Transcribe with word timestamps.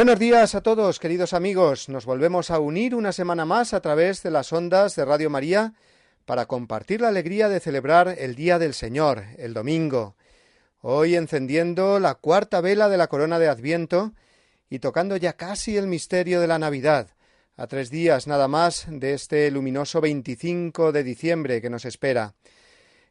Buenos 0.00 0.18
días 0.18 0.54
a 0.54 0.62
todos, 0.62 0.98
queridos 0.98 1.34
amigos. 1.34 1.90
Nos 1.90 2.06
volvemos 2.06 2.50
a 2.50 2.58
unir 2.58 2.94
una 2.94 3.12
semana 3.12 3.44
más 3.44 3.74
a 3.74 3.82
través 3.82 4.22
de 4.22 4.30
las 4.30 4.50
ondas 4.50 4.96
de 4.96 5.04
Radio 5.04 5.28
María 5.28 5.74
para 6.24 6.46
compartir 6.46 7.02
la 7.02 7.08
alegría 7.08 7.50
de 7.50 7.60
celebrar 7.60 8.16
el 8.16 8.34
Día 8.34 8.58
del 8.58 8.72
Señor, 8.72 9.24
el 9.36 9.52
domingo. 9.52 10.16
Hoy 10.80 11.16
encendiendo 11.16 12.00
la 12.00 12.14
cuarta 12.14 12.62
vela 12.62 12.88
de 12.88 12.96
la 12.96 13.08
corona 13.08 13.38
de 13.38 13.48
Adviento 13.48 14.14
y 14.70 14.78
tocando 14.78 15.18
ya 15.18 15.34
casi 15.34 15.76
el 15.76 15.86
misterio 15.86 16.40
de 16.40 16.46
la 16.46 16.58
Navidad, 16.58 17.08
a 17.58 17.66
tres 17.66 17.90
días 17.90 18.26
nada 18.26 18.48
más 18.48 18.86
de 18.88 19.12
este 19.12 19.50
luminoso 19.50 20.00
25 20.00 20.92
de 20.92 21.04
diciembre 21.04 21.60
que 21.60 21.68
nos 21.68 21.84
espera. 21.84 22.32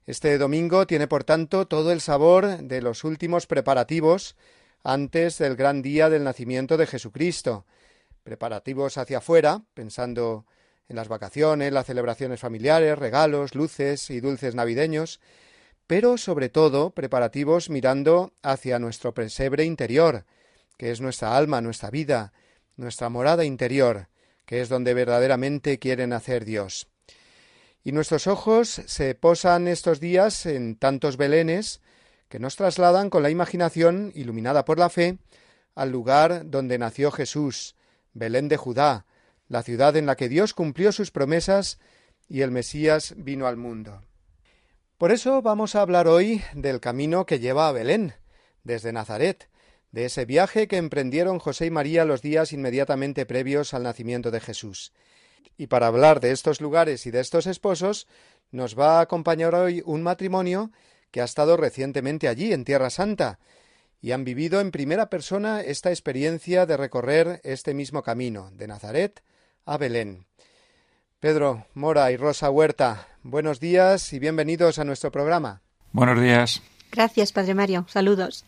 Este 0.07 0.39
domingo 0.39 0.87
tiene 0.87 1.07
por 1.07 1.23
tanto 1.23 1.67
todo 1.67 1.91
el 1.91 2.01
sabor 2.01 2.57
de 2.63 2.81
los 2.81 3.03
últimos 3.03 3.45
preparativos 3.45 4.35
antes 4.83 5.37
del 5.37 5.55
gran 5.55 5.81
día 5.81 6.09
del 6.09 6.23
nacimiento 6.23 6.77
de 6.77 6.87
Jesucristo. 6.87 7.65
Preparativos 8.23 8.97
hacia 8.97 9.19
afuera, 9.19 9.63
pensando 9.73 10.45
en 10.87 10.95
las 10.95 11.07
vacaciones, 11.07 11.71
las 11.71 11.85
celebraciones 11.85 12.39
familiares, 12.39 12.97
regalos, 12.97 13.55
luces 13.55 14.09
y 14.09 14.19
dulces 14.19 14.55
navideños, 14.55 15.19
pero 15.87 16.17
sobre 16.17 16.49
todo 16.49 16.91
preparativos 16.91 17.69
mirando 17.69 18.33
hacia 18.43 18.79
nuestro 18.79 19.13
pesebre 19.13 19.65
interior, 19.65 20.25
que 20.77 20.91
es 20.91 21.01
nuestra 21.01 21.35
alma, 21.35 21.61
nuestra 21.61 21.89
vida, 21.89 22.33
nuestra 22.75 23.09
morada 23.09 23.43
interior, 23.45 24.07
que 24.45 24.61
es 24.61 24.69
donde 24.69 24.93
verdaderamente 24.93 25.79
quiere 25.79 26.07
nacer 26.07 26.45
Dios. 26.45 26.87
Y 27.83 27.91
nuestros 27.91 28.27
ojos 28.27 28.69
se 28.69 29.15
posan 29.15 29.67
estos 29.67 29.99
días 29.99 30.45
en 30.45 30.75
tantos 30.75 31.17
belenes, 31.17 31.81
que 32.29 32.39
nos 32.39 32.55
trasladan 32.55 33.09
con 33.09 33.23
la 33.23 33.29
imaginación, 33.29 34.11
iluminada 34.15 34.63
por 34.63 34.79
la 34.79 34.89
fe, 34.89 35.17
al 35.75 35.91
lugar 35.91 36.49
donde 36.49 36.77
nació 36.77 37.11
Jesús, 37.11 37.75
Belén 38.13 38.47
de 38.47 38.57
Judá, 38.57 39.05
la 39.47 39.63
ciudad 39.63 39.97
en 39.97 40.05
la 40.05 40.15
que 40.15 40.29
Dios 40.29 40.53
cumplió 40.53 40.91
sus 40.91 41.11
promesas 41.11 41.79
y 42.27 42.41
el 42.41 42.51
Mesías 42.51 43.15
vino 43.17 43.47
al 43.47 43.57
mundo. 43.57 44.03
Por 44.97 45.11
eso 45.11 45.41
vamos 45.41 45.75
a 45.75 45.81
hablar 45.81 46.07
hoy 46.07 46.43
del 46.53 46.79
camino 46.79 47.25
que 47.25 47.39
lleva 47.39 47.67
a 47.67 47.71
Belén, 47.71 48.13
desde 48.63 48.93
Nazaret, 48.93 49.49
de 49.91 50.05
ese 50.05 50.25
viaje 50.25 50.67
que 50.67 50.77
emprendieron 50.77 51.39
José 51.39 51.65
y 51.65 51.71
María 51.71 52.05
los 52.05 52.21
días 52.21 52.53
inmediatamente 52.53 53.25
previos 53.25 53.73
al 53.73 53.83
nacimiento 53.83 54.29
de 54.29 54.39
Jesús. 54.39 54.93
Y 55.57 55.67
para 55.67 55.87
hablar 55.87 56.19
de 56.19 56.31
estos 56.31 56.61
lugares 56.61 57.05
y 57.07 57.11
de 57.11 57.21
estos 57.21 57.47
esposos, 57.47 58.07
nos 58.51 58.77
va 58.77 58.99
a 58.99 59.01
acompañar 59.01 59.55
hoy 59.55 59.81
un 59.85 60.03
matrimonio 60.03 60.71
que 61.11 61.21
ha 61.21 61.25
estado 61.25 61.57
recientemente 61.57 62.27
allí, 62.27 62.53
en 62.53 62.65
Tierra 62.65 62.89
Santa, 62.89 63.39
y 64.01 64.11
han 64.11 64.23
vivido 64.23 64.61
en 64.61 64.71
primera 64.71 65.09
persona 65.09 65.61
esta 65.61 65.89
experiencia 65.89 66.65
de 66.65 66.77
recorrer 66.77 67.41
este 67.43 67.73
mismo 67.73 68.03
camino, 68.03 68.49
de 68.53 68.67
Nazaret 68.67 69.21
a 69.65 69.77
Belén. 69.77 70.25
Pedro, 71.19 71.65
Mora 71.73 72.11
y 72.11 72.17
Rosa 72.17 72.49
Huerta, 72.49 73.07
buenos 73.23 73.59
días 73.59 74.13
y 74.13 74.19
bienvenidos 74.19 74.79
a 74.79 74.85
nuestro 74.85 75.11
programa. 75.11 75.61
Buenos 75.91 76.21
días. 76.21 76.61
Gracias, 76.91 77.33
Padre 77.33 77.55
Mario. 77.55 77.85
Saludos. 77.89 78.45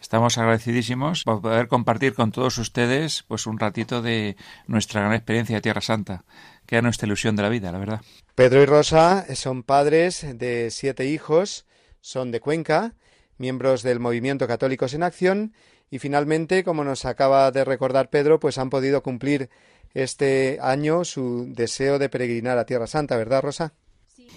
Estamos 0.00 0.36
agradecidísimos 0.36 1.24
por 1.24 1.40
poder 1.40 1.66
compartir 1.66 2.14
con 2.14 2.30
todos 2.30 2.58
ustedes 2.58 3.24
pues 3.26 3.46
un 3.46 3.58
ratito 3.58 4.02
de 4.02 4.36
nuestra 4.66 5.00
gran 5.00 5.14
experiencia 5.14 5.56
de 5.56 5.62
Tierra 5.62 5.80
Santa, 5.80 6.24
que 6.66 6.76
es 6.76 6.82
nuestra 6.82 7.06
ilusión 7.06 7.36
de 7.36 7.42
la 7.42 7.48
vida, 7.48 7.72
la 7.72 7.78
verdad. 7.78 8.00
Pedro 8.34 8.62
y 8.62 8.66
Rosa 8.66 9.24
son 9.34 9.62
padres 9.62 10.26
de 10.38 10.70
siete 10.70 11.06
hijos 11.06 11.64
son 12.04 12.30
de 12.30 12.40
Cuenca, 12.40 12.92
miembros 13.38 13.82
del 13.82 13.98
Movimiento 13.98 14.46
Católicos 14.46 14.92
en 14.92 15.02
Acción 15.02 15.54
y 15.90 15.98
finalmente, 15.98 16.62
como 16.62 16.84
nos 16.84 17.06
acaba 17.06 17.50
de 17.50 17.64
recordar 17.64 18.10
Pedro, 18.10 18.38
pues 18.38 18.58
han 18.58 18.68
podido 18.68 19.02
cumplir 19.02 19.48
este 19.94 20.58
año 20.60 21.06
su 21.06 21.46
deseo 21.48 21.98
de 21.98 22.10
peregrinar 22.10 22.58
a 22.58 22.66
Tierra 22.66 22.86
Santa, 22.86 23.16
¿verdad, 23.16 23.40
Rosa? 23.40 23.72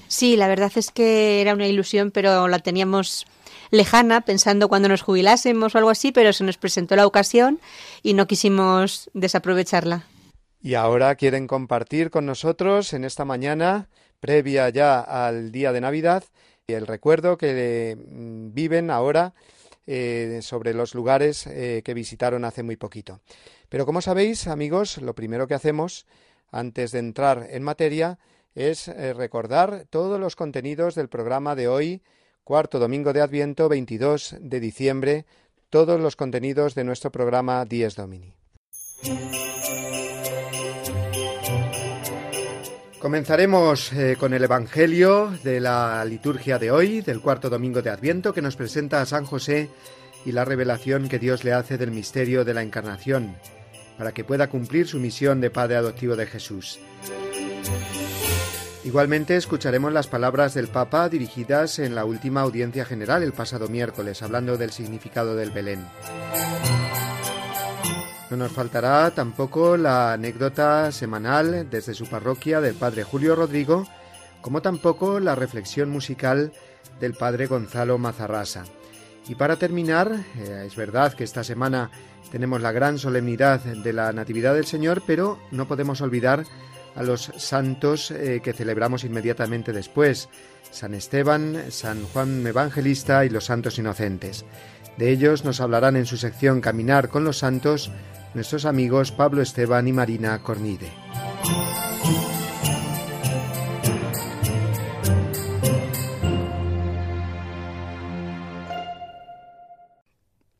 Sí, 0.07 0.37
la 0.37 0.47
verdad 0.47 0.71
es 0.75 0.91
que 0.91 1.41
era 1.41 1.53
una 1.53 1.67
ilusión, 1.67 2.11
pero 2.11 2.47
la 2.47 2.59
teníamos 2.59 3.27
lejana, 3.69 4.21
pensando 4.21 4.69
cuando 4.69 4.87
nos 4.87 5.01
jubilásemos 5.01 5.75
o 5.75 5.77
algo 5.77 5.89
así, 5.89 6.13
pero 6.13 6.31
se 6.31 6.45
nos 6.45 6.57
presentó 6.57 6.95
la 6.95 7.05
ocasión 7.05 7.59
y 8.01 8.13
no 8.13 8.27
quisimos 8.27 9.09
desaprovecharla. 9.13 10.05
Y 10.61 10.75
ahora 10.75 11.15
quieren 11.15 11.47
compartir 11.47 12.11
con 12.11 12.25
nosotros 12.25 12.93
en 12.93 13.03
esta 13.03 13.25
mañana, 13.25 13.89
previa 14.21 14.69
ya 14.69 15.01
al 15.01 15.51
día 15.51 15.73
de 15.73 15.81
Navidad, 15.81 16.23
el 16.67 16.85
recuerdo 16.85 17.37
que 17.37 17.95
mm, 17.97 18.53
viven 18.53 18.91
ahora 18.91 19.33
eh, 19.85 20.39
sobre 20.41 20.73
los 20.73 20.95
lugares 20.95 21.47
eh, 21.47 21.81
que 21.85 21.93
visitaron 21.93 22.43
hace 22.43 22.61
muy 22.61 22.75
poquito. 22.75 23.21
Pero 23.69 23.85
como 23.85 24.01
sabéis, 24.01 24.47
amigos, 24.47 24.97
lo 24.97 25.15
primero 25.15 25.47
que 25.47 25.53
hacemos 25.53 26.05
antes 26.51 26.91
de 26.91 26.99
entrar 26.99 27.47
en 27.51 27.63
materia 27.63 28.19
es 28.53 28.89
eh, 28.89 29.13
recordar 29.13 29.85
todos 29.89 30.19
los 30.19 30.35
contenidos 30.35 30.93
del 30.93 31.07
programa 31.07 31.55
de 31.55 31.69
hoy, 31.69 32.01
cuarto 32.43 32.79
domingo 32.79 33.13
de 33.13 33.21
Adviento, 33.21 33.69
22 33.69 34.35
de 34.41 34.59
diciembre, 34.59 35.25
todos 35.69 36.01
los 36.01 36.17
contenidos 36.17 36.75
de 36.75 36.83
nuestro 36.83 37.13
programa 37.13 37.63
Dies 37.63 37.95
Domini. 37.95 38.33
Comenzaremos 43.07 43.93
eh, 43.93 44.17
con 44.19 44.33
el 44.33 44.43
Evangelio 44.43 45.31
de 45.41 45.61
la 45.61 46.03
liturgia 46.03 46.59
de 46.59 46.71
hoy, 46.71 46.99
del 46.99 47.21
cuarto 47.21 47.49
domingo 47.49 47.81
de 47.81 47.89
Adviento, 47.89 48.33
que 48.33 48.41
nos 48.41 48.57
presenta 48.57 48.99
a 49.01 49.05
San 49.05 49.23
José 49.23 49.69
y 50.25 50.33
la 50.33 50.43
revelación 50.43 51.07
que 51.07 51.17
Dios 51.17 51.45
le 51.45 51.53
hace 51.53 51.77
del 51.77 51.91
misterio 51.91 52.43
de 52.43 52.53
la 52.53 52.63
Encarnación, 52.63 53.37
para 53.97 54.11
que 54.11 54.25
pueda 54.25 54.49
cumplir 54.49 54.89
su 54.89 54.99
misión 54.99 55.39
de 55.39 55.49
Padre 55.49 55.77
adoptivo 55.77 56.17
de 56.17 56.27
Jesús. 56.27 56.81
Igualmente 58.83 59.37
escucharemos 59.37 59.93
las 59.93 60.07
palabras 60.07 60.53
del 60.53 60.67
Papa 60.67 61.07
dirigidas 61.07 61.79
en 61.79 61.95
la 61.95 62.03
última 62.03 62.41
audiencia 62.41 62.83
general 62.83 63.23
el 63.23 63.31
pasado 63.31 63.69
miércoles, 63.69 64.21
hablando 64.21 64.57
del 64.57 64.71
significado 64.71 65.37
del 65.37 65.51
Belén. 65.51 65.85
No 68.29 68.35
nos 68.35 68.51
faltará 68.51 69.11
tampoco 69.11 69.77
la 69.77 70.13
anécdota 70.13 70.91
semanal 70.91 71.69
desde 71.69 71.93
su 71.93 72.07
parroquia 72.07 72.59
del 72.59 72.75
padre 72.75 73.03
Julio 73.03 73.35
Rodrigo, 73.35 73.87
como 74.41 74.61
tampoco 74.61 75.21
la 75.21 75.33
reflexión 75.33 75.89
musical 75.89 76.51
del 76.99 77.13
padre 77.13 77.47
Gonzalo 77.47 77.97
Mazarrasa. 77.97 78.65
Y 79.29 79.35
para 79.35 79.55
terminar, 79.55 80.11
eh, 80.37 80.63
es 80.65 80.75
verdad 80.75 81.13
que 81.13 81.23
esta 81.23 81.43
semana 81.43 81.89
tenemos 82.31 82.61
la 82.61 82.71
gran 82.73 82.97
solemnidad 82.97 83.61
de 83.61 83.93
la 83.93 84.11
Natividad 84.11 84.53
del 84.53 84.65
Señor, 84.65 85.03
pero 85.07 85.39
no 85.51 85.67
podemos 85.67 86.01
olvidar 86.01 86.43
a 86.95 87.03
los 87.03 87.31
santos 87.37 88.11
eh, 88.11 88.41
que 88.43 88.53
celebramos 88.53 89.03
inmediatamente 89.03 89.71
después, 89.71 90.29
San 90.71 90.93
Esteban, 90.93 91.71
San 91.71 92.03
Juan 92.03 92.45
Evangelista 92.45 93.23
y 93.23 93.29
los 93.29 93.45
santos 93.45 93.77
inocentes. 93.77 94.45
De 94.97 95.11
ellos 95.11 95.45
nos 95.45 95.61
hablarán 95.61 95.95
en 95.95 96.07
su 96.07 96.17
sección 96.17 96.59
Caminar 96.59 97.09
con 97.09 97.23
los 97.23 97.37
Santos 97.37 97.91
nuestros 98.33 98.65
amigos 98.65 99.11
Pablo 99.11 99.41
Esteban 99.41 99.87
y 99.87 99.93
Marina 99.93 100.39
Cornide. 100.41 100.91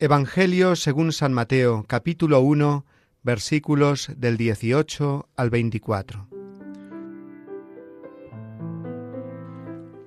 Evangelio 0.00 0.76
según 0.76 1.10
San 1.12 1.32
Mateo, 1.32 1.84
capítulo 1.88 2.40
1, 2.40 2.86
versículos 3.24 4.12
del 4.16 4.36
18 4.36 5.28
al 5.34 5.50
24. 5.50 6.28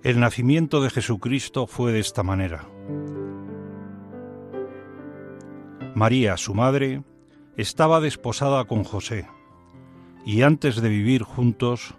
El 0.04 0.20
nacimiento 0.22 0.82
de 0.82 0.90
Jesucristo 0.90 1.68
fue 1.68 1.92
de 1.92 2.00
esta 2.00 2.24
manera. 2.24 2.71
María, 6.02 6.36
su 6.36 6.56
madre, 6.56 7.04
estaba 7.58 8.02
desposada 8.02 8.66
con 8.66 8.84
José, 8.84 9.28
y 10.26 10.42
antes 10.42 10.82
de 10.82 10.90
vivir 10.90 11.22
juntos, 11.22 11.94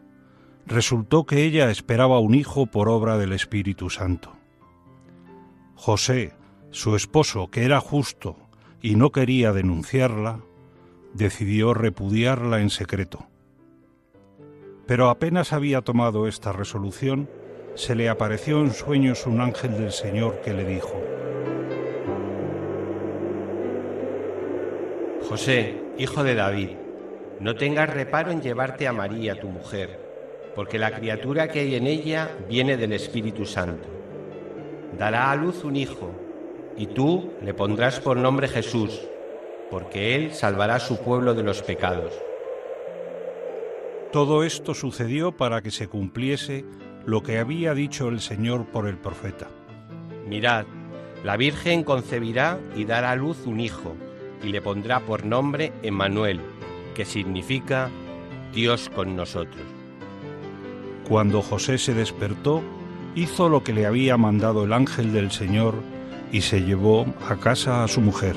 resultó 0.67 1.25
que 1.25 1.45
ella 1.45 1.71
esperaba 1.71 2.19
un 2.19 2.35
hijo 2.35 2.67
por 2.67 2.89
obra 2.89 3.17
del 3.17 3.33
Espíritu 3.33 3.91
Santo. 3.91 4.33
José, 5.77 6.35
su 6.73 6.97
esposo, 6.97 7.49
que 7.49 7.65
era 7.65 7.79
justo 7.79 8.35
y 8.81 8.97
no 8.97 9.13
quería 9.13 9.53
denunciarla, 9.53 10.41
decidió 11.15 11.73
repudiarla 11.73 12.61
en 12.61 12.71
secreto. 12.71 13.29
Pero 14.85 15.11
apenas 15.11 15.53
había 15.53 15.81
tomado 15.81 16.27
esta 16.27 16.51
resolución, 16.51 17.31
se 17.77 17.95
le 17.95 18.09
apareció 18.09 18.63
en 18.63 18.73
sueños 18.73 19.29
un 19.29 19.41
ángel 19.41 19.79
del 19.79 19.93
Señor 19.93 20.41
que 20.41 20.55
le 20.55 20.65
dijo, 20.65 21.01
José, 25.29 25.81
hijo 25.99 26.25
de 26.25 26.35
David, 26.35 26.71
no 27.41 27.55
tengas 27.55 27.89
reparo 27.89 28.31
en 28.31 28.43
llevarte 28.43 28.87
a 28.87 28.93
María, 28.93 29.41
tu 29.41 29.49
mujer, 29.49 29.99
porque 30.55 30.79
la 30.79 30.91
criatura 30.91 31.49
que 31.49 31.61
hay 31.61 31.75
en 31.77 31.87
ella 31.87 32.31
viene 32.49 32.77
del 32.77 32.93
Espíritu 32.93 33.47
Santo. 33.47 33.89
Dará 34.99 35.31
a 35.31 35.37
luz 35.37 35.65
un 35.65 35.77
hijo, 35.77 36.11
y 36.77 36.87
tú 36.87 37.33
le 37.43 37.55
pondrás 37.55 38.01
por 38.01 38.17
nombre 38.17 38.49
Jesús, 38.49 39.01
porque 39.71 40.15
él 40.15 40.35
salvará 40.35 40.77
a 40.77 40.81
su 40.81 40.99
pueblo 40.99 41.35
de 41.35 41.43
los 41.43 41.63
pecados. 41.63 42.13
Todo 44.13 44.45
esto 44.45 44.75
sucedió 44.75 45.33
para 45.33 45.63
que 45.63 45.71
se 45.71 45.89
cumpliese 45.89 46.65
lo 47.07 47.23
que 47.23 47.39
había 47.39 47.75
dicho 47.75 48.09
el 48.09 48.21
Señor 48.21 48.67
por 48.67 48.87
el 48.87 48.99
profeta. 48.99 49.49
Mirad, 50.27 50.67
la 51.25 51.37
Virgen 51.37 51.85
concebirá 51.85 52.59
y 52.77 52.85
dará 52.85 53.13
a 53.13 53.17
luz 53.17 53.47
un 53.47 53.61
hijo, 53.61 53.95
y 54.43 54.49
le 54.49 54.61
pondrá 54.61 55.01
por 55.01 55.25
nombre 55.25 55.73
Emmanuel, 55.83 56.41
que 56.95 57.05
significa 57.05 57.91
Dios 58.53 58.91
con 58.95 59.17
nosotros. 59.17 59.63
Cuando 61.09 61.43
José 61.43 61.79
se 61.79 61.95
despertó, 61.95 62.63
hizo 63.15 63.49
lo 63.49 63.63
que 63.63 63.73
le 63.73 63.87
había 63.87 64.17
mandado 64.17 64.65
el 64.65 64.73
ángel 64.73 65.13
del 65.13 65.31
Señor 65.31 65.75
y 66.31 66.43
se 66.43 66.63
llevó 66.63 67.07
a 67.29 67.37
casa 67.37 67.85
a 67.85 67.89
su 67.89 68.01
mujer. 68.01 68.37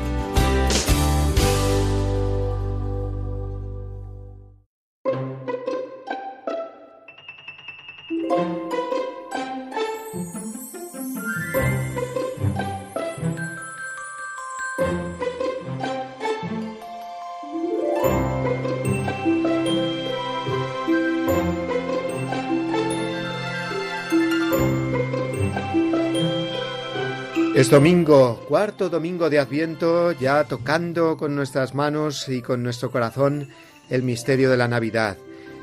Domingo, 27.71 28.35
cuarto 28.49 28.89
domingo 28.89 29.29
de 29.29 29.39
Adviento, 29.39 30.11
ya 30.11 30.43
tocando 30.43 31.15
con 31.15 31.37
nuestras 31.37 31.73
manos 31.73 32.27
y 32.27 32.41
con 32.41 32.63
nuestro 32.63 32.91
corazón 32.91 33.47
el 33.89 34.03
misterio 34.03 34.49
de 34.49 34.57
la 34.57 34.67
Navidad. 34.67 35.17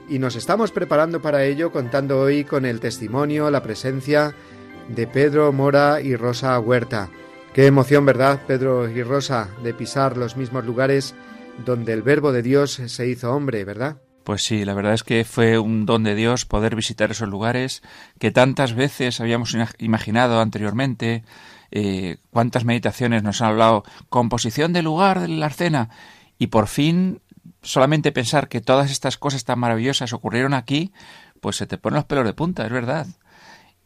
Y 0.08 0.18
nos 0.18 0.34
estamos 0.34 0.72
preparando 0.72 1.20
para 1.20 1.44
ello 1.44 1.70
contando 1.70 2.18
hoy 2.18 2.44
con 2.44 2.64
el 2.64 2.80
testimonio, 2.80 3.50
la 3.50 3.62
presencia 3.62 4.34
de 4.88 5.06
Pedro 5.06 5.52
Mora 5.52 6.00
y 6.00 6.16
Rosa 6.16 6.58
Huerta. 6.58 7.10
Qué 7.52 7.66
emoción, 7.66 8.06
¿verdad, 8.06 8.40
Pedro 8.46 8.88
y 8.88 9.02
Rosa, 9.02 9.50
de 9.62 9.74
pisar 9.74 10.16
los 10.16 10.34
mismos 10.34 10.64
lugares 10.64 11.14
donde 11.66 11.92
el 11.92 12.00
Verbo 12.00 12.32
de 12.32 12.40
Dios 12.40 12.80
se 12.86 13.06
hizo 13.06 13.34
hombre, 13.34 13.66
¿verdad? 13.66 13.98
Pues 14.24 14.42
sí, 14.42 14.64
la 14.64 14.72
verdad 14.72 14.94
es 14.94 15.04
que 15.04 15.26
fue 15.26 15.58
un 15.58 15.84
don 15.84 16.04
de 16.04 16.14
Dios 16.14 16.46
poder 16.46 16.74
visitar 16.74 17.10
esos 17.10 17.28
lugares 17.28 17.82
que 18.18 18.30
tantas 18.30 18.74
veces 18.74 19.20
habíamos 19.20 19.54
imaginado 19.78 20.40
anteriormente, 20.40 21.22
eh, 21.70 22.18
cuántas 22.30 22.64
meditaciones 22.64 23.22
nos 23.22 23.40
han 23.40 23.48
hablado, 23.48 23.84
composición 24.08 24.72
del 24.72 24.86
lugar 24.86 25.20
de 25.20 25.28
la 25.28 25.46
arcena, 25.46 25.90
y 26.38 26.48
por 26.48 26.68
fin 26.68 27.20
solamente 27.62 28.12
pensar 28.12 28.48
que 28.48 28.60
todas 28.60 28.90
estas 28.90 29.18
cosas 29.18 29.44
tan 29.44 29.58
maravillosas 29.58 30.12
ocurrieron 30.12 30.54
aquí, 30.54 30.92
pues 31.40 31.56
se 31.56 31.66
te 31.66 31.78
ponen 31.78 31.96
los 31.96 32.04
pelos 32.04 32.24
de 32.24 32.34
punta, 32.34 32.64
es 32.64 32.72
verdad. 32.72 33.06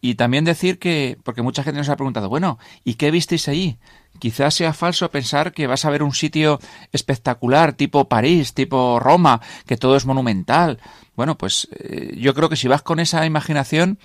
Y 0.04 0.16
también 0.16 0.44
decir 0.44 0.80
que, 0.80 1.16
porque 1.22 1.42
mucha 1.42 1.62
gente 1.62 1.78
nos 1.78 1.88
ha 1.88 1.94
preguntado, 1.94 2.28
bueno, 2.28 2.58
¿y 2.82 2.94
qué 2.94 3.12
visteis 3.12 3.46
ahí? 3.46 3.78
Quizás 4.18 4.54
sea 4.54 4.72
falso 4.72 5.10
pensar 5.12 5.52
que 5.52 5.68
vas 5.68 5.84
a 5.84 5.90
ver 5.90 6.02
un 6.02 6.12
sitio 6.12 6.58
espectacular, 6.90 7.72
tipo 7.74 8.08
París, 8.08 8.52
tipo 8.52 8.98
Roma, 8.98 9.40
que 9.64 9.76
todo 9.76 9.96
es 9.96 10.04
monumental. 10.04 10.80
Bueno, 11.14 11.38
pues 11.38 11.68
eh, 11.78 12.16
yo 12.18 12.34
creo 12.34 12.48
que 12.48 12.56
si 12.56 12.66
vas 12.66 12.82
con 12.82 12.98
esa 12.98 13.24
imaginación, 13.24 14.00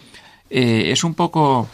eh, 0.52 0.92
es 0.92 1.04
un 1.04 1.16
poco 1.16 1.68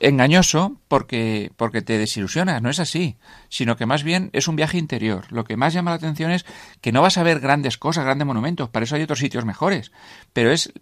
engañoso 0.00 0.76
porque, 0.88 1.52
porque 1.56 1.82
te 1.82 1.98
desilusionas, 1.98 2.60
no 2.62 2.70
es 2.70 2.80
así, 2.80 3.16
sino 3.48 3.76
que 3.76 3.86
más 3.86 4.02
bien 4.02 4.30
es 4.32 4.48
un 4.48 4.56
viaje 4.56 4.78
interior. 4.78 5.26
Lo 5.30 5.44
que 5.44 5.56
más 5.56 5.72
llama 5.72 5.90
la 5.90 5.96
atención 5.96 6.30
es 6.30 6.44
que 6.80 6.92
no 6.92 7.02
vas 7.02 7.18
a 7.18 7.22
ver 7.22 7.40
grandes 7.40 7.78
cosas, 7.78 8.04
grandes 8.04 8.26
monumentos, 8.26 8.68
para 8.68 8.84
eso 8.84 8.96
hay 8.96 9.02
otros 9.02 9.18
sitios 9.18 9.44
mejores, 9.44 9.92
pero 10.32 10.50
es 10.50 10.72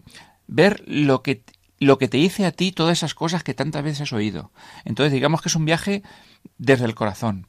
ver 0.47 0.83
lo 0.87 1.23
que, 1.23 1.43
lo 1.79 1.99
que 1.99 2.09
te 2.09 2.19
dice 2.19 2.47
a 2.47 2.53
ti 2.53 2.73
todas 2.73 2.99
esas 2.99 3.15
cosas 3.15 3.43
que 3.45 3.55
tantas 3.55 3.83
veces 3.83 4.03
has 4.03 4.13
oído. 4.13 4.51
Entonces 4.85 5.13
digamos 5.13 5.41
que 5.43 5.49
es 5.49 5.57
un 5.57 5.65
viaje 5.65 6.03
desde 6.59 6.85
el 6.85 6.95
corazón. 6.95 7.47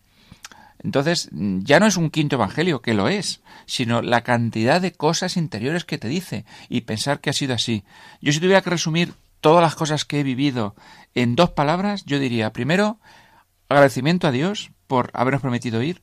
Entonces, 0.83 1.29
ya 1.31 1.79
no 1.79 1.87
es 1.87 1.97
un 1.97 2.11
quinto 2.11 2.35
evangelio, 2.35 2.83
que 2.83 2.93
lo 2.93 3.07
es, 3.07 3.41
sino 3.65 4.03
la 4.03 4.21
cantidad 4.21 4.79
de 4.79 4.91
cosas 4.91 5.35
interiores 5.35 5.83
que 5.83 5.97
te 5.97 6.07
dice 6.07 6.45
y 6.69 6.81
pensar 6.81 7.21
que 7.21 7.31
ha 7.31 7.33
sido 7.33 7.55
así. 7.55 7.83
Yo 8.21 8.31
si 8.31 8.39
tuviera 8.39 8.61
que 8.61 8.69
resumir 8.69 9.15
todas 9.45 9.61
las 9.61 9.75
cosas 9.75 10.05
que 10.05 10.21
he 10.21 10.23
vivido 10.23 10.73
en 11.13 11.35
dos 11.35 11.51
palabras, 11.51 12.03
yo 12.03 12.17
diría, 12.17 12.51
primero, 12.51 12.99
agradecimiento 13.69 14.25
a 14.25 14.31
Dios 14.31 14.71
por 14.87 15.11
habernos 15.13 15.43
prometido 15.43 15.83
ir. 15.83 16.01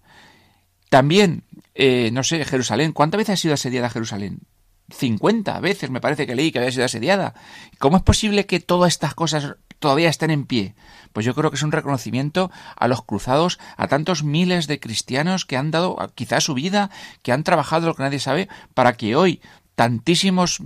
También, 0.91 1.43
eh, 1.75 2.11
no 2.13 2.23
sé, 2.23 2.45
Jerusalén, 2.45 2.93
¿cuántas 2.93 3.19
veces 3.19 3.33
ha 3.33 3.37
sido 3.37 3.55
asediada 3.55 3.91
Jerusalén? 3.91 4.43
50 4.91 5.59
veces 5.59 5.91
me 5.91 6.01
parece 6.01 6.25
que 6.25 6.37
leí 6.37 6.53
que 6.53 6.61
había 6.61 6.71
sido 6.71 6.85
asediada. 6.85 7.35
¿Cómo 7.81 7.97
es 7.97 8.05
posible 8.05 8.47
que 8.47 8.61
todas 8.61 8.93
estas 8.93 9.17
cosas 9.17 9.57
todavía 9.81 10.09
estén 10.09 10.31
en 10.31 10.47
pie? 10.47 10.77
Pues 11.13 11.27
yo 11.27 11.35
creo 11.35 11.51
que 11.51 11.57
es 11.57 11.65
un 11.65 11.73
reconocimiento 11.73 12.49
a 12.77 12.87
los 12.87 13.03
cruzados, 13.03 13.59
a 13.77 13.89
tantos 13.89 14.23
miles 14.23 14.69
de 14.69 14.79
cristianos 14.79 15.47
que 15.47 15.57
han 15.57 15.73
dado 15.73 15.97
quizás 16.15 16.45
su 16.45 16.55
vida, 16.55 16.91
que 17.23 17.33
han 17.33 17.43
trabajado 17.43 17.89
lo 17.89 17.97
que 17.97 18.05
nadie 18.05 18.21
sabe, 18.21 18.49
para 18.73 18.93
que 18.93 19.17
hoy 19.17 19.43
tantísimos 19.75 20.63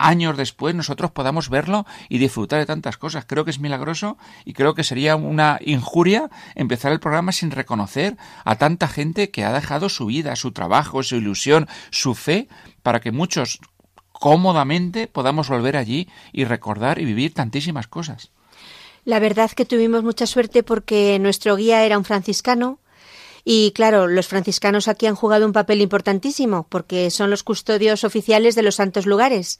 años 0.00 0.36
después 0.36 0.74
nosotros 0.74 1.10
podamos 1.10 1.48
verlo 1.48 1.86
y 2.08 2.18
disfrutar 2.18 2.58
de 2.58 2.66
tantas 2.66 2.96
cosas. 2.96 3.24
Creo 3.26 3.44
que 3.44 3.50
es 3.50 3.60
milagroso 3.60 4.16
y 4.44 4.54
creo 4.54 4.74
que 4.74 4.84
sería 4.84 5.16
una 5.16 5.58
injuria 5.60 6.30
empezar 6.54 6.92
el 6.92 7.00
programa 7.00 7.32
sin 7.32 7.50
reconocer 7.50 8.16
a 8.44 8.56
tanta 8.56 8.88
gente 8.88 9.30
que 9.30 9.44
ha 9.44 9.52
dejado 9.52 9.88
su 9.88 10.06
vida, 10.06 10.34
su 10.36 10.52
trabajo, 10.52 11.02
su 11.02 11.16
ilusión, 11.16 11.68
su 11.90 12.14
fe, 12.14 12.48
para 12.82 13.00
que 13.00 13.12
muchos 13.12 13.60
cómodamente 14.12 15.06
podamos 15.06 15.48
volver 15.48 15.76
allí 15.76 16.08
y 16.32 16.44
recordar 16.44 16.98
y 16.98 17.04
vivir 17.04 17.34
tantísimas 17.34 17.86
cosas. 17.86 18.30
La 19.04 19.18
verdad 19.18 19.50
que 19.50 19.64
tuvimos 19.64 20.02
mucha 20.02 20.26
suerte 20.26 20.62
porque 20.62 21.18
nuestro 21.18 21.56
guía 21.56 21.84
era 21.84 21.96
un 21.96 22.04
franciscano, 22.04 22.78
y 23.44 23.72
claro, 23.72 24.06
los 24.06 24.28
franciscanos 24.28 24.88
aquí 24.88 25.06
han 25.06 25.14
jugado 25.14 25.46
un 25.46 25.52
papel 25.52 25.80
importantísimo 25.80 26.66
porque 26.68 27.10
son 27.10 27.30
los 27.30 27.42
custodios 27.42 28.04
oficiales 28.04 28.54
de 28.54 28.62
los 28.62 28.76
santos 28.76 29.06
lugares. 29.06 29.58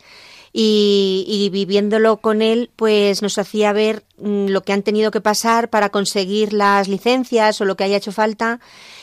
Y, 0.53 1.49
viviéndolo 1.53 2.17
con 2.17 2.43
él, 2.43 2.71
pues 2.75 3.23
nos 3.23 3.39
hacía 3.39 3.73
ver 3.73 4.05
mm, 4.19 4.47
lo 4.49 4.63
que 4.63 4.73
han 4.73 4.83
tenido 4.83 5.13
que 5.13 5.21
pasar 5.21 5.71
para 5.71 5.91
conseguir 5.91 6.53
las 6.53 6.89
licencias 6.89 7.61
o 7.61 7.65
lo 7.65 7.77
que 7.77 7.85
haya 7.85 7.99
hecho 7.99 8.11
falta 8.11 8.59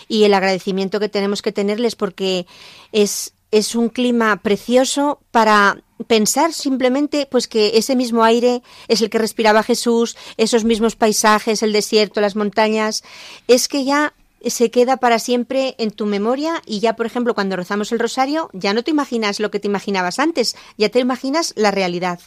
y 0.09 0.25
el 0.25 0.33
agradecimiento 0.33 0.99
que 0.99 1.07
tenemos 1.07 1.41
que 1.41 1.53
tenerles 1.53 1.95
porque 1.95 2.47
es 2.91 3.33
es 3.51 3.75
un 3.75 3.89
clima 3.89 4.41
precioso 4.41 5.21
para 5.31 5.81
pensar 6.07 6.53
simplemente 6.53 7.27
pues 7.29 7.47
que 7.47 7.77
ese 7.77 7.95
mismo 7.95 8.23
aire 8.23 8.61
es 8.87 9.01
el 9.01 9.09
que 9.09 9.17
respiraba 9.17 9.63
Jesús, 9.63 10.15
esos 10.37 10.63
mismos 10.63 10.95
paisajes, 10.95 11.63
el 11.63 11.73
desierto, 11.73 12.21
las 12.21 12.35
montañas, 12.35 13.03
es 13.47 13.67
que 13.67 13.83
ya 13.83 14.13
se 14.45 14.71
queda 14.71 14.97
para 14.97 15.19
siempre 15.19 15.75
en 15.77 15.91
tu 15.91 16.05
memoria 16.05 16.61
y 16.65 16.79
ya, 16.79 16.95
por 16.95 17.05
ejemplo, 17.05 17.33
cuando 17.33 17.55
rezamos 17.55 17.91
el 17.91 17.99
rosario, 17.99 18.49
ya 18.53 18.73
no 18.73 18.83
te 18.83 18.91
imaginas 18.91 19.39
lo 19.39 19.51
que 19.51 19.59
te 19.59 19.67
imaginabas 19.67 20.19
antes, 20.19 20.55
ya 20.77 20.89
te 20.89 20.99
imaginas 20.99 21.53
la 21.55 21.71
realidad. 21.71 22.19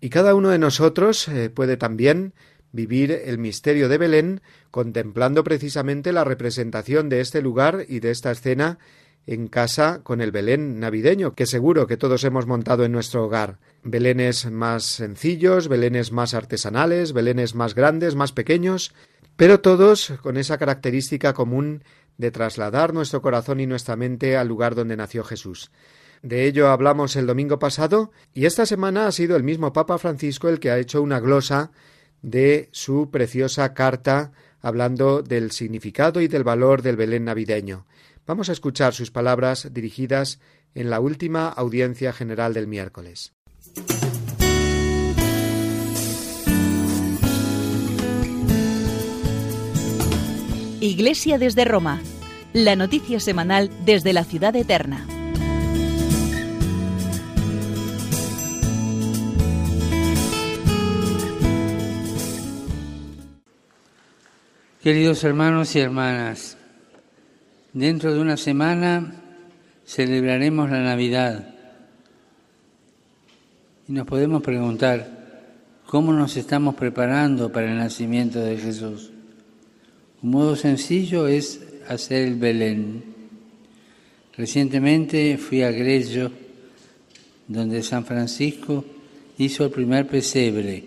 Y 0.00 0.10
cada 0.10 0.34
uno 0.34 0.50
de 0.50 0.58
nosotros 0.58 1.28
eh, 1.28 1.50
puede 1.50 1.76
también 1.76 2.34
vivir 2.72 3.12
el 3.12 3.38
misterio 3.38 3.88
de 3.88 3.98
Belén 3.98 4.40
contemplando 4.70 5.44
precisamente 5.44 6.12
la 6.12 6.24
representación 6.24 7.08
de 7.08 7.20
este 7.20 7.40
lugar 7.40 7.86
y 7.88 8.00
de 8.00 8.10
esta 8.10 8.32
escena 8.32 8.78
en 9.26 9.48
casa 9.48 10.00
con 10.02 10.20
el 10.20 10.32
Belén 10.32 10.80
navideño, 10.80 11.34
que 11.34 11.46
seguro 11.46 11.86
que 11.86 11.96
todos 11.96 12.24
hemos 12.24 12.46
montado 12.46 12.84
en 12.84 12.92
nuestro 12.92 13.24
hogar. 13.24 13.58
Belenes 13.82 14.50
más 14.50 14.84
sencillos, 14.84 15.68
belenes 15.68 16.12
más 16.12 16.34
artesanales, 16.34 17.12
belenes 17.12 17.54
más 17.54 17.74
grandes, 17.74 18.14
más 18.14 18.32
pequeños, 18.32 18.92
pero 19.36 19.60
todos 19.60 20.14
con 20.22 20.36
esa 20.36 20.58
característica 20.58 21.32
común 21.32 21.82
de 22.18 22.30
trasladar 22.30 22.94
nuestro 22.94 23.22
corazón 23.22 23.60
y 23.60 23.66
nuestra 23.66 23.96
mente 23.96 24.36
al 24.36 24.48
lugar 24.48 24.74
donde 24.74 24.96
nació 24.96 25.24
Jesús. 25.24 25.70
De 26.22 26.46
ello 26.46 26.68
hablamos 26.68 27.16
el 27.16 27.26
domingo 27.26 27.58
pasado 27.58 28.12
y 28.32 28.46
esta 28.46 28.64
semana 28.64 29.06
ha 29.06 29.12
sido 29.12 29.36
el 29.36 29.42
mismo 29.42 29.72
Papa 29.72 29.98
Francisco 29.98 30.48
el 30.48 30.60
que 30.60 30.70
ha 30.70 30.78
hecho 30.78 31.02
una 31.02 31.20
glosa 31.20 31.70
de 32.22 32.70
su 32.72 33.10
preciosa 33.10 33.74
carta 33.74 34.32
hablando 34.60 35.22
del 35.22 35.50
significado 35.50 36.22
y 36.22 36.28
del 36.28 36.42
valor 36.42 36.80
del 36.80 36.96
Belén 36.96 37.24
navideño. 37.24 37.86
Vamos 38.26 38.48
a 38.48 38.52
escuchar 38.52 38.94
sus 38.94 39.10
palabras 39.10 39.68
dirigidas 39.74 40.40
en 40.74 40.88
la 40.88 41.00
última 41.00 41.48
audiencia 41.48 42.14
general 42.14 42.54
del 42.54 42.66
miércoles. 42.66 43.34
Iglesia 50.84 51.38
desde 51.38 51.64
Roma. 51.64 52.02
La 52.52 52.76
noticia 52.76 53.18
semanal 53.18 53.70
desde 53.86 54.12
la 54.12 54.22
ciudad 54.22 54.54
eterna. 54.54 55.06
Queridos 64.82 65.24
hermanos 65.24 65.74
y 65.74 65.80
hermanas, 65.80 66.58
dentro 67.72 68.12
de 68.12 68.20
una 68.20 68.36
semana 68.36 69.14
celebraremos 69.86 70.70
la 70.70 70.82
Navidad 70.82 71.54
y 73.88 73.92
nos 73.92 74.06
podemos 74.06 74.42
preguntar 74.42 75.08
cómo 75.86 76.12
nos 76.12 76.36
estamos 76.36 76.74
preparando 76.74 77.50
para 77.50 77.72
el 77.72 77.78
nacimiento 77.78 78.40
de 78.40 78.58
Jesús. 78.58 79.13
Un 80.24 80.30
modo 80.30 80.56
sencillo 80.56 81.28
es 81.28 81.60
hacer 81.86 82.22
el 82.26 82.36
Belén. 82.36 83.04
Recientemente 84.34 85.36
fui 85.36 85.60
a 85.60 85.70
Grello, 85.70 86.32
donde 87.46 87.82
San 87.82 88.06
Francisco 88.06 88.86
hizo 89.36 89.66
el 89.66 89.70
primer 89.70 90.06
pesebre, 90.06 90.82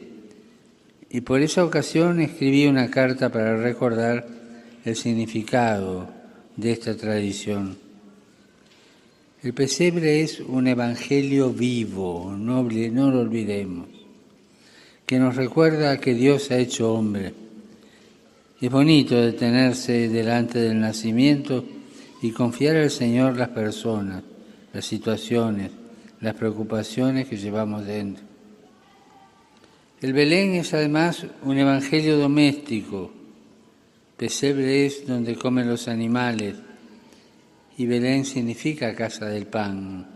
y 1.11 1.21
por 1.21 1.39
esa 1.39 1.63
ocasión 1.63 2.19
escribí 2.19 2.65
una 2.65 2.89
carta 2.89 3.31
para 3.31 3.55
recordar 3.57 4.27
el 4.83 4.95
significado 4.95 6.09
de 6.55 6.71
esta 6.71 6.97
tradición. 6.97 7.77
El 9.43 9.53
pesebre 9.53 10.21
es 10.21 10.39
un 10.39 10.65
evangelio 10.65 11.51
vivo, 11.51 12.35
no, 12.35 12.63
no 12.63 13.11
lo 13.11 13.19
olvidemos, 13.19 13.87
que 15.05 15.19
nos 15.19 15.35
recuerda 15.35 15.99
que 15.99 16.15
Dios 16.15 16.49
ha 16.49 16.57
hecho 16.57 16.91
hombre 16.91 17.46
es 18.59 18.71
bonito 18.71 19.15
detenerse 19.15 20.09
delante 20.09 20.59
del 20.59 20.79
nacimiento 20.79 21.63
y 22.21 22.31
confiar 22.31 22.77
al 22.77 22.89
Señor 22.89 23.37
las 23.37 23.49
personas, 23.49 24.23
las 24.73 24.85
situaciones, 24.85 25.71
las 26.21 26.33
preocupaciones 26.33 27.27
que 27.27 27.37
llevamos 27.37 27.85
dentro. 27.85 28.23
El 30.01 30.13
Belén 30.13 30.55
es 30.55 30.73
además 30.73 31.25
un 31.43 31.57
evangelio 31.57 32.17
doméstico. 32.17 33.11
Pesebre 34.15 34.87
es 34.87 35.05
donde 35.05 35.35
comen 35.35 35.67
los 35.67 35.87
animales 35.87 36.55
y 37.77 37.85
Belén 37.85 38.25
significa 38.25 38.95
casa 38.95 39.27
del 39.27 39.45
pan. 39.45 40.07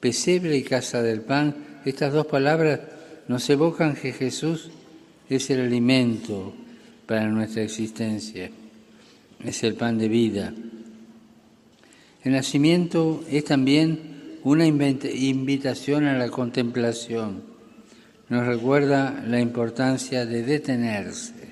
Pesebre 0.00 0.56
y 0.56 0.62
casa 0.62 1.02
del 1.02 1.20
pan, 1.20 1.80
estas 1.84 2.12
dos 2.12 2.26
palabras 2.26 2.80
nos 3.28 3.48
evocan 3.48 3.94
que 3.94 4.12
Jesús 4.12 4.70
es 5.28 5.50
el 5.50 5.60
alimento, 5.60 6.54
para 7.08 7.26
nuestra 7.26 7.62
existencia. 7.62 8.50
Es 9.42 9.64
el 9.64 9.74
pan 9.74 9.96
de 9.96 10.08
vida. 10.08 10.52
El 12.22 12.32
nacimiento 12.32 13.24
es 13.30 13.44
también 13.44 14.36
una 14.44 14.66
invitación 14.66 16.04
a 16.04 16.18
la 16.18 16.28
contemplación. 16.28 17.42
Nos 18.28 18.46
recuerda 18.46 19.24
la 19.26 19.40
importancia 19.40 20.26
de 20.26 20.42
detenerse. 20.42 21.48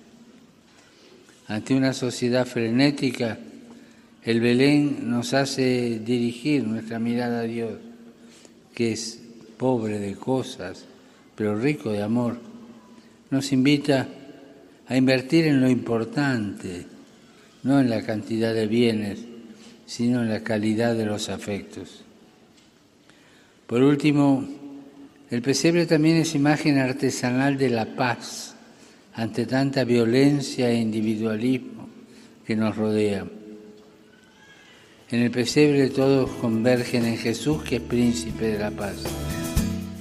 Ante 1.48 1.74
una 1.74 1.94
sociedad 1.94 2.46
frenética, 2.46 3.38
el 4.24 4.40
Belén 4.40 5.08
nos 5.08 5.32
hace 5.32 6.00
dirigir 6.00 6.64
nuestra 6.64 6.98
mirada 6.98 7.40
a 7.40 7.44
Dios, 7.44 7.78
que 8.74 8.92
es 8.92 9.22
pobre 9.56 10.00
de 10.00 10.16
cosas, 10.16 10.84
pero 11.34 11.58
rico 11.58 11.92
de 11.92 12.02
amor. 12.02 12.36
Nos 13.30 13.52
invita 13.52 14.06
a 14.88 14.96
invertir 14.96 15.46
en 15.46 15.60
lo 15.60 15.68
importante, 15.68 16.86
no 17.62 17.80
en 17.80 17.90
la 17.90 18.02
cantidad 18.02 18.54
de 18.54 18.66
bienes, 18.66 19.20
sino 19.86 20.22
en 20.22 20.28
la 20.28 20.42
calidad 20.42 20.94
de 20.94 21.06
los 21.06 21.28
afectos. 21.28 22.04
Por 23.66 23.82
último, 23.82 24.46
el 25.30 25.42
pesebre 25.42 25.86
también 25.86 26.18
es 26.18 26.34
imagen 26.34 26.78
artesanal 26.78 27.58
de 27.58 27.70
la 27.70 27.96
paz 27.96 28.54
ante 29.14 29.46
tanta 29.46 29.82
violencia 29.82 30.70
e 30.70 30.76
individualismo 30.76 31.88
que 32.46 32.54
nos 32.54 32.76
rodea. 32.76 33.26
En 35.10 35.22
el 35.22 35.30
pesebre 35.30 35.88
todos 35.90 36.30
convergen 36.32 37.04
en 37.04 37.16
Jesús, 37.16 37.62
que 37.62 37.76
es 37.76 37.82
príncipe 37.82 38.52
de 38.52 38.58
la 38.58 38.70
paz. 38.70 38.96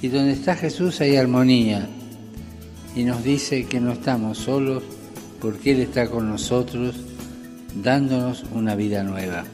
Y 0.02 0.08
donde 0.08 0.32
está 0.32 0.54
Jesús 0.54 1.00
hay 1.00 1.16
armonía, 1.16 1.88
y 2.96 3.04
nos 3.04 3.22
dice 3.22 3.66
que 3.66 3.78
no 3.78 3.92
estamos 3.92 4.38
solos 4.38 4.82
porque 5.38 5.72
Él 5.72 5.80
está 5.80 6.08
con 6.08 6.28
nosotros 6.30 6.96
dándonos 7.74 8.44
una 8.52 8.74
vida 8.74 9.02
nueva. 9.02 9.44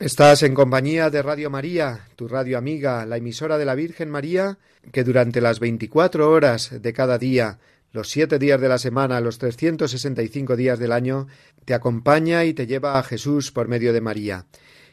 Estás 0.00 0.42
en 0.42 0.54
compañía 0.54 1.10
de 1.10 1.22
Radio 1.22 1.50
María, 1.50 2.00
tu 2.16 2.26
radio 2.26 2.58
amiga, 2.58 3.06
la 3.06 3.18
emisora 3.18 3.58
de 3.58 3.64
la 3.64 3.76
Virgen 3.76 4.10
María, 4.10 4.58
que 4.90 5.04
durante 5.04 5.40
las 5.40 5.60
24 5.60 6.30
horas 6.30 6.82
de 6.82 6.92
cada 6.92 7.18
día 7.18 7.58
los 7.98 8.10
siete 8.10 8.38
días 8.38 8.60
de 8.60 8.68
la 8.68 8.78
semana, 8.78 9.20
los 9.20 9.38
365 9.38 10.54
días 10.54 10.78
del 10.78 10.92
año, 10.92 11.26
te 11.64 11.74
acompaña 11.74 12.44
y 12.44 12.54
te 12.54 12.68
lleva 12.68 12.96
a 12.96 13.02
Jesús 13.02 13.50
por 13.50 13.66
medio 13.66 13.92
de 13.92 14.00
María. 14.00 14.46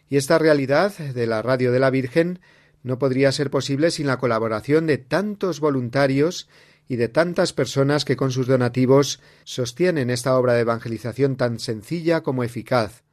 Y 0.10 0.18
esta 0.18 0.40
realidad 0.40 0.92
de 0.98 1.28
la 1.28 1.44
Radio 1.44 1.72
de 1.72 1.78
la 1.78 1.92
Virgen 1.92 2.40
no 2.82 2.98
podría 2.98 3.32
ser 3.32 3.52
posible 3.52 3.92
sin 3.92 4.08
la 4.08 4.18
colaboración 4.18 4.88
de 4.88 4.98
tantos 4.98 5.60
voluntarios 5.60 6.50
y 6.88 6.96
de 6.96 7.08
tantas 7.08 7.54
personas 7.54 8.06
que 8.06 8.16
con 8.16 8.32
sus 8.32 8.48
donativos 8.48 9.22
sostienen 9.44 10.10
esta 10.10 10.36
obra 10.36 10.54
de 10.54 10.62
evangelización 10.62 11.36
tan 11.36 11.60
sencilla 11.60 12.24
como 12.24 12.44
eficaz. 12.44 13.04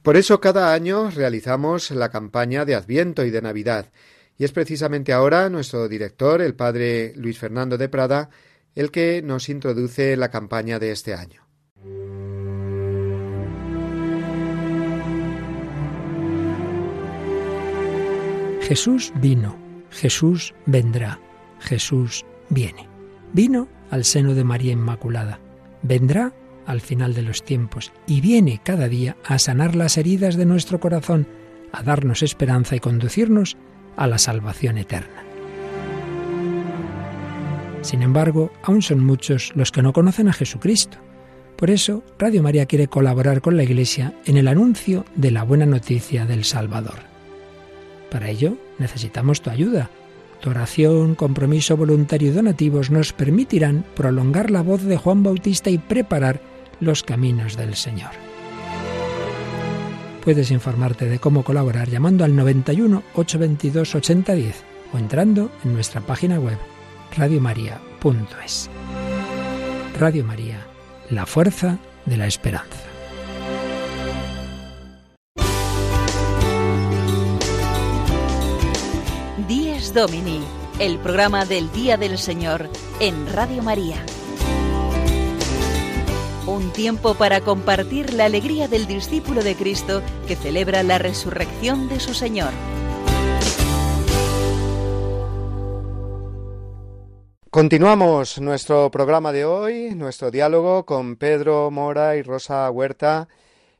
Por 0.00 0.16
eso 0.16 0.40
cada 0.40 0.72
año 0.72 1.10
realizamos 1.10 1.90
la 1.90 2.08
campaña 2.08 2.64
de 2.64 2.74
Adviento 2.74 3.22
y 3.26 3.30
de 3.30 3.42
Navidad, 3.42 3.92
y 4.38 4.44
es 4.44 4.52
precisamente 4.52 5.12
ahora 5.12 5.50
nuestro 5.50 5.88
director, 5.88 6.40
el 6.40 6.54
padre 6.54 7.12
Luis 7.16 7.38
Fernando 7.38 7.76
de 7.76 7.90
Prada, 7.90 8.30
el 8.74 8.90
que 8.90 9.22
nos 9.22 9.48
introduce 9.48 10.16
la 10.16 10.30
campaña 10.30 10.78
de 10.78 10.92
este 10.92 11.14
año. 11.14 11.42
Jesús 18.62 19.12
vino, 19.20 19.58
Jesús 19.90 20.54
vendrá, 20.66 21.20
Jesús 21.60 22.24
viene. 22.48 22.88
Vino 23.32 23.68
al 23.90 24.04
seno 24.04 24.34
de 24.34 24.44
María 24.44 24.72
Inmaculada, 24.72 25.40
vendrá 25.82 26.32
al 26.64 26.80
final 26.80 27.12
de 27.12 27.22
los 27.22 27.42
tiempos 27.42 27.92
y 28.06 28.20
viene 28.20 28.60
cada 28.64 28.88
día 28.88 29.16
a 29.24 29.38
sanar 29.38 29.74
las 29.74 29.98
heridas 29.98 30.36
de 30.36 30.46
nuestro 30.46 30.80
corazón, 30.80 31.26
a 31.72 31.82
darnos 31.82 32.22
esperanza 32.22 32.76
y 32.76 32.80
conducirnos 32.80 33.56
a 33.96 34.06
la 34.06 34.18
salvación 34.18 34.78
eterna. 34.78 35.31
Sin 37.82 38.02
embargo, 38.02 38.52
aún 38.62 38.80
son 38.80 39.04
muchos 39.04 39.52
los 39.56 39.72
que 39.72 39.82
no 39.82 39.92
conocen 39.92 40.28
a 40.28 40.32
Jesucristo. 40.32 40.98
Por 41.56 41.70
eso, 41.70 42.02
Radio 42.18 42.42
María 42.42 42.66
quiere 42.66 42.88
colaborar 42.88 43.40
con 43.40 43.56
la 43.56 43.64
Iglesia 43.64 44.14
en 44.24 44.36
el 44.36 44.48
anuncio 44.48 45.04
de 45.16 45.32
la 45.32 45.42
buena 45.42 45.66
noticia 45.66 46.24
del 46.24 46.44
Salvador. 46.44 47.00
Para 48.10 48.30
ello, 48.30 48.56
necesitamos 48.78 49.42
tu 49.42 49.50
ayuda. 49.50 49.90
Tu 50.40 50.50
oración, 50.50 51.14
compromiso 51.14 51.76
voluntario 51.76 52.30
y 52.30 52.32
donativos 52.32 52.90
nos 52.90 53.12
permitirán 53.12 53.84
prolongar 53.94 54.50
la 54.50 54.62
voz 54.62 54.82
de 54.82 54.96
Juan 54.96 55.22
Bautista 55.22 55.70
y 55.70 55.78
preparar 55.78 56.40
los 56.80 57.02
caminos 57.02 57.56
del 57.56 57.74
Señor. 57.74 58.10
Puedes 60.24 60.50
informarte 60.52 61.06
de 61.06 61.18
cómo 61.18 61.42
colaborar 61.42 61.88
llamando 61.88 62.24
al 62.24 62.36
91 62.36 63.02
822 63.14 63.94
8010 63.94 64.64
o 64.92 64.98
entrando 64.98 65.50
en 65.64 65.74
nuestra 65.74 66.00
página 66.00 66.38
web 66.38 66.58
radiomaria.es. 67.16 68.70
Radio 69.98 70.24
María, 70.24 70.66
la 71.10 71.26
fuerza 71.26 71.78
de 72.06 72.16
la 72.16 72.26
esperanza. 72.26 72.78
Díez 79.46 79.92
Domini, 79.92 80.40
el 80.78 80.98
programa 80.98 81.44
del 81.44 81.70
Día 81.72 81.96
del 81.98 82.16
Señor 82.16 82.70
en 82.98 83.30
Radio 83.32 83.62
María. 83.62 84.04
Un 86.46 86.72
tiempo 86.72 87.14
para 87.14 87.40
compartir 87.40 88.14
la 88.14 88.24
alegría 88.24 88.68
del 88.68 88.86
discípulo 88.86 89.42
de 89.42 89.54
Cristo 89.54 90.02
que 90.26 90.34
celebra 90.34 90.82
la 90.82 90.98
resurrección 90.98 91.88
de 91.88 92.00
su 92.00 92.14
Señor. 92.14 92.52
Continuamos 97.52 98.40
nuestro 98.40 98.90
programa 98.90 99.30
de 99.30 99.44
hoy, 99.44 99.94
nuestro 99.94 100.30
diálogo 100.30 100.86
con 100.86 101.16
Pedro 101.16 101.70
Mora 101.70 102.16
y 102.16 102.22
Rosa 102.22 102.70
Huerta, 102.70 103.28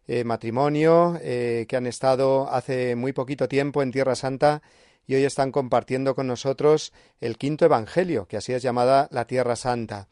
eh, 0.07 0.25
matrimonio 0.25 1.19
eh, 1.23 1.65
que 1.67 1.77
han 1.77 1.87
estado 1.87 2.51
hace 2.53 2.97
muy 2.97 3.15
poquito 3.15 3.49
tiempo 3.49 3.81
en 3.81 3.91
Tierra 3.91 4.15
Santa 4.15 4.61
y 5.07 5.15
hoy 5.15 5.25
están 5.25 5.53
compartiendo 5.53 6.15
con 6.15 6.27
nosotros 6.27 6.93
el 7.23 7.39
quinto 7.39 7.65
Evangelio, 7.65 8.27
que 8.27 8.37
así 8.37 8.53
es 8.53 8.63
llamada 8.63 9.09
la 9.11 9.27
Tierra 9.27 9.57
Santa. 9.57 10.07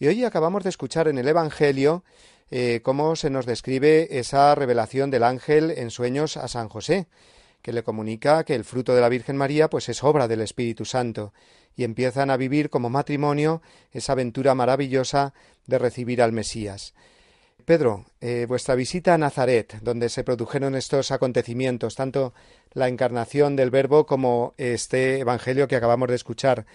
Y 0.00 0.08
hoy 0.08 0.24
acabamos 0.24 0.64
de 0.64 0.70
escuchar 0.70 1.06
en 1.06 1.16
el 1.18 1.28
Evangelio 1.28 2.02
eh, 2.50 2.80
cómo 2.82 3.14
se 3.14 3.30
nos 3.30 3.46
describe 3.46 4.18
esa 4.18 4.56
revelación 4.56 5.12
del 5.12 5.22
ángel 5.22 5.70
en 5.70 5.92
sueños 5.92 6.36
a 6.36 6.48
San 6.48 6.68
José, 6.68 7.06
que 7.64 7.72
le 7.72 7.82
comunica 7.82 8.44
que 8.44 8.54
el 8.54 8.62
fruto 8.62 8.94
de 8.94 9.00
la 9.00 9.08
Virgen 9.08 9.38
María 9.38 9.70
pues 9.70 9.88
es 9.88 10.04
obra 10.04 10.28
del 10.28 10.42
Espíritu 10.42 10.84
Santo 10.84 11.32
y 11.74 11.84
empiezan 11.84 12.28
a 12.28 12.36
vivir 12.36 12.68
como 12.68 12.90
matrimonio 12.90 13.62
esa 13.90 14.12
aventura 14.12 14.54
maravillosa 14.54 15.32
de 15.64 15.78
recibir 15.78 16.20
al 16.20 16.32
Mesías. 16.32 16.92
Pedro, 17.64 18.04
eh, 18.20 18.44
vuestra 18.46 18.74
visita 18.74 19.14
a 19.14 19.18
Nazaret, 19.18 19.78
donde 19.80 20.10
se 20.10 20.24
produjeron 20.24 20.74
estos 20.74 21.10
acontecimientos, 21.10 21.94
tanto 21.94 22.34
la 22.74 22.88
encarnación 22.88 23.56
del 23.56 23.70
Verbo 23.70 24.04
como 24.04 24.52
este 24.58 25.20
Evangelio 25.20 25.66
que 25.66 25.76
acabamos 25.76 26.10
de 26.10 26.16
escuchar 26.16 26.66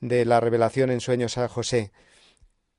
de 0.00 0.24
la 0.24 0.38
revelación 0.38 0.92
en 0.92 1.00
sueños 1.00 1.38
a 1.38 1.48
José. 1.48 1.90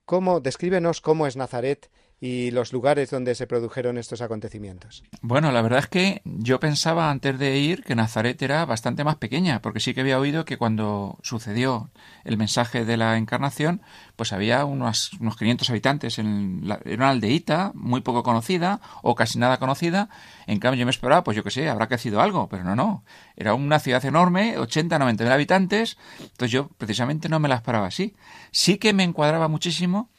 ¿Cómo, 0.06 0.40
descríbenos 0.40 1.02
cómo 1.02 1.28
es 1.28 1.36
Nazaret 1.36 1.90
y 2.20 2.50
los 2.52 2.74
lugares 2.74 3.12
donde 3.12 3.36
se 3.36 3.46
produjeron 3.46 3.98
estos 3.98 4.22
acontecimientos. 4.22 5.04
Bueno, 5.22 5.52
la 5.52 5.62
verdad 5.62 5.80
es 5.80 5.88
que 5.88 6.22
yo 6.26 6.60
pensaba 6.60 7.12
antes 7.12 7.38
de 7.38 7.58
ir 7.58 7.84
que 7.84 7.96
Nazaret 7.96 8.42
era 8.42 8.66
bastante 8.66 9.04
más 9.04 9.18
pequeña, 9.18 9.62
porque 9.62 9.80
sí 9.80 9.94
que 9.94 10.02
había 10.02 10.20
oído 10.20 10.44
que 10.44 10.58
cuando 10.58 11.20
sucedió 11.22 11.92
el 12.24 12.38
mensaje 12.38 12.86
de 12.86 12.98
la 12.98 13.18
encarnación, 13.18 13.82
pues 14.16 14.34
había 14.34 14.66
unos, 14.66 15.14
unos 15.20 15.38
500 15.38 15.70
habitantes 15.70 16.18
en, 16.18 16.64
una 16.86 17.10
aldeíta 17.10 17.72
muy 17.76 18.02
poco 18.02 18.24
conocida 18.24 18.82
o 19.04 19.14
casi 19.14 19.38
nada 19.38 19.58
conocida. 19.58 20.10
En 20.48 20.60
cambio, 20.60 20.80
yo 20.80 20.86
me 20.86 20.92
esperaba, 20.92 21.24
pues 21.24 21.38
yo 21.38 21.44
qué 21.44 21.52
sé, 21.52 21.70
habrá 21.70 21.88
crecido 21.88 22.22
algo, 22.22 22.50
pero 22.50 22.64
no, 22.64 22.76
no. 22.76 23.04
Era 23.36 23.54
una 23.54 23.80
ciudad 23.80 24.04
enorme, 24.06 24.58
80, 24.58 24.98
90 24.98 25.24
mil 25.24 25.34
habitantes, 25.34 25.98
entonces 26.20 26.52
yo 26.52 26.70
precisamente 26.78 27.30
no 27.30 27.40
me 27.40 27.48
la 27.48 27.56
esperaba 27.56 27.88
así. 27.88 28.16
Sí 28.52 28.80
que 28.80 28.94
me 28.94 29.04
encuadraba 29.04 29.48
muchísimo 29.48 30.10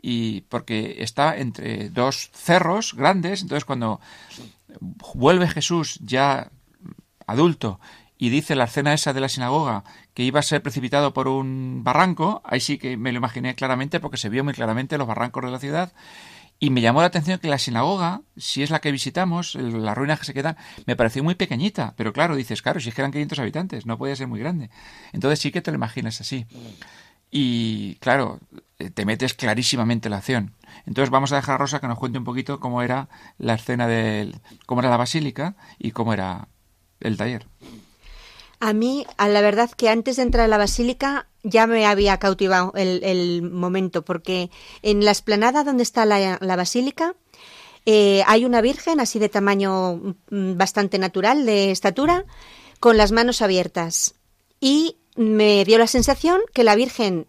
y 0.00 0.42
porque 0.42 0.96
está 0.98 1.36
entre 1.36 1.90
dos 1.90 2.30
cerros 2.34 2.94
grandes, 2.94 3.42
entonces 3.42 3.64
cuando 3.64 4.00
vuelve 5.14 5.48
Jesús 5.48 5.98
ya 6.02 6.50
adulto 7.26 7.80
y 8.18 8.30
dice 8.30 8.54
la 8.54 8.64
escena 8.64 8.94
esa 8.94 9.12
de 9.12 9.20
la 9.20 9.28
sinagoga 9.28 9.84
que 10.14 10.22
iba 10.22 10.40
a 10.40 10.42
ser 10.42 10.62
precipitado 10.62 11.12
por 11.12 11.28
un 11.28 11.82
barranco, 11.84 12.40
ahí 12.44 12.60
sí 12.60 12.78
que 12.78 12.96
me 12.96 13.12
lo 13.12 13.18
imaginé 13.18 13.54
claramente 13.54 14.00
porque 14.00 14.16
se 14.16 14.28
vio 14.28 14.44
muy 14.44 14.54
claramente 14.54 14.98
los 14.98 15.06
barrancos 15.06 15.44
de 15.44 15.50
la 15.50 15.58
ciudad 15.58 15.92
y 16.58 16.70
me 16.70 16.80
llamó 16.80 17.00
la 17.00 17.08
atención 17.08 17.38
que 17.38 17.48
la 17.48 17.58
sinagoga, 17.58 18.22
si 18.36 18.62
es 18.62 18.70
la 18.70 18.80
que 18.80 18.90
visitamos, 18.90 19.54
las 19.56 19.96
ruinas 19.96 20.18
que 20.18 20.24
se 20.24 20.32
quedan, 20.32 20.56
me 20.86 20.96
pareció 20.96 21.22
muy 21.22 21.34
pequeñita, 21.34 21.92
pero 21.96 22.14
claro, 22.14 22.34
dices, 22.34 22.62
claro, 22.62 22.80
si 22.80 22.88
es 22.88 22.94
que 22.94 23.02
eran 23.02 23.12
500 23.12 23.38
habitantes, 23.40 23.84
no 23.84 23.98
podía 23.98 24.16
ser 24.16 24.26
muy 24.26 24.40
grande. 24.40 24.70
Entonces 25.12 25.38
sí 25.38 25.52
que 25.52 25.60
te 25.60 25.70
lo 25.70 25.76
imaginas 25.76 26.20
así. 26.22 26.46
Y 27.30 27.96
claro, 27.96 28.40
eh, 28.78 28.90
te 28.90 29.04
metes 29.04 29.34
clarísimamente 29.34 30.08
en 30.08 30.12
la 30.12 30.18
acción. 30.18 30.54
Entonces 30.86 31.10
vamos 31.10 31.32
a 31.32 31.36
dejar 31.36 31.56
a 31.56 31.58
Rosa 31.58 31.80
que 31.80 31.88
nos 31.88 31.98
cuente 31.98 32.18
un 32.18 32.24
poquito 32.24 32.60
cómo 32.60 32.82
era 32.82 33.08
la 33.38 33.54
escena 33.54 33.86
de 33.86 34.34
cómo 34.66 34.80
era 34.80 34.90
la 34.90 34.96
basílica 34.96 35.56
y 35.78 35.92
cómo 35.92 36.12
era 36.12 36.48
el 37.00 37.16
taller. 37.16 37.46
A 38.60 38.72
mí, 38.72 39.06
a 39.18 39.28
la 39.28 39.42
verdad 39.42 39.70
que 39.70 39.90
antes 39.90 40.16
de 40.16 40.22
entrar 40.22 40.44
a 40.46 40.48
la 40.48 40.58
basílica 40.58 41.28
ya 41.42 41.66
me 41.66 41.86
había 41.86 42.18
cautivado 42.18 42.72
el, 42.74 43.42
momento, 43.42 44.04
porque 44.04 44.50
en 44.82 45.04
la 45.04 45.10
esplanada 45.10 45.62
donde 45.62 45.82
está 45.82 46.06
la, 46.06 46.38
basílica 46.56 47.14
eh, 47.84 48.22
hay 48.26 48.44
una 48.44 48.62
virgen 48.62 48.98
así 48.98 49.18
de 49.18 49.28
tamaño 49.28 50.16
mm, 50.30 50.56
bastante 50.56 50.98
natural, 50.98 51.44
de 51.44 51.70
estatura, 51.70 52.24
con 52.80 52.96
las 52.96 53.12
manos 53.12 53.42
abiertas. 53.42 54.14
Y 54.60 54.96
me 55.16 55.64
dio 55.64 55.78
la 55.78 55.86
sensación 55.86 56.40
que 56.52 56.64
la 56.64 56.76
Virgen, 56.76 57.26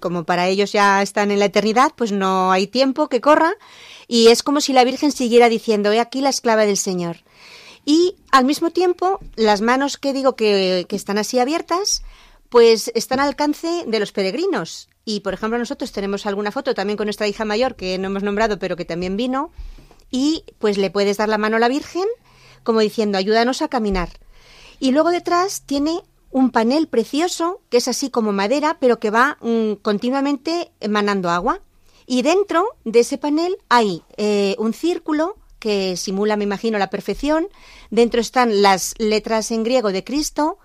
como 0.00 0.24
para 0.24 0.48
ellos 0.48 0.72
ya 0.72 1.02
están 1.02 1.30
en 1.30 1.38
la 1.38 1.46
eternidad, 1.46 1.92
pues 1.96 2.12
no 2.12 2.50
hay 2.52 2.66
tiempo 2.66 3.08
que 3.08 3.20
corra 3.20 3.54
y 4.08 4.28
es 4.28 4.42
como 4.42 4.60
si 4.60 4.72
la 4.72 4.84
Virgen 4.84 5.12
siguiera 5.12 5.48
diciendo, 5.48 5.92
he 5.92 6.00
aquí 6.00 6.20
la 6.20 6.30
esclava 6.30 6.66
del 6.66 6.76
Señor. 6.76 7.18
Y 7.84 8.16
al 8.30 8.44
mismo 8.44 8.70
tiempo, 8.70 9.20
las 9.34 9.60
manos 9.60 9.96
que 9.96 10.12
digo 10.12 10.36
que, 10.36 10.86
que 10.88 10.96
están 10.96 11.18
así 11.18 11.38
abiertas, 11.38 12.02
pues 12.48 12.92
están 12.94 13.18
al 13.18 13.28
alcance 13.28 13.84
de 13.86 13.98
los 13.98 14.12
peregrinos. 14.12 14.88
Y, 15.04 15.20
por 15.20 15.34
ejemplo, 15.34 15.58
nosotros 15.58 15.90
tenemos 15.90 16.26
alguna 16.26 16.52
foto 16.52 16.74
también 16.74 16.96
con 16.96 17.06
nuestra 17.06 17.26
hija 17.26 17.44
mayor, 17.44 17.74
que 17.74 17.98
no 17.98 18.06
hemos 18.06 18.22
nombrado, 18.22 18.58
pero 18.58 18.76
que 18.76 18.84
también 18.84 19.16
vino, 19.16 19.50
y 20.10 20.44
pues 20.58 20.78
le 20.78 20.90
puedes 20.90 21.16
dar 21.16 21.28
la 21.28 21.38
mano 21.38 21.56
a 21.56 21.60
la 21.60 21.68
Virgen, 21.68 22.04
como 22.62 22.80
diciendo, 22.80 23.18
ayúdanos 23.18 23.62
a 23.62 23.68
caminar. 23.68 24.10
Y 24.78 24.92
luego 24.92 25.10
detrás 25.10 25.62
tiene 25.62 26.02
un 26.32 26.50
panel 26.50 26.88
precioso 26.88 27.60
que 27.68 27.76
es 27.76 27.88
así 27.88 28.10
como 28.10 28.32
madera, 28.32 28.78
pero 28.80 28.98
que 28.98 29.10
va 29.10 29.38
mm, 29.40 29.74
continuamente 29.82 30.72
emanando 30.80 31.30
agua. 31.30 31.60
Y 32.06 32.22
dentro 32.22 32.66
de 32.84 33.00
ese 33.00 33.18
panel 33.18 33.56
hay 33.68 34.02
eh, 34.16 34.56
un 34.58 34.74
círculo 34.74 35.36
que 35.58 35.96
simula, 35.96 36.36
me 36.36 36.44
imagino, 36.44 36.78
la 36.78 36.90
perfección. 36.90 37.48
Dentro 37.90 38.20
están 38.20 38.62
las 38.62 38.94
letras 38.98 39.52
en 39.52 39.62
griego 39.62 39.92
de 39.92 40.02
Cristo 40.02 40.58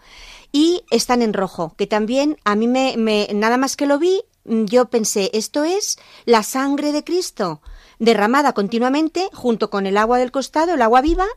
y 0.51 0.84
están 0.89 1.21
en 1.21 1.34
rojo, 1.34 1.75
que 1.77 1.86
también 1.86 2.38
a 2.43 2.56
mí 2.56 2.67
me, 2.67 3.27
nada 3.34 3.58
más 3.58 3.75
que 3.75 3.86
lo 3.86 3.99
vi, 3.99 4.23
mm, 4.45 4.65
yo 4.65 4.86
pensé, 4.86 5.30
esto 5.34 5.63
es 5.63 5.99
la 6.25 6.41
sangre 6.41 6.91
de 6.91 7.03
Cristo, 7.03 7.62
derramada 7.99 8.53
continuamente 8.53 9.30
junto 9.34 9.69
con 9.69 9.86
el 9.86 9.97
agua 9.97 10.17
del 10.17 10.32
costado, 10.32 10.73
el 10.73 10.82
agua 10.82 11.01
viva, 11.01 11.27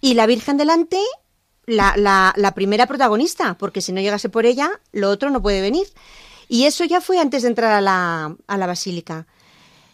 y 0.00 0.14
la 0.14 0.26
Virgen 0.26 0.56
delante 0.56 0.98
la, 1.66 1.94
la, 1.96 2.32
la 2.36 2.54
primera 2.54 2.86
protagonista, 2.86 3.54
porque 3.54 3.80
si 3.80 3.92
no 3.92 4.00
llegase 4.00 4.28
por 4.28 4.46
ella, 4.46 4.70
lo 4.92 5.10
otro 5.10 5.30
no 5.30 5.42
puede 5.42 5.60
venir. 5.60 5.86
Y 6.48 6.64
eso 6.64 6.84
ya 6.84 7.00
fue 7.00 7.18
antes 7.18 7.42
de 7.42 7.48
entrar 7.48 7.72
a 7.72 7.80
la, 7.80 8.36
a 8.46 8.58
la 8.58 8.66
basílica. 8.66 9.26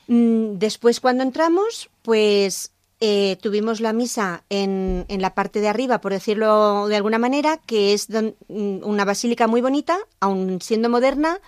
Mm, 0.09 0.59
después, 0.59 1.01
cuando 1.01 1.23
entramos, 1.23 1.91
pues 2.03 2.73
eh, 3.01 3.37
tuvimos 3.41 3.81
la 3.81 3.93
misa 3.93 4.43
en, 4.49 5.05
en, 5.09 5.23
la 5.23 5.35
parte 5.35 5.61
de 5.61 5.69
arriba, 5.69 6.01
por 6.01 6.13
decirlo 6.13 6.89
de 6.89 6.97
alguna 6.97 7.19
manera, 7.19 7.59
que 7.59 7.93
es 7.93 8.09
mm, 8.11 8.83
una 8.83 9.05
basílica 9.05 9.47
muy 9.47 9.61
bonita, 9.61 9.99
aun 10.19 10.61
siendo 10.61 10.89
moderna, 10.89 11.39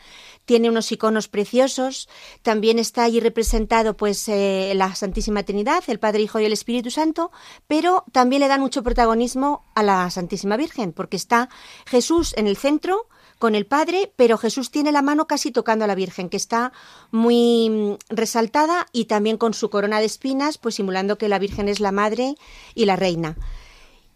tiene 0.51 0.69
unos 0.69 0.91
iconos 0.91 1.29
preciosos. 1.29 2.09
También 2.43 2.81
está 2.81 3.05
allí 3.05 3.21
representado 3.21 3.97
pues 3.97 4.29
eh, 4.29 4.73
la 4.75 4.97
Santísima 4.97 5.45
Trinidad, 5.45 5.85
el 5.87 6.01
Padre, 6.01 6.23
Hijo 6.23 6.41
y 6.41 6.45
el 6.45 6.53
Espíritu 6.53 6.91
Santo, 6.91 7.31
pero 7.69 8.03
también 8.11 8.41
le 8.41 8.49
dan 8.49 8.61
mucho 8.61 8.83
protagonismo 8.83 9.65
a 9.77 9.85
la 9.85 10.11
Santísima 10.11 10.57
Virgen, 10.57 10.93
porque 10.93 11.17
está 11.17 11.51
Jesús 11.87 12.35
en 12.37 12.49
el 12.49 12.57
centro 12.57 13.07
con 13.39 13.55
el 13.55 13.65
Padre, 13.65 14.13
pero 14.17 14.39
Jesús 14.39 14.73
tiene 14.73 14.91
la 14.91 15.03
mano 15.03 15.29
casi 15.29 15.53
tocando 15.53 15.85
a 15.85 15.89
la 15.89 15.95
Virgen, 15.95 16.29
que 16.29 16.37
está 16.37 16.73
muy 17.13 17.71
mm, 17.71 17.95
resaltada 18.09 18.89
y 18.91 19.05
también 19.05 19.37
con 19.37 19.55
su 19.55 19.71
corona 19.71 20.01
de 20.01 20.07
espinas, 20.07 20.59
pues 20.59 20.75
simulando 20.75 21.17
que 21.17 21.29
la 21.29 21.39
Virgen 21.39 21.69
es 21.69 21.79
la 21.79 21.93
Madre 21.93 22.35
y 22.75 22.87
la 22.87 22.97
Reina. 22.97 23.37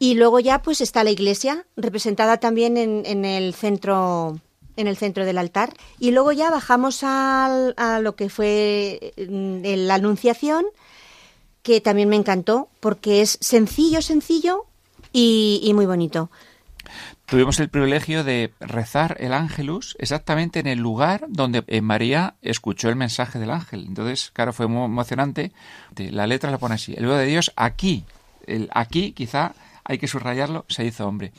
Y 0.01 0.15
luego 0.15 0.41
ya 0.41 0.63
pues 0.63 0.81
está 0.81 1.05
la 1.05 1.13
iglesia, 1.13 1.65
representada 1.77 2.39
también 2.39 2.77
en, 2.77 3.25
el 3.25 3.55
centro 3.55 4.41
en 4.77 4.87
el 4.87 4.97
centro 4.97 5.25
del 5.25 5.39
altar. 5.39 5.75
Y 5.99 6.11
luego 6.11 6.33
ya 6.33 6.51
bajamos 6.51 7.01
a 7.03 8.01
lo 8.03 8.17
que 8.17 8.29
fue 8.29 9.15
mm, 9.17 9.63
la 9.87 9.95
Anunciación, 9.95 10.65
que 11.63 11.81
también 11.81 12.09
me 12.09 12.17
encantó, 12.17 12.69
porque 12.81 13.23
es 13.23 13.39
sencillo, 13.41 14.03
sencillo 14.03 14.67
y 15.13 15.71
muy 15.75 15.87
bonito 15.87 16.31
tuvimos 17.27 17.59
el 17.61 17.69
privilegio 17.69 18.25
de 18.25 18.53
rezar 18.61 19.17
el 19.21 19.33
ángelus 19.33 19.97
exactamente 19.99 20.61
en 20.61 20.67
el 20.67 20.79
lugar 20.79 21.27
donde 21.29 21.65
eh, 21.67 21.81
María 21.81 22.35
escuchó 22.43 22.89
el 22.89 22.97
mensaje 22.97 23.39
del 23.39 23.51
ángel. 23.51 23.85
Entonces, 23.89 24.31
claro, 24.33 24.53
fue 24.53 24.67
muy 24.67 24.85
emocionante. 24.85 25.53
La 25.97 26.27
letra 26.27 26.51
la 26.51 26.59
pone 26.59 26.75
así. 26.75 26.95
El 26.95 27.05
Hijo 27.05 27.15
de 27.15 27.27
Dios 27.27 27.53
aquí, 27.57 28.05
el 28.47 28.69
aquí 28.73 29.13
quizá 29.13 29.55
hay 29.85 29.99
que 29.99 30.09
subrayarlo, 30.09 30.65
se 30.69 30.85
hizo 30.85 31.07
hombre. 31.07 31.33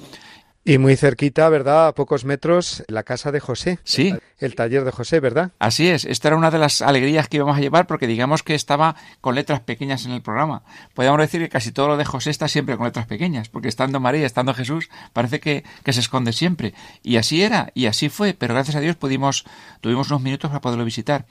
Y 0.67 0.79
muy 0.79 0.95
cerquita, 0.95 1.47
¿verdad? 1.47 1.89
A 1.89 1.93
pocos 1.93 2.25
metros, 2.25 2.83
la 2.87 3.03
casa 3.03 3.31
de 3.31 3.39
José. 3.39 3.77
Sí. 3.83 4.15
El 4.39 4.55
taller 4.55 4.83
de 4.83 4.89
José, 4.89 5.19
¿verdad? 5.19 5.51
Así 5.59 5.87
es. 5.87 6.05
Esta 6.05 6.29
era 6.29 6.37
una 6.37 6.49
de 6.49 6.57
las 6.57 6.81
alegrías 6.81 7.29
que 7.29 7.37
íbamos 7.37 7.55
a 7.55 7.59
llevar 7.59 7.85
porque 7.85 8.07
digamos 8.07 8.41
que 8.41 8.55
estaba 8.55 8.95
con 9.21 9.35
letras 9.35 9.59
pequeñas 9.59 10.05
en 10.05 10.11
el 10.11 10.23
programa. 10.23 10.63
Podríamos 10.95 11.21
decir 11.21 11.39
que 11.41 11.49
casi 11.49 11.71
todo 11.71 11.89
lo 11.89 11.97
de 11.97 12.05
José 12.05 12.31
está 12.31 12.47
siempre 12.47 12.77
con 12.77 12.87
letras 12.87 13.05
pequeñas, 13.05 13.47
porque 13.47 13.67
estando 13.67 13.99
María, 13.99 14.25
estando 14.25 14.55
Jesús, 14.55 14.89
parece 15.13 15.39
que, 15.39 15.63
que 15.83 15.93
se 15.93 15.99
esconde 15.99 16.33
siempre. 16.33 16.73
Y 17.03 17.17
así 17.17 17.43
era, 17.43 17.71
y 17.75 17.85
así 17.85 18.09
fue, 18.09 18.33
pero 18.33 18.55
gracias 18.55 18.75
a 18.75 18.79
Dios 18.79 18.95
pudimos, 18.95 19.45
tuvimos 19.81 20.09
unos 20.09 20.23
minutos 20.23 20.49
para 20.49 20.61
poderlo 20.61 20.83
visitar. 20.83 21.27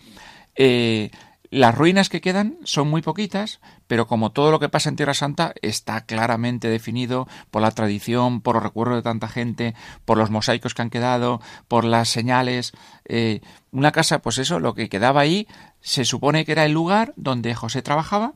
Eh, 0.54 1.10
las 1.54 1.72
ruinas 1.72 2.08
que 2.08 2.20
quedan 2.20 2.58
son 2.64 2.88
muy 2.88 3.00
poquitas, 3.00 3.60
pero 3.86 4.08
como 4.08 4.32
todo 4.32 4.50
lo 4.50 4.58
que 4.58 4.68
pasa 4.68 4.88
en 4.88 4.96
Tierra 4.96 5.14
Santa 5.14 5.54
está 5.62 6.04
claramente 6.04 6.66
definido 6.66 7.28
por 7.52 7.62
la 7.62 7.70
tradición, 7.70 8.40
por 8.40 8.56
los 8.56 8.64
recuerdos 8.64 8.96
de 8.96 9.02
tanta 9.02 9.28
gente, 9.28 9.76
por 10.04 10.18
los 10.18 10.30
mosaicos 10.30 10.74
que 10.74 10.82
han 10.82 10.90
quedado, 10.90 11.40
por 11.68 11.84
las 11.84 12.08
señales. 12.08 12.72
Eh, 13.04 13.40
una 13.70 13.92
casa, 13.92 14.18
pues 14.18 14.38
eso, 14.38 14.58
lo 14.58 14.74
que 14.74 14.88
quedaba 14.88 15.20
ahí, 15.20 15.46
se 15.80 16.04
supone 16.04 16.44
que 16.44 16.52
era 16.52 16.64
el 16.64 16.72
lugar 16.72 17.12
donde 17.14 17.54
José 17.54 17.82
trabajaba 17.82 18.32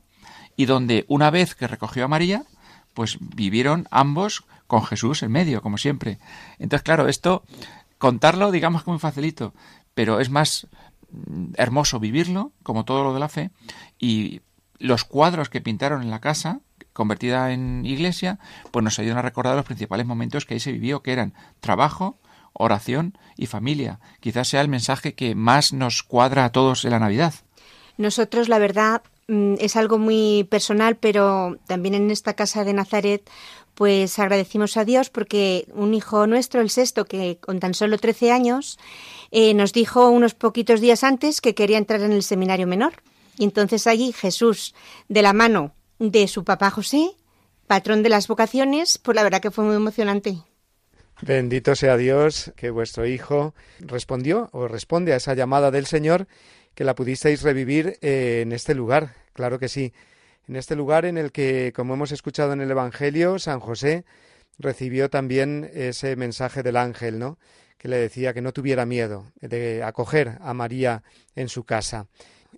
y 0.55 0.67
donde 0.67 1.05
una 1.09 1.31
vez 1.31 1.57
que 1.57 1.67
recogió 1.67 2.05
a 2.05 2.09
María, 2.09 2.45
pues 2.95 3.19
vivieron 3.21 3.89
ambos 3.91 4.45
con 4.69 4.85
Jesús 4.85 5.25
en 5.25 5.33
medio, 5.33 5.61
como 5.61 5.77
siempre. 5.77 6.21
Entonces, 6.61 6.85
claro, 6.85 7.09
esto, 7.09 7.43
contarlo, 7.99 8.53
digamos 8.53 8.85
que 8.85 8.91
muy 8.91 9.01
facilito, 9.01 9.55
pero 9.95 10.21
es 10.21 10.31
más 10.31 10.69
hermoso 11.57 12.01
vivirlo, 12.01 12.53
como 12.63 12.85
todo 12.85 13.05
lo 13.05 13.15
de 13.15 13.21
la 13.21 13.29
fe, 13.29 13.51
y 13.99 14.41
los 14.79 15.05
cuadros 15.05 15.49
que 15.49 15.61
pintaron 15.61 16.03
en 16.03 16.11
la 16.11 16.21
casa, 16.21 16.61
convertida 16.93 17.53
en 17.53 17.85
iglesia, 17.87 18.39
pues 18.71 18.83
nos 18.83 18.99
ayudan 18.99 19.19
a 19.19 19.23
recordar 19.23 19.57
los 19.57 19.65
principales 19.65 20.07
momentos 20.07 20.45
que 20.45 20.55
ahí 20.55 20.61
se 20.61 20.73
vivió, 20.73 21.03
que 21.03 21.13
eran 21.13 21.35
trabajo, 21.61 22.19
oración 22.53 23.17
y 23.37 23.47
familia. 23.47 24.01
Quizás 24.21 24.49
sea 24.49 24.61
el 24.61 24.69
mensaje 24.69 25.15
que 25.15 25.35
más 25.35 25.73
nos 25.73 26.03
cuadra 26.03 26.45
a 26.45 26.53
todos 26.53 26.85
en 26.85 26.91
la 26.91 26.99
Navidad. 26.99 27.35
Nosotros, 27.97 28.49
la 28.49 28.59
verdad, 28.59 29.03
mm, 29.29 29.55
es 29.59 29.77
algo 29.77 29.99
muy 29.99 30.47
personal, 30.51 30.97
pero 30.97 31.57
también 31.67 31.95
en 31.95 32.11
esta 32.11 32.35
casa 32.35 32.65
de 32.65 32.73
Nazaret, 32.73 33.29
pues 33.79 34.19
agradecimos 34.19 34.77
a 34.77 34.85
Dios 34.85 35.09
porque 35.09 35.69
un 35.73 35.95
hijo 35.95 36.27
nuestro, 36.27 36.61
el 36.61 36.69
sexto, 36.69 37.05
que 37.05 37.39
con 37.39 37.61
tan 37.61 37.75
solo 37.75 37.97
13 37.97 38.33
años, 38.33 38.77
eh, 39.31 39.55
nos 39.55 39.73
dijo 39.73 40.11
unos 40.11 40.35
poquitos 40.35 40.81
días 40.81 41.05
antes 41.05 41.41
que 41.41 41.55
quería 41.55 41.79
entrar 41.79 42.01
en 42.01 42.11
el 42.11 42.25
seminario 42.25 42.67
menor. 42.67 42.95
Y 43.37 43.45
entonces 43.45 43.87
allí 43.87 44.11
Jesús, 44.11 44.75
de 45.09 45.23
la 45.23 45.33
mano 45.33 45.77
de 46.01 46.27
su 46.27 46.43
papá 46.43 46.71
José, 46.71 47.13
patrón 47.69 48.03
de 48.03 48.09
las 48.09 48.27
vocaciones, 48.27 48.99
pues 48.99 49.15
la 49.15 49.23
verdad 49.23 49.41
que 49.41 49.53
fue 49.53 49.65
muy 49.65 49.77
emocionante. 49.77 50.39
Bendito 51.23 51.77
sea 51.77 51.97
Dios 51.97 52.53
que 52.57 52.71
vuestro 52.71 53.07
hijo 53.07 53.55
respondió 53.79 54.49
o 54.51 54.67
responde 54.67 55.13
a 55.13 55.17
esa 55.19 55.35
llamada 55.35 55.71
del 55.71 55.87
Señor 55.87 56.27
que 56.75 56.83
la 56.83 56.97
pudisteis 56.97 57.43
revivir 57.43 57.97
eh, 58.01 58.41
en 58.43 58.51
este 58.51 58.75
lugar. 58.75 59.15
Claro 59.35 59.61
que 59.61 59.69
sí 59.69 59.93
en 60.49 60.57
este 60.57 60.75
lugar 60.77 61.05
en 61.05 61.19
el 61.19 61.31
que, 61.31 61.73
como 61.75 61.95
hemos 61.95 62.11
escuchado 62.11 62.53
en 62.53 62.61
el 62.61 62.71
Evangelio, 62.71 63.39
San 63.39 63.61
José 63.61 64.05
recibió 64.59 65.11
también 65.11 65.71
ese 65.75 66.17
mensaje 66.17 66.63
del 66.63 66.77
ángel, 66.77 67.19
¿no? 67.19 67.39
que 67.77 67.89
le 67.89 67.97
decía 67.97 68.35
que 68.35 68.41
no 68.41 68.53
tuviera 68.53 68.87
miedo 68.87 69.31
de 69.41 69.85
acoger 69.85 70.39
a 70.41 70.53
María 70.53 71.05
en 71.37 71.49
su 71.49 71.65
casa 71.65 72.09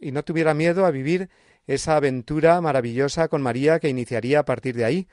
y 0.00 0.12
no 0.12 0.24
tuviera 0.24 0.54
miedo 0.54 0.86
a 0.86 0.90
vivir 0.90 1.28
esa 1.66 1.96
aventura 1.96 2.60
maravillosa 2.60 3.28
con 3.28 3.42
María 3.42 3.78
que 3.80 3.88
iniciaría 3.88 4.40
a 4.40 4.44
partir 4.44 4.76
de 4.76 4.84
ahí, 4.84 5.08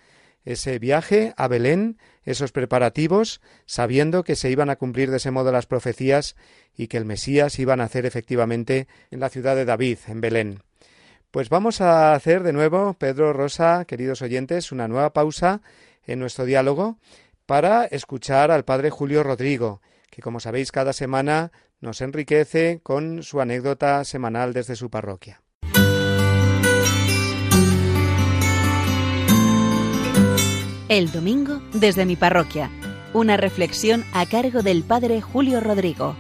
ese 0.46 0.80
viaje 0.80 1.34
a 1.36 1.50
Belén, 1.50 1.98
esos 2.24 2.54
preparativos, 2.54 3.42
sabiendo 3.66 4.24
que 4.24 4.38
se 4.38 4.50
iban 4.50 4.70
a 4.70 4.78
cumplir 4.78 5.12
de 5.12 5.18
ese 5.18 5.30
modo 5.30 5.52
las 5.52 5.66
profecías 5.66 6.38
y 6.76 6.88
que 6.88 6.98
el 6.98 7.04
Mesías 7.04 7.60
iba 7.60 7.74
a 7.74 7.78
nacer 7.78 8.06
efectivamente 8.06 8.88
en 9.12 9.20
la 9.20 9.30
ciudad 9.30 9.58
de 9.58 9.66
David, 9.66 9.98
en 10.08 10.22
Belén. 10.22 10.67
Pues 11.32 11.50
vamos 11.50 11.82
a 11.82 12.14
hacer 12.14 12.42
de 12.44 12.54
nuevo, 12.54 12.94
Pedro, 12.94 13.34
Rosa, 13.34 13.86
queridos 13.86 14.22
oyentes, 14.22 14.72
una 14.72 14.88
nueva 14.88 15.12
pausa 15.12 15.62
en 16.06 16.20
nuestro 16.20 16.46
diálogo 16.46 16.98
para 17.46 17.86
escuchar 17.86 18.50
al 18.50 18.64
Padre 18.64 18.90
Julio 18.90 19.24
Rodrigo, 19.24 19.82
que 20.10 20.22
como 20.22 20.40
sabéis 20.40 20.72
cada 20.72 20.94
semana 20.94 21.52
nos 21.82 22.02
enriquece 22.02 22.80
con 22.82 23.24
su 23.24 23.42
anécdota 23.42 24.04
semanal 24.06 24.54
desde 24.54 24.76
su 24.76 24.90
parroquia. 24.90 25.42
El 30.90 31.12
domingo 31.12 31.62
desde 31.74 32.06
mi 32.06 32.16
parroquia. 32.16 32.72
Una 33.14 33.36
reflexión 33.36 34.06
a 34.14 34.26
cargo 34.26 34.64
del 34.64 34.84
Padre 34.84 35.22
Julio 35.22 35.60
Rodrigo. 35.60 36.16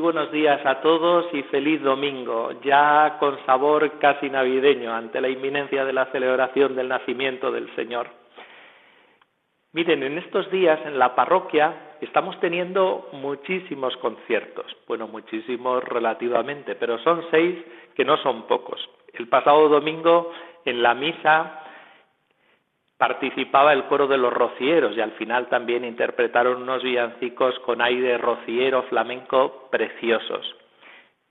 Buenos 0.00 0.32
días 0.32 0.64
a 0.64 0.80
todos 0.80 1.26
y 1.34 1.42
feliz 1.44 1.82
domingo, 1.82 2.52
ya 2.62 3.16
con 3.20 3.38
sabor 3.44 3.98
casi 3.98 4.30
navideño 4.30 4.92
ante 4.92 5.20
la 5.20 5.28
inminencia 5.28 5.84
de 5.84 5.92
la 5.92 6.06
celebración 6.06 6.74
del 6.74 6.88
nacimiento 6.88 7.52
del 7.52 7.72
Señor. 7.76 8.08
Miren, 9.72 10.02
en 10.02 10.18
estos 10.18 10.50
días 10.50 10.80
en 10.86 10.98
la 10.98 11.14
parroquia 11.14 11.96
estamos 12.00 12.40
teniendo 12.40 13.08
muchísimos 13.12 13.96
conciertos, 13.98 14.74
bueno, 14.88 15.06
muchísimos 15.06 15.84
relativamente, 15.84 16.74
pero 16.74 16.98
son 17.00 17.22
seis 17.30 17.56
que 17.94 18.04
no 18.04 18.16
son 18.16 18.46
pocos. 18.46 18.80
El 19.12 19.28
pasado 19.28 19.68
domingo 19.68 20.32
en 20.64 20.82
la 20.82 20.94
misa 20.94 21.60
participaba 23.00 23.72
el 23.72 23.84
coro 23.84 24.06
de 24.08 24.18
los 24.18 24.30
rocieros 24.30 24.94
y 24.94 25.00
al 25.00 25.12
final 25.12 25.48
también 25.48 25.86
interpretaron 25.86 26.60
unos 26.60 26.82
villancicos 26.82 27.58
con 27.60 27.80
aire 27.80 28.18
rociero 28.18 28.82
flamenco 28.90 29.70
preciosos. 29.70 30.54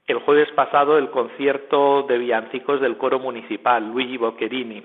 El 0.08 0.18
jueves 0.18 0.50
pasado 0.54 0.98
el 0.98 1.12
concierto 1.12 2.08
de 2.10 2.18
villancicos 2.18 2.82
del 2.82 2.98
coro 2.98 3.20
municipal 3.20 3.88
Luigi 3.88 4.18
Boccherini. 4.18 4.84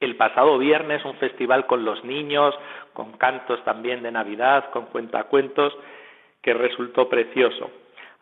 El 0.00 0.16
pasado 0.16 0.58
viernes 0.58 1.04
un 1.04 1.14
festival 1.18 1.66
con 1.66 1.84
los 1.84 2.04
niños, 2.04 2.52
con 2.92 3.12
cantos 3.12 3.62
también 3.62 4.02
de 4.02 4.10
Navidad, 4.10 4.70
con 4.72 4.86
cuentacuentos, 4.86 5.72
que 6.42 6.52
resultó 6.52 7.08
precioso. 7.08 7.70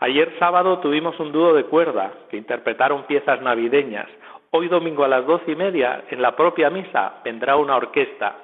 Ayer 0.01 0.35
sábado 0.39 0.81
tuvimos 0.81 1.19
un 1.19 1.33
dúo 1.33 1.55
de 1.55 1.65
cuerda 1.65 2.13
que 2.29 2.37
interpretaron 2.37 3.05
piezas 3.05 3.41
navideñas. 3.41 4.09
Hoy 4.57 4.69
domingo 4.69 5.03
a 5.03 5.09
las 5.09 5.27
doce 5.27 5.51
y 5.51 5.57
media, 5.57 6.05
en 6.11 6.23
la 6.23 6.37
propia 6.37 6.71
misa, 6.71 7.15
vendrá 7.25 7.57
una 7.57 7.75
orquesta 7.75 8.37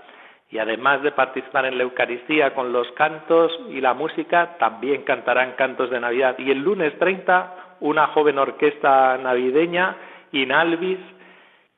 y 0.51 0.59
además 0.59 1.05
de 1.05 1.13
participar 1.13 1.67
en 1.67 1.79
la 1.79 1.85
Eucaristía 1.85 2.53
con 2.53 2.73
los 2.73 2.91
cantos 2.95 3.57
y 3.69 3.81
la 3.81 3.95
música, 3.95 4.57
también 4.59 5.03
cantarán 5.03 5.53
cantos 5.53 5.89
de 5.89 6.01
Navidad. 6.01 6.37
Y 6.39 6.51
el 6.51 6.59
lunes 6.59 6.99
30, 6.99 7.77
una 7.79 8.09
joven 8.09 8.41
orquesta 8.41 9.19
navideña, 9.19 9.99
Inalvis, 10.33 10.99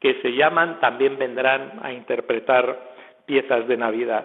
que 0.00 0.14
se 0.22 0.32
llaman, 0.32 0.80
también 0.80 1.18
vendrán 1.18 1.80
a 1.82 1.92
interpretar 1.92 2.78
piezas 3.26 3.68
de 3.68 3.76
Navidad. 3.76 4.24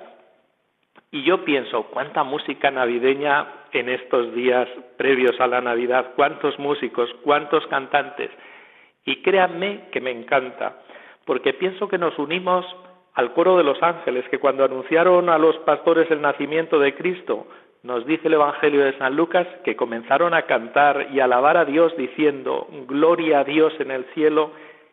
Y 1.11 1.23
yo 1.23 1.43
pienso, 1.43 1.83
cuánta 1.87 2.23
música 2.23 2.71
navideña 2.71 3.45
en 3.73 3.89
estos 3.89 4.33
días 4.33 4.69
previos 4.95 5.37
a 5.41 5.47
la 5.47 5.59
Navidad, 5.59 6.13
cuántos 6.15 6.57
músicos, 6.59 7.13
cuántos 7.25 7.67
cantantes. 7.67 8.31
Y 9.07 9.21
créanme 9.21 9.85
que 9.89 10.01
me 10.01 10.11
encanta, 10.11 10.81
porque 11.23 11.53
pienso 11.53 11.87
que 11.87 11.97
nos 11.97 12.19
unimos 12.19 12.65
al 13.13 13.31
coro 13.31 13.55
de 13.55 13.63
los 13.63 13.81
ángeles, 13.81 14.27
que 14.29 14.37
cuando 14.37 14.65
anunciaron 14.65 15.29
a 15.29 15.37
los 15.37 15.57
pastores 15.59 16.11
el 16.11 16.21
nacimiento 16.21 16.77
de 16.77 16.93
Cristo, 16.93 17.47
nos 17.83 18.05
dice 18.05 18.27
el 18.27 18.33
Evangelio 18.33 18.83
de 18.83 18.97
San 18.97 19.15
Lucas 19.15 19.47
que 19.63 19.77
comenzaron 19.77 20.33
a 20.33 20.41
cantar 20.41 21.07
y 21.13 21.21
alabar 21.21 21.55
a 21.55 21.63
Dios 21.63 21.95
diciendo, 21.95 22.67
Gloria 22.85 23.39
a 23.39 23.43
Dios 23.45 23.71
en 23.79 23.91
el 23.91 24.03
cielo 24.13 24.51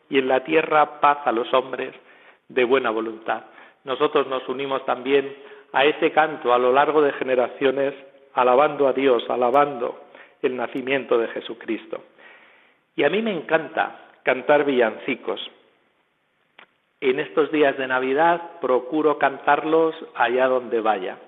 y 0.08 0.20
en 0.20 0.28
la 0.28 0.44
tierra 0.44 1.00
paz 1.00 1.18
a 1.24 1.32
los 1.32 1.52
hombres 1.52 1.92
de 2.48 2.62
buena 2.62 2.90
voluntad. 2.90 3.42
Nosotros 3.82 4.28
nos 4.28 4.48
unimos 4.48 4.86
también 4.86 5.34
a 5.72 5.84
ese 5.86 6.12
canto 6.12 6.54
a 6.54 6.58
lo 6.58 6.72
largo 6.72 7.02
de 7.02 7.12
generaciones, 7.14 7.94
alabando 8.34 8.86
a 8.86 8.92
Dios, 8.92 9.28
alabando 9.28 10.04
el 10.40 10.56
nacimiento 10.56 11.18
de 11.18 11.26
Jesucristo. 11.28 12.00
Y 12.94 13.02
a 13.02 13.10
mí 13.10 13.20
me 13.20 13.32
encanta 13.32 14.03
cantar 14.24 14.64
villancicos. 14.64 15.40
En 17.00 17.20
estos 17.20 17.52
días 17.52 17.76
de 17.76 17.86
Navidad 17.86 18.58
procuro 18.60 19.18
cantarlos 19.18 19.94
allá 20.14 20.48
donde 20.48 20.80
vaya. 20.80 21.18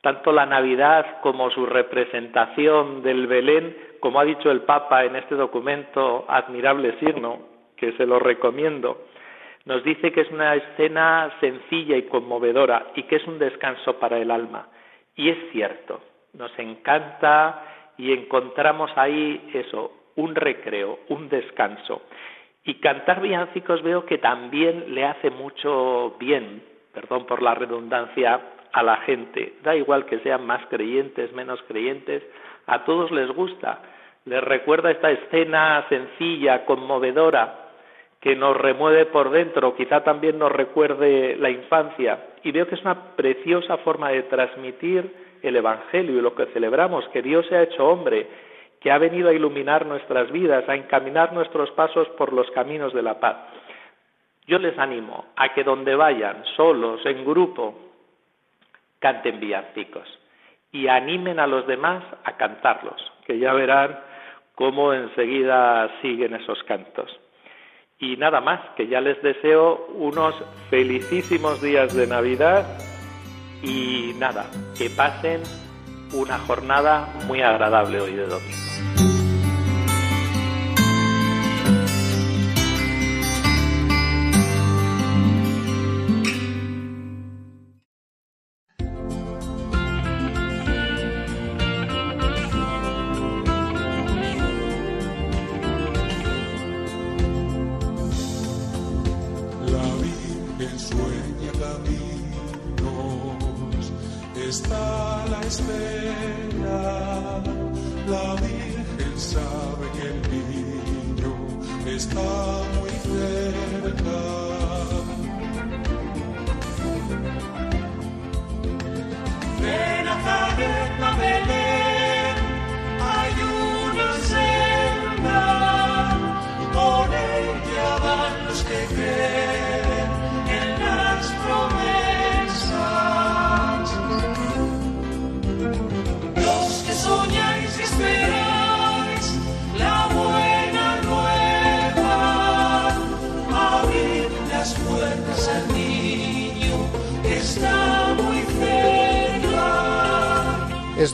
Tanto 0.00 0.30
la 0.30 0.46
Navidad 0.46 1.20
como 1.20 1.50
su 1.50 1.66
representación 1.66 3.02
del 3.02 3.26
Belén, 3.26 3.76
como 3.98 4.20
ha 4.20 4.24
dicho 4.24 4.50
el 4.50 4.60
Papa 4.60 5.04
en 5.04 5.16
este 5.16 5.34
documento 5.34 6.24
admirable 6.28 6.96
signo, 7.00 7.40
que 7.76 7.92
se 7.92 8.06
lo 8.06 8.20
recomiendo, 8.20 9.06
nos 9.64 9.82
dice 9.82 10.12
que 10.12 10.20
es 10.20 10.30
una 10.30 10.54
escena 10.54 11.34
sencilla 11.40 11.96
y 11.96 12.04
conmovedora 12.04 12.86
y 12.94 13.02
que 13.02 13.16
es 13.16 13.26
un 13.26 13.40
descanso 13.40 13.98
para 13.98 14.18
el 14.18 14.30
alma. 14.30 14.68
Y 15.16 15.30
es 15.30 15.38
cierto, 15.50 16.00
nos 16.34 16.56
encanta 16.60 17.64
y 17.98 18.12
encontramos 18.12 18.92
ahí 18.96 19.50
eso, 19.52 19.92
un 20.14 20.36
recreo, 20.36 21.00
un 21.08 21.28
descanso. 21.28 22.02
Y 22.68 22.74
cantar 22.80 23.22
villancicos 23.22 23.82
veo 23.82 24.04
que 24.04 24.18
también 24.18 24.94
le 24.94 25.06
hace 25.06 25.30
mucho 25.30 26.16
bien, 26.20 26.62
perdón 26.92 27.24
por 27.24 27.40
la 27.40 27.54
redundancia, 27.54 28.38
a 28.70 28.82
la 28.82 28.98
gente. 28.98 29.54
Da 29.62 29.74
igual 29.74 30.04
que 30.04 30.18
sean 30.18 30.44
más 30.44 30.60
creyentes, 30.66 31.32
menos 31.32 31.62
creyentes, 31.62 32.22
a 32.66 32.84
todos 32.84 33.10
les 33.10 33.30
gusta. 33.30 33.80
Les 34.26 34.44
recuerda 34.44 34.90
esta 34.90 35.10
escena 35.10 35.86
sencilla, 35.88 36.66
conmovedora, 36.66 37.70
que 38.20 38.36
nos 38.36 38.54
remueve 38.54 39.06
por 39.06 39.30
dentro, 39.30 39.74
quizá 39.74 40.04
también 40.04 40.38
nos 40.38 40.52
recuerde 40.52 41.36
la 41.36 41.48
infancia. 41.48 42.18
Y 42.42 42.52
veo 42.52 42.66
que 42.66 42.74
es 42.74 42.82
una 42.82 43.16
preciosa 43.16 43.78
forma 43.78 44.10
de 44.10 44.24
transmitir 44.24 45.10
el 45.40 45.56
Evangelio 45.56 46.18
y 46.18 46.20
lo 46.20 46.34
que 46.34 46.44
celebramos, 46.52 47.08
que 47.14 47.22
Dios 47.22 47.46
se 47.46 47.56
ha 47.56 47.62
hecho 47.62 47.88
hombre, 47.88 48.26
que 48.80 48.90
ha 48.90 48.98
venido 48.98 49.28
a 49.28 49.32
iluminar 49.32 49.86
nuestras 49.86 50.30
vidas, 50.30 50.68
a 50.68 50.74
encaminar 50.74 51.32
nuestros 51.32 51.70
pasos 51.72 52.08
por 52.10 52.32
los 52.32 52.50
caminos 52.52 52.92
de 52.92 53.02
la 53.02 53.18
paz. 53.18 53.36
Yo 54.46 54.58
les 54.58 54.78
animo 54.78 55.26
a 55.36 55.52
que 55.52 55.64
donde 55.64 55.94
vayan, 55.94 56.44
solos, 56.56 57.04
en 57.04 57.24
grupo, 57.24 57.74
canten 58.98 59.40
villancicos 59.40 60.08
y 60.72 60.88
animen 60.88 61.38
a 61.40 61.46
los 61.46 61.66
demás 61.66 62.02
a 62.24 62.36
cantarlos, 62.36 63.00
que 63.26 63.38
ya 63.38 63.52
verán 63.52 63.98
cómo 64.54 64.92
enseguida 64.92 65.90
siguen 66.02 66.34
esos 66.34 66.62
cantos. 66.64 67.10
Y 67.98 68.16
nada 68.16 68.40
más, 68.40 68.60
que 68.76 68.86
ya 68.86 69.00
les 69.00 69.20
deseo 69.22 69.86
unos 69.94 70.34
felicísimos 70.70 71.60
días 71.60 71.94
de 71.94 72.06
Navidad 72.06 72.64
y 73.62 74.12
nada, 74.18 74.46
que 74.76 74.88
pasen 74.90 75.42
una 76.12 76.38
jornada 76.38 77.08
muy 77.26 77.42
agradable 77.42 78.00
hoy 78.00 78.14
de 78.14 78.26
domingo. 78.26 79.17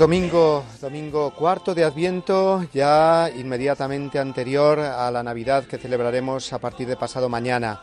Domingo, 0.04 0.62
domingo 0.82 1.30
cuarto 1.30 1.74
de 1.74 1.82
Adviento, 1.82 2.62
ya 2.74 3.30
inmediatamente 3.34 4.18
anterior 4.18 4.78
a 4.78 5.10
la 5.10 5.22
Navidad 5.22 5.64
que 5.64 5.78
celebraremos 5.78 6.52
a 6.52 6.58
partir 6.58 6.86
de 6.86 6.94
pasado 6.94 7.30
mañana. 7.30 7.80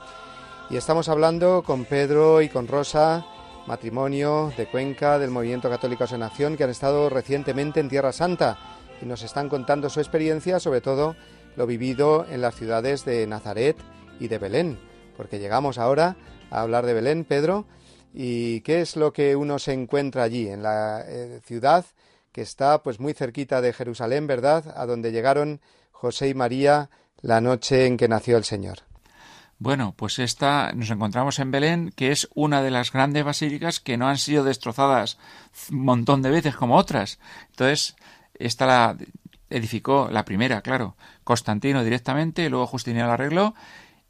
Y 0.69 0.77
estamos 0.77 1.09
hablando 1.09 1.63
con 1.63 1.83
Pedro 1.85 2.43
y 2.43 2.49
con 2.49 2.67
Rosa, 2.67 3.25
matrimonio 3.65 4.53
de 4.55 4.67
Cuenca 4.67 5.17
del 5.17 5.31
Movimiento 5.31 5.67
Católico 5.67 6.05
de 6.05 6.19
Nación, 6.19 6.57
que 6.57 6.63
han 6.63 6.69
estado 6.69 7.09
recientemente 7.09 7.79
en 7.79 7.89
Tierra 7.89 8.11
Santa 8.11 8.55
y 9.01 9.07
nos 9.07 9.23
están 9.23 9.49
contando 9.49 9.89
su 9.89 9.99
experiencia, 9.99 10.59
sobre 10.59 10.81
todo 10.81 11.15
lo 11.55 11.65
vivido 11.65 12.27
en 12.29 12.41
las 12.41 12.53
ciudades 12.53 13.03
de 13.03 13.25
Nazaret 13.25 13.77
y 14.19 14.27
de 14.27 14.37
Belén, 14.37 14.79
porque 15.17 15.39
llegamos 15.39 15.79
ahora 15.79 16.15
a 16.51 16.61
hablar 16.61 16.85
de 16.85 16.93
Belén, 16.93 17.25
Pedro, 17.25 17.65
¿Y 18.13 18.61
qué 18.61 18.81
es 18.81 18.95
lo 18.95 19.13
que 19.13 19.35
uno 19.35 19.57
se 19.57 19.73
encuentra 19.73 20.23
allí, 20.23 20.49
en 20.49 20.63
la 20.63 21.03
eh, 21.07 21.39
ciudad 21.45 21.85
que 22.31 22.41
está 22.41 22.83
pues 22.83 22.99
muy 22.99 23.13
cerquita 23.13 23.61
de 23.61 23.73
Jerusalén, 23.73 24.27
¿verdad? 24.27 24.73
A 24.75 24.85
donde 24.85 25.11
llegaron 25.11 25.61
José 25.91 26.29
y 26.29 26.33
María 26.33 26.89
la 27.21 27.41
noche 27.41 27.85
en 27.85 27.97
que 27.97 28.07
nació 28.07 28.37
el 28.37 28.43
Señor. 28.43 28.79
Bueno, 29.59 29.93
pues 29.95 30.17
esta 30.17 30.71
nos 30.73 30.89
encontramos 30.89 31.37
en 31.37 31.51
Belén, 31.51 31.93
que 31.95 32.11
es 32.11 32.27
una 32.33 32.63
de 32.63 32.71
las 32.71 32.91
grandes 32.91 33.23
basílicas 33.23 33.79
que 33.79 33.95
no 33.95 34.07
han 34.07 34.17
sido 34.17 34.43
destrozadas 34.43 35.19
un 35.69 35.85
montón 35.85 36.23
de 36.23 36.31
veces 36.31 36.55
como 36.55 36.77
otras. 36.77 37.19
Entonces, 37.51 37.95
esta 38.33 38.65
la 38.65 38.97
edificó 39.51 40.09
la 40.09 40.25
primera, 40.25 40.61
claro, 40.61 40.95
Constantino 41.23 41.83
directamente, 41.83 42.49
luego 42.49 42.65
Justiniano 42.65 43.09
la 43.09 43.13
arregló 43.13 43.53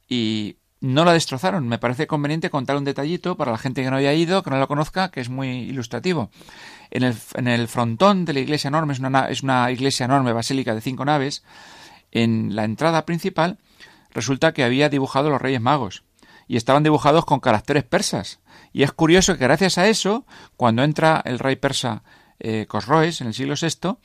y 0.07 0.55
no 0.81 1.05
la 1.05 1.13
destrozaron. 1.13 1.67
Me 1.67 1.77
parece 1.77 2.07
conveniente 2.07 2.49
contar 2.49 2.75
un 2.75 2.83
detallito 2.83 3.37
para 3.37 3.51
la 3.51 3.57
gente 3.57 3.83
que 3.83 3.89
no 3.89 3.97
haya 3.97 4.13
ido, 4.13 4.43
que 4.43 4.49
no 4.49 4.59
la 4.59 4.67
conozca, 4.67 5.09
que 5.11 5.21
es 5.21 5.29
muy 5.29 5.47
ilustrativo. 5.47 6.31
En 6.89 7.03
el, 7.03 7.15
en 7.35 7.47
el 7.47 7.67
frontón 7.67 8.25
de 8.25 8.33
la 8.33 8.39
iglesia 8.41 8.67
enorme, 8.67 8.93
es 8.93 8.99
una, 8.99 9.29
es 9.29 9.43
una 9.43 9.71
iglesia 9.71 10.05
enorme, 10.05 10.33
basílica 10.33 10.75
de 10.75 10.81
cinco 10.81 11.05
naves, 11.05 11.43
en 12.11 12.55
la 12.55 12.65
entrada 12.65 13.05
principal 13.05 13.59
resulta 14.13 14.53
que 14.53 14.63
había 14.63 14.89
dibujado 14.89 15.29
los 15.29 15.41
Reyes 15.41 15.61
Magos 15.61 16.03
y 16.47 16.57
estaban 16.57 16.83
dibujados 16.83 17.25
con 17.25 17.39
caracteres 17.39 17.83
persas. 17.83 18.41
Y 18.73 18.83
es 18.83 18.91
curioso 18.91 19.37
que 19.37 19.45
gracias 19.45 19.77
a 19.77 19.87
eso, 19.87 20.25
cuando 20.57 20.83
entra 20.83 21.21
el 21.23 21.39
rey 21.39 21.55
persa 21.55 22.03
eh, 22.39 22.65
Cosroes 22.67 23.21
en 23.21 23.27
el 23.27 23.33
siglo 23.33 23.55
VI, 23.59 23.97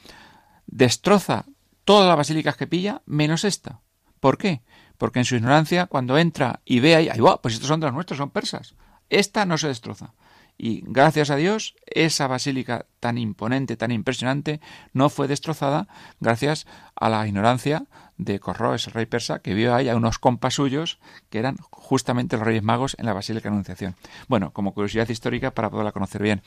destroza 0.67 1.47
todas 1.85 2.07
las 2.07 2.17
basílicas 2.17 2.57
que 2.57 2.67
pilla 2.67 3.03
menos 3.07 3.45
esta. 3.45 3.81
¿Por 4.21 4.39
qué? 4.39 4.62
Porque 4.98 5.18
en 5.18 5.24
su 5.24 5.37
ignorancia, 5.37 5.87
cuando 5.87 6.18
entra 6.18 6.61
y 6.64 6.80
ve 6.80 6.96
ahí, 6.96 7.09
ahí 7.09 7.20
va, 7.20 7.40
pues 7.40 7.54
estos 7.54 7.68
son 7.68 7.80
de 7.80 7.87
los 7.87 7.94
nuestros, 7.94 8.18
son 8.18 8.30
persas. 8.30 8.74
Esta 9.09 9.46
no 9.46 9.59
se 9.59 9.68
destroza. 9.68 10.14
Y 10.59 10.82
gracias 10.87 11.28
a 11.30 11.37
Dios, 11.37 11.74
esa 11.87 12.26
basílica 12.28 12.87
tan 12.98 13.18
imponente, 13.18 13.76
tan 13.76 13.90
impresionante, 13.90 14.61
no 14.94 15.11
fue 15.11 15.28
destrozada 15.28 15.87
gracias 16.18 16.66
a 16.94 17.11
la 17.11 17.26
ignorancia 17.26 17.85
de 18.16 18.40
Corroes, 18.40 18.87
el 18.87 18.94
rey 18.94 19.04
persa, 19.04 19.40
que 19.40 19.52
vio 19.52 19.74
ahí 19.74 19.90
a 19.90 19.96
unos 19.96 20.18
compas 20.18 20.54
suyos 20.54 20.98
que 21.28 21.38
eran 21.38 21.59
justamente 21.70 22.38
los 22.38 22.46
reyes 22.46 22.62
magos 22.62 22.96
en 22.98 23.04
la 23.04 23.12
Basílica 23.12 23.50
de 23.50 23.54
Anunciación. 23.54 23.96
Bueno, 24.28 24.52
como 24.52 24.72
curiosidad 24.72 25.09
histórica 25.11 25.50
para 25.50 25.68
poderla 25.68 25.92
conocer 25.92 26.22
bien. 26.22 26.42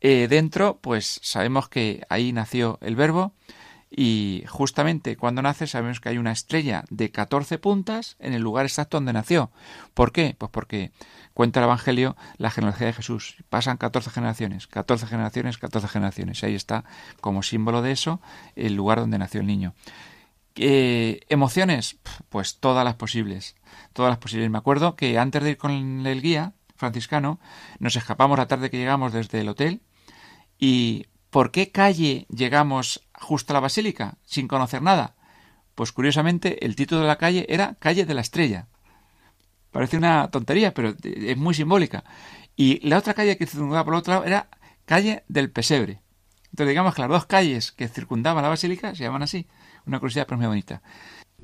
Eh, 0.00 0.26
dentro, 0.28 0.78
pues 0.80 1.20
sabemos 1.22 1.68
que 1.68 2.04
ahí 2.08 2.32
nació 2.32 2.78
el 2.82 2.96
verbo, 2.96 3.32
y 3.90 4.44
justamente 4.48 5.16
cuando 5.16 5.42
nace 5.42 5.66
sabemos 5.66 6.00
que 6.00 6.08
hay 6.08 6.18
una 6.18 6.32
estrella 6.32 6.84
de 6.90 7.10
14 7.10 7.58
puntas 7.58 8.16
en 8.18 8.32
el 8.32 8.42
lugar 8.42 8.66
exacto 8.66 8.96
donde 8.96 9.12
nació. 9.12 9.50
¿Por 9.94 10.12
qué? 10.12 10.34
Pues 10.36 10.50
porque 10.50 10.90
cuenta 11.34 11.60
el 11.60 11.64
Evangelio 11.64 12.16
la 12.36 12.50
genealogía 12.50 12.88
de 12.88 12.92
Jesús. 12.92 13.36
Pasan 13.48 13.76
14 13.76 14.10
generaciones, 14.10 14.66
14 14.66 15.06
generaciones, 15.06 15.58
14 15.58 15.88
generaciones. 15.88 16.42
Y 16.42 16.46
ahí 16.46 16.54
está 16.54 16.84
como 17.20 17.42
símbolo 17.42 17.80
de 17.82 17.92
eso 17.92 18.20
el 18.56 18.74
lugar 18.74 19.00
donde 19.00 19.18
nació 19.18 19.40
el 19.40 19.46
niño. 19.46 19.74
Eh, 20.56 21.20
¿Emociones? 21.28 21.98
Pues 22.28 22.58
todas 22.58 22.84
las 22.84 22.94
posibles. 22.94 23.54
Todas 23.92 24.10
las 24.10 24.18
posibles. 24.18 24.50
Me 24.50 24.58
acuerdo 24.58 24.96
que 24.96 25.18
antes 25.18 25.42
de 25.42 25.50
ir 25.50 25.58
con 25.58 26.06
el 26.06 26.22
guía 26.22 26.54
franciscano, 26.74 27.38
nos 27.78 27.96
escapamos 27.96 28.38
la 28.38 28.48
tarde 28.48 28.70
que 28.70 28.78
llegamos 28.78 29.12
desde 29.12 29.40
el 29.40 29.48
hotel 29.48 29.80
y 30.58 31.06
¿por 31.36 31.50
qué 31.50 31.70
calle 31.70 32.24
llegamos 32.30 33.06
justo 33.12 33.52
a 33.52 33.54
la 33.54 33.60
basílica 33.60 34.16
sin 34.24 34.48
conocer 34.48 34.80
nada? 34.80 35.16
pues 35.74 35.92
curiosamente 35.92 36.64
el 36.64 36.76
título 36.76 37.02
de 37.02 37.08
la 37.08 37.18
calle 37.18 37.44
era 37.50 37.76
Calle 37.78 38.06
de 38.06 38.14
la 38.14 38.22
Estrella. 38.22 38.68
Parece 39.70 39.98
una 39.98 40.30
tontería, 40.30 40.72
pero 40.72 40.94
es 41.02 41.36
muy 41.36 41.52
simbólica. 41.52 42.04
Y 42.56 42.80
la 42.88 42.96
otra 42.96 43.12
calle 43.12 43.36
que 43.36 43.44
circundaba 43.44 43.84
por 43.84 43.92
el 43.92 43.98
otro 43.98 44.14
lado 44.14 44.24
era 44.24 44.48
Calle 44.86 45.24
del 45.28 45.50
Pesebre. 45.50 46.00
Entonces 46.52 46.70
digamos 46.70 46.94
que 46.94 47.02
las 47.02 47.10
dos 47.10 47.26
calles 47.26 47.70
que 47.70 47.86
circundaban 47.88 48.42
la 48.42 48.48
basílica 48.48 48.94
se 48.94 49.02
llaman 49.02 49.22
así. 49.22 49.46
Una 49.84 50.00
curiosidad 50.00 50.24
pero 50.26 50.38
muy 50.38 50.46
bonita. 50.46 50.80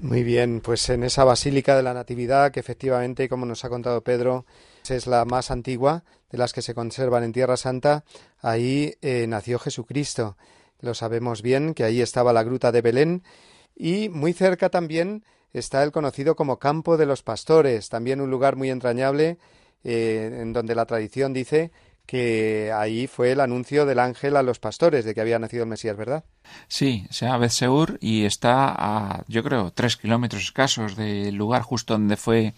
Muy 0.00 0.22
bien, 0.22 0.62
pues 0.62 0.88
en 0.88 1.04
esa 1.04 1.24
Basílica 1.24 1.76
de 1.76 1.82
la 1.82 1.92
Natividad, 1.92 2.50
que 2.50 2.60
efectivamente, 2.60 3.28
como 3.28 3.44
nos 3.44 3.66
ha 3.66 3.68
contado 3.68 4.00
Pedro, 4.00 4.46
es 4.88 5.06
la 5.06 5.24
más 5.24 5.50
antigua 5.50 6.04
de 6.30 6.38
las 6.38 6.52
que 6.52 6.62
se 6.62 6.74
conservan 6.74 7.24
en 7.24 7.32
Tierra 7.32 7.56
Santa, 7.56 8.04
ahí 8.40 8.94
eh, 9.02 9.26
nació 9.28 9.58
Jesucristo. 9.58 10.36
Lo 10.80 10.94
sabemos 10.94 11.42
bien, 11.42 11.74
que 11.74 11.84
ahí 11.84 12.00
estaba 12.00 12.32
la 12.32 12.42
gruta 12.42 12.72
de 12.72 12.82
Belén 12.82 13.22
y 13.76 14.08
muy 14.08 14.32
cerca 14.32 14.68
también 14.68 15.24
está 15.52 15.82
el 15.82 15.92
conocido 15.92 16.34
como 16.34 16.58
Campo 16.58 16.96
de 16.96 17.06
los 17.06 17.22
Pastores, 17.22 17.88
también 17.88 18.20
un 18.20 18.30
lugar 18.30 18.56
muy 18.56 18.70
entrañable 18.70 19.38
eh, 19.84 20.38
en 20.40 20.52
donde 20.52 20.74
la 20.74 20.86
tradición 20.86 21.32
dice 21.32 21.70
que 22.06 22.72
ahí 22.74 23.06
fue 23.06 23.32
el 23.32 23.40
anuncio 23.40 23.86
del 23.86 23.98
ángel 23.98 24.36
a 24.36 24.42
los 24.42 24.58
pastores 24.58 25.04
de 25.04 25.14
que 25.14 25.20
había 25.20 25.38
nacido 25.38 25.62
el 25.62 25.68
Mesías, 25.68 25.96
¿verdad? 25.96 26.24
Sí, 26.68 27.06
se 27.10 27.26
llama 27.26 27.38
Bethseur 27.38 27.96
y 28.00 28.24
está 28.24 28.74
a, 28.76 29.24
yo 29.28 29.42
creo, 29.42 29.72
tres 29.72 29.96
kilómetros 29.96 30.42
escasos 30.42 30.96
del 30.96 31.34
lugar 31.34 31.62
justo 31.62 31.94
donde 31.94 32.16
fue 32.16 32.54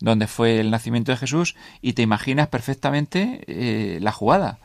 donde 0.00 0.26
fue 0.26 0.60
el 0.60 0.70
nacimiento 0.70 1.12
de 1.12 1.18
Jesús 1.18 1.56
y 1.82 1.94
te 1.94 2.02
imaginas 2.02 2.48
perfectamente 2.48 3.40
eh, 3.46 3.98
la 4.00 4.12
jugada. 4.12 4.58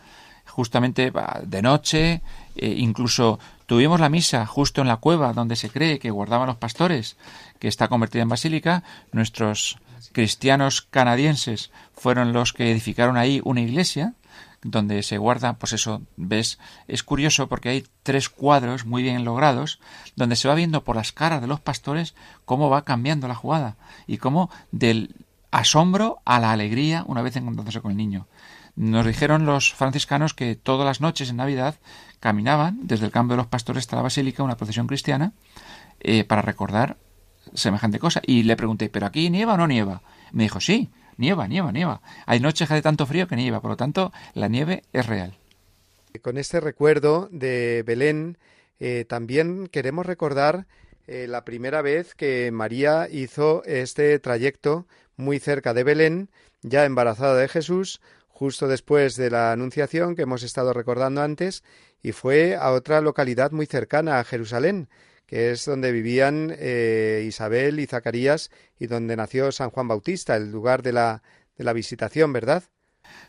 Justamente 0.46 1.12
de 1.44 1.62
noche, 1.62 2.22
eh, 2.56 2.76
incluso 2.78 3.40
tuvimos 3.66 4.00
la 4.00 4.10
misa 4.10 4.46
justo 4.46 4.82
en 4.82 4.88
la 4.88 4.98
cueva 4.98 5.34
donde 5.34 5.56
se 5.56 5.70
cree 5.70 5.98
que 6.00 6.12
guardaban 6.12 6.48
los 6.48 6.58
pastores, 6.58 7.18
que 7.60 7.68
está 7.68 7.88
convertida 7.88 8.22
en 8.22 8.30
basílica. 8.30 8.84
Nuestros 9.12 9.80
cristianos 10.12 10.82
canadienses 10.82 11.72
fueron 11.94 12.34
los 12.34 12.54
que 12.54 12.72
edificaron 12.72 13.18
ahí 13.18 13.42
una 13.44 13.62
iglesia 13.62 14.14
donde 14.64 15.04
se 15.04 15.18
guarda, 15.18 15.54
pues 15.54 15.74
eso, 15.74 16.02
ves, 16.16 16.60
es 16.88 17.04
curioso 17.04 17.48
porque 17.48 17.70
hay 17.70 17.86
tres 18.02 18.30
cuadros 18.30 18.86
muy 18.86 19.04
bien 19.04 19.26
logrados, 19.26 19.80
donde 20.16 20.36
se 20.36 20.48
va 20.48 20.56
viendo 20.56 20.84
por 20.84 20.96
las 20.96 21.12
caras 21.12 21.42
de 21.42 21.48
los 21.48 21.60
pastores 21.60 22.16
cómo 22.46 22.70
va 22.70 22.86
cambiando 22.86 23.28
la 23.28 23.36
jugada 23.36 23.76
y 24.08 24.18
cómo 24.18 24.50
del 24.72 25.16
asombro 25.54 26.20
a 26.26 26.40
la 26.40 26.52
alegría 26.52 27.06
una 27.08 27.22
vez 27.22 27.36
encontrándose 27.36 27.80
con 27.80 27.92
el 27.92 27.98
niño. 27.98 28.28
Nos 28.76 29.06
dijeron 29.06 29.46
los 29.46 29.72
franciscanos 29.72 30.34
que 30.34 30.56
todas 30.56 30.84
las 30.84 31.00
noches 31.00 31.30
en 31.30 31.38
Navidad 31.38 31.76
caminaban 32.20 32.80
desde 32.88 33.06
el 33.06 33.12
campo 33.12 33.34
de 33.34 33.38
los 33.38 33.48
pastores 33.48 33.82
hasta 33.82 33.96
la 33.96 34.02
basílica, 34.02 34.42
una 34.42 34.58
procesión 34.58 34.88
cristiana, 34.88 35.34
eh, 36.00 36.24
para 36.24 36.42
recordar 36.42 36.98
semejante 37.54 38.00
cosa. 38.00 38.20
Y 38.26 38.44
le 38.44 38.56
pregunté, 38.56 38.90
¿pero 38.90 39.06
aquí 39.06 39.30
nieva 39.30 39.54
o 39.54 39.58
no 39.58 39.68
nieva? 39.68 40.02
Me 40.32 40.44
dijo, 40.44 40.60
sí, 40.60 40.90
nieva, 41.18 41.48
nieva, 41.48 41.72
nieva. 41.72 42.02
Hay 42.26 42.40
noches 42.40 42.72
hace 42.72 42.82
tanto 42.82 43.06
frío 43.06 43.28
que 43.28 43.36
nieva, 43.36 43.62
por 43.62 43.70
lo 43.70 43.78
tanto, 43.78 44.12
la 44.34 44.48
nieve 44.48 44.84
es 44.92 45.06
real. 45.06 45.38
Con 46.24 46.40
este 46.40 46.60
recuerdo 46.60 47.30
de 47.32 47.84
Belén, 47.86 48.40
eh, 48.80 49.06
también 49.08 49.68
queremos 49.68 50.08
recordar 50.08 50.66
eh, 51.08 51.28
la 51.28 51.44
primera 51.44 51.82
vez 51.82 52.16
que 52.16 52.52
María 52.52 53.08
hizo 53.12 53.64
este 53.66 54.18
trayecto 54.20 54.88
muy 55.16 55.40
cerca 55.40 55.74
de 55.74 55.84
Belén, 55.84 56.30
ya 56.62 56.86
embarazada 56.86 57.36
de 57.36 57.48
Jesús, 57.48 58.02
justo 58.28 58.68
después 58.68 59.16
de 59.16 59.30
la 59.30 59.52
Anunciación 59.52 60.16
que 60.16 60.24
hemos 60.24 60.44
estado 60.44 60.74
recordando 60.74 61.22
antes, 61.22 61.64
y 62.02 62.12
fue 62.12 62.56
a 62.56 62.72
otra 62.72 63.02
localidad 63.02 63.52
muy 63.52 63.66
cercana 63.66 64.20
a 64.20 64.24
Jerusalén, 64.24 64.90
que 65.26 65.52
es 65.52 65.66
donde 65.66 65.92
vivían 65.92 66.54
eh, 66.58 67.24
Isabel 67.28 67.80
y 67.80 67.88
Zacarías 67.88 68.52
y 68.78 68.88
donde 68.88 69.16
nació 69.16 69.52
San 69.52 69.70
Juan 69.70 69.88
Bautista, 69.88 70.36
el 70.36 70.52
lugar 70.52 70.84
de 70.84 70.94
la, 70.94 71.24
de 71.58 71.64
la 71.64 71.74
visitación, 71.74 72.34
¿verdad? 72.34 72.64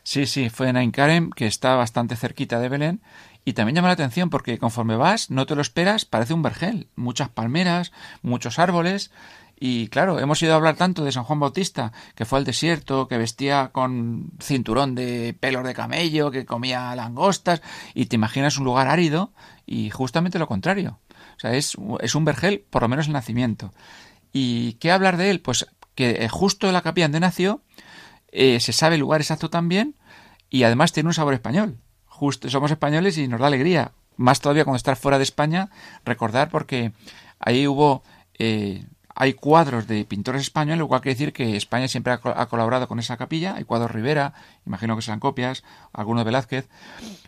Sí, 0.02 0.26
sí, 0.26 0.50
fue 0.50 0.68
en 0.68 0.76
Ainkarem, 0.76 1.30
que 1.30 1.46
está 1.46 1.76
bastante 1.76 2.16
cerquita 2.16 2.60
de 2.60 2.68
Belén, 2.68 3.02
y 3.44 3.52
también 3.52 3.76
llama 3.76 3.88
la 3.88 3.94
atención 3.94 4.30
porque 4.30 4.58
conforme 4.58 4.96
vas, 4.96 5.30
no 5.30 5.46
te 5.46 5.54
lo 5.54 5.62
esperas, 5.62 6.04
parece 6.04 6.34
un 6.34 6.42
vergel, 6.42 6.88
muchas 6.96 7.28
palmeras, 7.28 7.92
muchos 8.22 8.58
árboles, 8.58 9.10
y 9.58 9.88
claro, 9.88 10.18
hemos 10.18 10.42
ido 10.42 10.52
a 10.52 10.56
hablar 10.56 10.76
tanto 10.76 11.04
de 11.04 11.12
San 11.12 11.24
Juan 11.24 11.40
Bautista, 11.40 11.92
que 12.14 12.24
fue 12.24 12.38
al 12.38 12.44
desierto, 12.44 13.06
que 13.06 13.18
vestía 13.18 13.70
con 13.72 14.32
cinturón 14.40 14.94
de 14.94 15.36
pelos 15.38 15.64
de 15.64 15.74
camello, 15.74 16.30
que 16.30 16.44
comía 16.44 16.94
langostas, 16.96 17.62
y 17.94 18.06
te 18.06 18.16
imaginas 18.16 18.58
un 18.58 18.64
lugar 18.64 18.88
árido, 18.88 19.32
y 19.64 19.90
justamente 19.90 20.38
lo 20.38 20.48
contrario. 20.48 20.98
O 21.36 21.40
sea, 21.40 21.54
es, 21.54 21.76
un 21.76 22.24
vergel, 22.24 22.64
por 22.68 22.82
lo 22.82 22.88
menos 22.88 23.06
el 23.06 23.12
nacimiento. 23.12 23.72
¿Y 24.32 24.74
qué 24.74 24.90
hablar 24.90 25.16
de 25.16 25.30
él? 25.30 25.40
Pues 25.40 25.66
que 25.94 26.24
eh, 26.24 26.28
justo 26.28 26.66
en 26.66 26.72
la 26.72 26.82
capilla 26.82 27.06
donde 27.06 27.20
nació 27.20 27.62
eh, 28.32 28.58
se 28.58 28.72
sabe 28.72 28.96
el 28.96 29.00
lugar 29.00 29.20
exacto 29.20 29.48
también 29.48 29.94
y 30.50 30.64
además 30.64 30.92
tiene 30.92 31.08
un 31.08 31.14
sabor 31.14 31.34
español. 31.34 31.78
Somos 32.32 32.70
españoles 32.70 33.18
y 33.18 33.28
nos 33.28 33.40
da 33.40 33.46
alegría. 33.46 33.92
Más 34.16 34.40
todavía 34.40 34.64
cuando 34.64 34.76
estar 34.76 34.96
fuera 34.96 35.18
de 35.18 35.24
España, 35.24 35.70
recordar 36.04 36.48
porque 36.48 36.92
ahí 37.40 37.66
hubo 37.66 38.02
eh, 38.38 38.84
hay 39.16 39.34
cuadros 39.34 39.86
de 39.86 40.04
pintores 40.04 40.42
españoles, 40.42 40.78
lo 40.78 40.88
cual 40.88 41.00
quiere 41.00 41.14
decir 41.14 41.32
que 41.32 41.56
España 41.56 41.86
siempre 41.86 42.12
ha, 42.12 42.46
colaborado 42.46 42.88
con 42.88 42.98
esa 42.98 43.16
capilla. 43.16 43.54
Hay 43.54 43.64
cuadros 43.64 43.92
Rivera, 43.92 44.34
imagino 44.66 44.96
que 44.96 45.02
sean 45.02 45.20
copias, 45.20 45.62
algunos 45.92 46.22
de 46.22 46.24
Velázquez. 46.24 46.68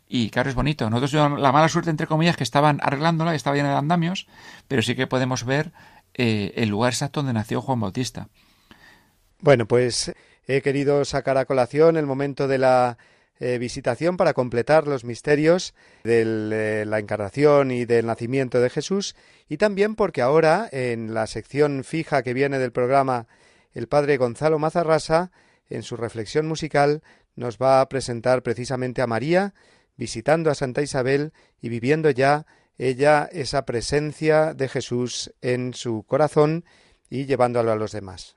Y 0.08 0.30
claro, 0.30 0.50
es 0.50 0.56
bonito. 0.56 0.90
Nosotros 0.90 1.12
tuvimos 1.12 1.40
la 1.40 1.52
mala 1.52 1.68
suerte, 1.68 1.90
entre 1.90 2.08
comillas, 2.08 2.36
que 2.36 2.42
estaban 2.42 2.80
arreglándola, 2.82 3.34
estaba 3.34 3.56
llena 3.56 3.70
de 3.70 3.76
andamios, 3.76 4.26
pero 4.66 4.82
sí 4.82 4.96
que 4.96 5.06
podemos 5.06 5.44
ver 5.44 5.72
eh, 6.14 6.52
el 6.56 6.70
lugar 6.70 6.92
exacto 6.92 7.20
donde 7.20 7.34
nació 7.34 7.62
Juan 7.62 7.80
Bautista. 7.80 8.28
Bueno, 9.40 9.66
pues 9.66 10.12
he 10.48 10.62
querido 10.62 11.04
sacar 11.04 11.38
a 11.38 11.44
colación 11.44 11.96
el 11.96 12.06
momento 12.06 12.48
de 12.48 12.58
la 12.58 12.98
eh, 13.38 13.58
visitación 13.58 14.16
para 14.16 14.32
completar 14.32 14.86
los 14.86 15.04
misterios 15.04 15.74
de 16.04 16.22
eh, 16.22 16.84
la 16.86 16.98
encarnación 16.98 17.70
y 17.70 17.84
del 17.84 18.06
nacimiento 18.06 18.60
de 18.60 18.70
Jesús 18.70 19.14
y 19.48 19.58
también 19.58 19.94
porque 19.94 20.22
ahora 20.22 20.68
en 20.72 21.12
la 21.12 21.26
sección 21.26 21.84
fija 21.84 22.22
que 22.22 22.34
viene 22.34 22.58
del 22.58 22.72
programa 22.72 23.26
el 23.74 23.88
padre 23.88 24.16
Gonzalo 24.16 24.58
Mazarrasa 24.58 25.32
en 25.68 25.82
su 25.82 25.96
reflexión 25.96 26.46
musical 26.46 27.02
nos 27.34 27.58
va 27.58 27.80
a 27.80 27.88
presentar 27.88 28.42
precisamente 28.42 29.02
a 29.02 29.06
María 29.06 29.52
visitando 29.96 30.50
a 30.50 30.54
Santa 30.54 30.82
Isabel 30.82 31.32
y 31.60 31.68
viviendo 31.68 32.10
ya 32.10 32.46
ella 32.78 33.28
esa 33.32 33.64
presencia 33.64 34.54
de 34.54 34.68
Jesús 34.68 35.32
en 35.42 35.74
su 35.74 36.04
corazón 36.04 36.64
y 37.08 37.26
llevándolo 37.26 37.72
a 37.72 37.76
los 37.76 37.92
demás. 37.92 38.34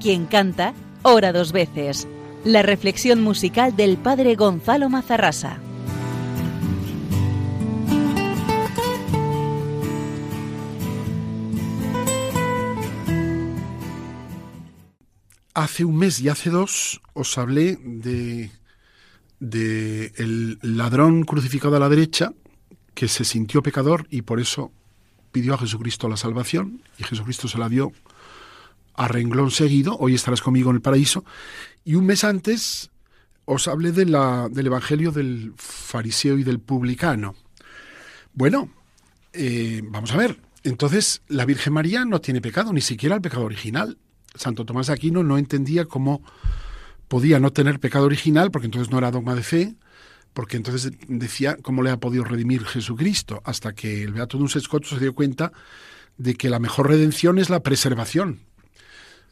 Quien 0.00 0.24
canta, 0.24 0.72
ora 1.02 1.30
dos 1.30 1.52
veces. 1.52 2.08
La 2.42 2.62
reflexión 2.62 3.20
musical 3.20 3.76
del 3.76 3.98
padre 3.98 4.34
Gonzalo 4.34 4.88
Mazarrasa. 4.88 5.58
Hace 15.52 15.84
un 15.84 15.98
mes 15.98 16.18
y 16.20 16.30
hace 16.30 16.48
dos 16.48 17.02
os 17.12 17.36
hablé 17.36 17.76
de, 17.82 18.50
de 19.38 20.12
el 20.16 20.58
ladrón 20.62 21.24
crucificado 21.24 21.76
a 21.76 21.80
la 21.80 21.90
derecha 21.90 22.32
que 22.94 23.06
se 23.06 23.24
sintió 23.24 23.62
pecador 23.62 24.06
y 24.08 24.22
por 24.22 24.40
eso 24.40 24.72
pidió 25.30 25.52
a 25.52 25.58
Jesucristo 25.58 26.08
la 26.08 26.16
salvación 26.16 26.82
y 26.96 27.04
Jesucristo 27.04 27.48
se 27.48 27.58
la 27.58 27.68
dio 27.68 27.92
a 28.94 29.08
renglón 29.08 29.50
seguido, 29.50 29.96
hoy 29.98 30.14
estarás 30.14 30.40
conmigo 30.40 30.70
en 30.70 30.76
el 30.76 30.82
paraíso, 30.82 31.24
y 31.84 31.94
un 31.94 32.06
mes 32.06 32.24
antes 32.24 32.90
os 33.44 33.66
hablé 33.68 33.92
de 33.92 34.06
la, 34.06 34.48
del 34.50 34.66
Evangelio 34.66 35.10
del 35.10 35.52
fariseo 35.56 36.38
y 36.38 36.44
del 36.44 36.60
publicano. 36.60 37.34
Bueno, 38.32 38.70
eh, 39.32 39.82
vamos 39.84 40.12
a 40.12 40.16
ver, 40.16 40.40
entonces 40.62 41.22
la 41.28 41.44
Virgen 41.44 41.72
María 41.72 42.04
no 42.04 42.20
tiene 42.20 42.40
pecado, 42.40 42.72
ni 42.72 42.80
siquiera 42.80 43.16
el 43.16 43.22
pecado 43.22 43.44
original. 43.44 43.98
Santo 44.34 44.64
Tomás 44.64 44.86
de 44.86 44.92
Aquino 44.92 45.24
no 45.24 45.38
entendía 45.38 45.86
cómo 45.86 46.22
podía 47.08 47.40
no 47.40 47.52
tener 47.52 47.80
pecado 47.80 48.04
original, 48.04 48.50
porque 48.50 48.66
entonces 48.66 48.92
no 48.92 48.98
era 48.98 49.10
dogma 49.10 49.34
de 49.34 49.42
fe, 49.42 49.74
porque 50.32 50.56
entonces 50.56 50.92
decía 51.08 51.56
cómo 51.60 51.82
le 51.82 51.90
ha 51.90 51.98
podido 51.98 52.24
redimir 52.24 52.64
Jesucristo, 52.64 53.42
hasta 53.44 53.72
que 53.72 54.04
el 54.04 54.12
Beato 54.12 54.38
Duns 54.38 54.56
Scott 54.60 54.84
se 54.84 55.00
dio 55.00 55.14
cuenta 55.14 55.52
de 56.18 56.34
que 56.34 56.50
la 56.50 56.58
mejor 56.58 56.88
redención 56.88 57.38
es 57.38 57.50
la 57.50 57.64
preservación, 57.64 58.40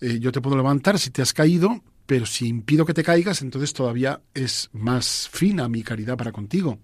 eh, 0.01 0.19
yo 0.21 0.33
te 0.33 0.41
puedo 0.41 0.57
levantar 0.57 0.99
si 0.99 1.11
te 1.11 1.23
has 1.23 1.33
caído, 1.33 1.83
pero 2.07 2.25
si 2.27 2.47
impido 2.47 2.87
que 2.87 2.95
te 2.95 3.05
caigas, 3.05 3.43
entonces 3.43 3.73
todavía 3.73 4.23
es 4.35 4.71
más 4.73 5.29
fina 5.31 5.69
mi 5.69 5.83
caridad 5.83 6.17
para 6.17 6.33
contigo. 6.33 6.79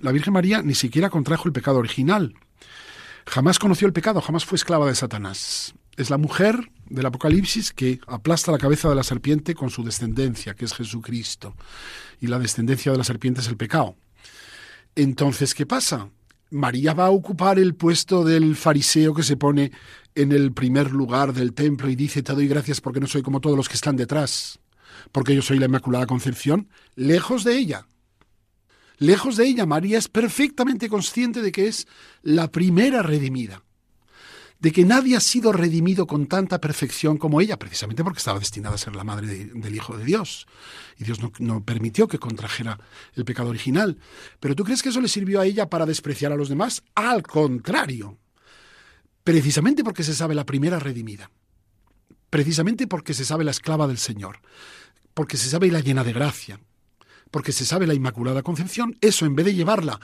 La 0.00 0.12
Virgen 0.12 0.32
María 0.32 0.62
ni 0.62 0.74
siquiera 0.74 1.10
contrajo 1.10 1.46
el 1.46 1.52
pecado 1.52 1.78
original. 1.78 2.34
Jamás 3.26 3.58
conoció 3.58 3.86
el 3.86 3.92
pecado, 3.92 4.20
jamás 4.20 4.44
fue 4.44 4.56
esclava 4.56 4.86
de 4.86 4.94
Satanás. 4.94 5.74
Es 5.96 6.10
la 6.10 6.16
mujer 6.16 6.70
del 6.88 7.06
Apocalipsis 7.06 7.72
que 7.72 8.00
aplasta 8.06 8.52
la 8.52 8.58
cabeza 8.58 8.88
de 8.88 8.94
la 8.94 9.02
serpiente 9.02 9.54
con 9.54 9.68
su 9.68 9.84
descendencia, 9.84 10.54
que 10.54 10.64
es 10.64 10.74
Jesucristo. 10.74 11.54
Y 12.20 12.28
la 12.28 12.38
descendencia 12.38 12.90
de 12.90 12.98
la 12.98 13.04
serpiente 13.04 13.40
es 13.40 13.48
el 13.48 13.56
pecado. 13.56 13.96
Entonces, 14.94 15.54
¿qué 15.54 15.66
pasa? 15.66 16.08
María 16.50 16.94
va 16.94 17.06
a 17.06 17.10
ocupar 17.10 17.58
el 17.58 17.74
puesto 17.74 18.24
del 18.24 18.56
fariseo 18.56 19.14
que 19.14 19.22
se 19.22 19.36
pone 19.36 19.72
en 20.14 20.32
el 20.32 20.52
primer 20.52 20.92
lugar 20.92 21.32
del 21.32 21.52
templo 21.52 21.90
y 21.90 21.96
dice, 21.96 22.22
te 22.22 22.32
doy 22.32 22.48
gracias 22.48 22.80
porque 22.80 23.00
no 23.00 23.06
soy 23.06 23.22
como 23.22 23.40
todos 23.40 23.56
los 23.56 23.68
que 23.68 23.74
están 23.74 23.96
detrás, 23.96 24.58
porque 25.12 25.34
yo 25.34 25.42
soy 25.42 25.58
la 25.58 25.66
Inmaculada 25.66 26.06
Concepción, 26.06 26.68
lejos 26.94 27.44
de 27.44 27.58
ella. 27.58 27.86
Lejos 28.96 29.36
de 29.36 29.46
ella, 29.46 29.66
María 29.66 29.98
es 29.98 30.08
perfectamente 30.08 30.88
consciente 30.88 31.42
de 31.42 31.52
que 31.52 31.68
es 31.68 31.86
la 32.22 32.50
primera 32.50 33.02
redimida 33.02 33.62
de 34.60 34.72
que 34.72 34.84
nadie 34.84 35.16
ha 35.16 35.20
sido 35.20 35.52
redimido 35.52 36.06
con 36.06 36.26
tanta 36.26 36.60
perfección 36.60 37.16
como 37.16 37.40
ella, 37.40 37.58
precisamente 37.58 38.02
porque 38.02 38.18
estaba 38.18 38.40
destinada 38.40 38.74
a 38.74 38.78
ser 38.78 38.96
la 38.96 39.04
madre 39.04 39.26
del 39.26 39.74
Hijo 39.74 39.96
de 39.96 40.04
Dios. 40.04 40.46
Y 40.98 41.04
Dios 41.04 41.18
no, 41.38 41.64
permitió 41.64 42.08
que 42.08 42.18
contrajera 42.18 42.78
el 43.14 43.24
pecado 43.24 43.50
original. 43.50 43.98
Pero 44.40 44.56
¿tú 44.56 44.64
crees 44.64 44.82
que 44.82 44.88
eso 44.88 45.00
le 45.00 45.08
sirvió 45.08 45.40
a 45.40 45.46
ella 45.46 45.70
para 45.70 45.86
despreciar 45.86 46.32
a 46.32 46.36
los 46.36 46.48
demás? 46.48 46.82
Al 46.96 47.22
contrario. 47.22 48.18
Precisamente 49.22 49.84
porque 49.84 50.02
se 50.02 50.14
sabe 50.14 50.34
la 50.34 50.46
primera 50.46 50.80
redimida. 50.80 51.30
Precisamente 52.28 52.88
porque 52.88 53.14
se 53.14 53.24
sabe 53.24 53.44
la 53.44 53.52
esclava 53.52 53.86
del 53.86 53.98
Señor. 53.98 54.40
Porque 55.14 55.36
se 55.36 55.48
sabe 55.48 55.70
la 55.70 55.80
llena 55.80 56.02
de 56.02 56.12
gracia. 56.12 56.58
Porque 57.30 57.52
se 57.52 57.64
sabe 57.64 57.86
la 57.86 57.94
Inmaculada 57.94 58.42
Concepción. 58.42 58.96
Eso 59.00 59.24
en 59.24 59.36
vez 59.36 59.46
de 59.46 59.54
llevarla 59.54 60.00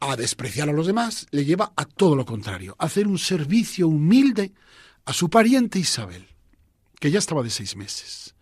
a 0.00 0.16
despreciar 0.16 0.68
a 0.68 0.72
los 0.72 0.86
demás, 0.86 1.26
le 1.30 1.44
lleva 1.44 1.72
a 1.76 1.84
todo 1.84 2.16
lo 2.16 2.24
contrario, 2.24 2.76
a 2.78 2.86
hacer 2.86 3.06
un 3.06 3.18
servicio 3.18 3.88
humilde 3.88 4.52
a 5.04 5.12
su 5.12 5.28
pariente 5.30 5.78
Isabel, 5.78 6.26
que 6.98 7.10
ya 7.10 7.18
estaba 7.18 7.42
de 7.42 7.50
seis 7.50 7.76
meses. 7.76 8.34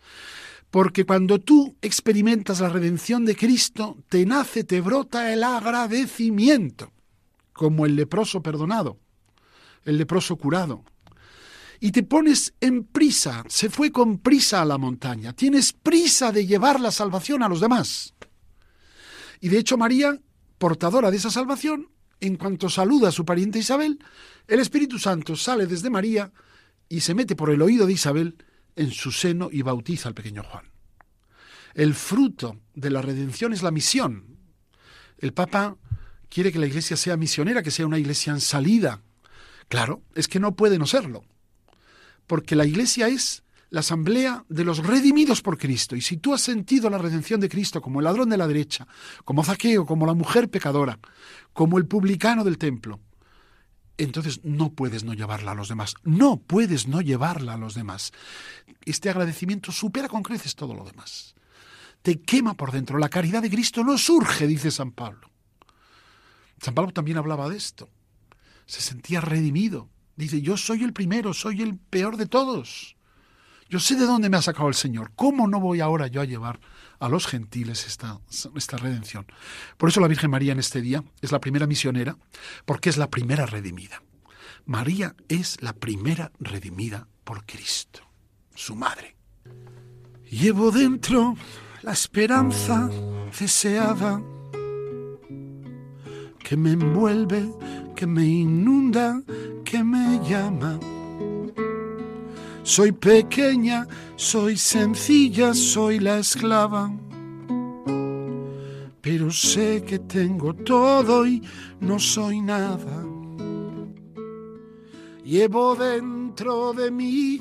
Porque 0.70 1.04
cuando 1.04 1.38
tú 1.38 1.76
experimentas 1.82 2.60
la 2.60 2.70
redención 2.70 3.24
de 3.24 3.36
Cristo, 3.36 3.98
te 4.08 4.24
nace, 4.24 4.64
te 4.64 4.80
brota 4.80 5.32
el 5.32 5.44
agradecimiento, 5.44 6.92
como 7.52 7.84
el 7.84 7.94
leproso 7.94 8.42
perdonado, 8.42 8.98
el 9.84 9.98
leproso 9.98 10.36
curado. 10.36 10.84
Y 11.78 11.92
te 11.92 12.02
pones 12.02 12.54
en 12.60 12.84
prisa, 12.84 13.44
se 13.48 13.68
fue 13.68 13.92
con 13.92 14.18
prisa 14.18 14.62
a 14.62 14.64
la 14.64 14.78
montaña, 14.78 15.32
tienes 15.32 15.72
prisa 15.72 16.32
de 16.32 16.46
llevar 16.46 16.80
la 16.80 16.90
salvación 16.90 17.42
a 17.42 17.48
los 17.48 17.60
demás. 17.60 18.14
Y 19.40 19.48
de 19.48 19.58
hecho 19.58 19.76
María 19.76 20.18
portadora 20.62 21.10
de 21.10 21.16
esa 21.16 21.28
salvación, 21.28 21.88
en 22.20 22.36
cuanto 22.36 22.70
saluda 22.70 23.08
a 23.08 23.10
su 23.10 23.24
pariente 23.24 23.58
Isabel, 23.58 23.98
el 24.46 24.60
Espíritu 24.60 24.96
Santo 24.96 25.34
sale 25.34 25.66
desde 25.66 25.90
María 25.90 26.30
y 26.88 27.00
se 27.00 27.14
mete 27.14 27.34
por 27.34 27.50
el 27.50 27.60
oído 27.62 27.84
de 27.84 27.94
Isabel 27.94 28.36
en 28.76 28.92
su 28.92 29.10
seno 29.10 29.48
y 29.50 29.62
bautiza 29.62 30.08
al 30.08 30.14
pequeño 30.14 30.44
Juan. 30.44 30.70
El 31.74 31.94
fruto 31.94 32.60
de 32.74 32.90
la 32.90 33.02
redención 33.02 33.52
es 33.52 33.64
la 33.64 33.72
misión. 33.72 34.38
El 35.18 35.32
Papa 35.32 35.78
quiere 36.28 36.52
que 36.52 36.60
la 36.60 36.68
iglesia 36.68 36.96
sea 36.96 37.16
misionera, 37.16 37.64
que 37.64 37.72
sea 37.72 37.88
una 37.88 37.98
iglesia 37.98 38.32
en 38.32 38.40
salida. 38.40 39.02
Claro, 39.66 40.04
es 40.14 40.28
que 40.28 40.38
no 40.38 40.54
puede 40.54 40.78
no 40.78 40.86
serlo. 40.86 41.24
Porque 42.28 42.54
la 42.54 42.66
iglesia 42.66 43.08
es 43.08 43.41
la 43.72 43.80
asamblea 43.80 44.44
de 44.50 44.64
los 44.64 44.86
redimidos 44.86 45.40
por 45.40 45.56
Cristo. 45.56 45.96
Y 45.96 46.02
si 46.02 46.18
tú 46.18 46.34
has 46.34 46.42
sentido 46.42 46.90
la 46.90 46.98
redención 46.98 47.40
de 47.40 47.48
Cristo 47.48 47.80
como 47.80 48.00
el 48.00 48.04
ladrón 48.04 48.28
de 48.28 48.36
la 48.36 48.46
derecha, 48.46 48.86
como 49.24 49.42
Zaqueo, 49.42 49.86
como 49.86 50.04
la 50.04 50.12
mujer 50.12 50.50
pecadora, 50.50 50.98
como 51.54 51.78
el 51.78 51.86
publicano 51.86 52.44
del 52.44 52.58
templo, 52.58 53.00
entonces 53.96 54.40
no 54.44 54.74
puedes 54.74 55.04
no 55.04 55.14
llevarla 55.14 55.52
a 55.52 55.54
los 55.54 55.70
demás. 55.70 55.94
No 56.04 56.36
puedes 56.36 56.86
no 56.86 57.00
llevarla 57.00 57.54
a 57.54 57.56
los 57.56 57.74
demás. 57.74 58.12
Este 58.84 59.08
agradecimiento 59.08 59.72
supera 59.72 60.06
con 60.06 60.22
creces 60.22 60.54
todo 60.54 60.74
lo 60.74 60.84
demás. 60.84 61.34
Te 62.02 62.20
quema 62.20 62.52
por 62.52 62.72
dentro. 62.72 62.98
La 62.98 63.08
caridad 63.08 63.40
de 63.40 63.48
Cristo 63.48 63.82
no 63.82 63.96
surge, 63.96 64.46
dice 64.46 64.70
San 64.70 64.92
Pablo. 64.92 65.30
San 66.60 66.74
Pablo 66.74 66.92
también 66.92 67.16
hablaba 67.16 67.48
de 67.48 67.56
esto. 67.56 67.88
Se 68.66 68.82
sentía 68.82 69.22
redimido. 69.22 69.88
Dice, 70.14 70.42
yo 70.42 70.58
soy 70.58 70.84
el 70.84 70.92
primero, 70.92 71.32
soy 71.32 71.62
el 71.62 71.78
peor 71.78 72.18
de 72.18 72.26
todos. 72.26 72.96
Yo 73.72 73.80
sé 73.80 73.96
de 73.96 74.04
dónde 74.04 74.28
me 74.28 74.36
ha 74.36 74.42
sacado 74.42 74.68
el 74.68 74.74
Señor. 74.74 75.12
¿Cómo 75.16 75.48
no 75.48 75.58
voy 75.58 75.80
ahora 75.80 76.06
yo 76.06 76.20
a 76.20 76.26
llevar 76.26 76.60
a 77.00 77.08
los 77.08 77.26
gentiles 77.26 77.86
esta, 77.86 78.20
esta 78.54 78.76
redención? 78.76 79.24
Por 79.78 79.88
eso 79.88 79.98
la 79.98 80.08
Virgen 80.08 80.30
María 80.30 80.52
en 80.52 80.58
este 80.58 80.82
día 80.82 81.02
es 81.22 81.32
la 81.32 81.40
primera 81.40 81.66
misionera, 81.66 82.18
porque 82.66 82.90
es 82.90 82.98
la 82.98 83.08
primera 83.08 83.46
redimida. 83.46 84.02
María 84.66 85.16
es 85.26 85.56
la 85.62 85.72
primera 85.72 86.32
redimida 86.38 87.08
por 87.24 87.46
Cristo, 87.46 88.00
su 88.54 88.76
madre. 88.76 89.16
Llevo 90.30 90.70
dentro 90.70 91.34
la 91.80 91.92
esperanza 91.92 92.90
deseada 93.40 94.20
que 96.40 96.58
me 96.58 96.72
envuelve, 96.72 97.50
que 97.96 98.06
me 98.06 98.26
inunda, 98.26 99.22
que 99.64 99.82
me 99.82 100.20
llama 100.28 100.78
soy 102.62 102.92
pequeña, 102.92 103.86
soy 104.16 104.56
sencilla, 104.56 105.54
soy 105.54 105.98
la 105.98 106.18
esclava. 106.18 106.92
Pero 109.00 109.30
sé 109.30 109.82
que 109.84 109.98
tengo 109.98 110.54
todo 110.54 111.26
y 111.26 111.42
no 111.80 111.98
soy 111.98 112.40
nada. 112.40 113.04
Llevo 115.24 115.74
dentro 115.74 116.72
de 116.72 116.90
mí 116.90 117.40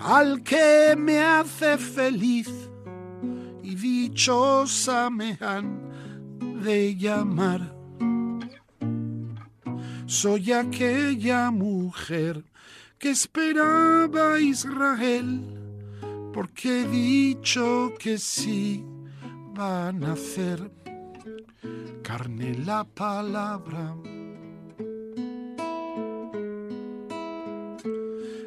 al 0.00 0.42
que 0.42 0.94
me 0.96 1.18
hace 1.18 1.76
feliz 1.78 2.48
y 3.62 3.74
dichosa 3.74 5.10
me 5.10 5.36
han 5.40 5.80
de 6.62 6.96
llamar. 6.96 7.74
Soy 10.06 10.52
aquella 10.52 11.50
mujer 11.52 12.49
que 13.00 13.08
esperaba 13.12 14.38
Israel, 14.38 15.40
porque 16.34 16.82
he 16.82 16.84
dicho 16.86 17.94
que 17.98 18.18
sí 18.18 18.84
va 19.58 19.88
a 19.88 19.92
nacer 19.92 20.70
carne 22.02 22.54
la 22.58 22.84
palabra. 22.84 23.96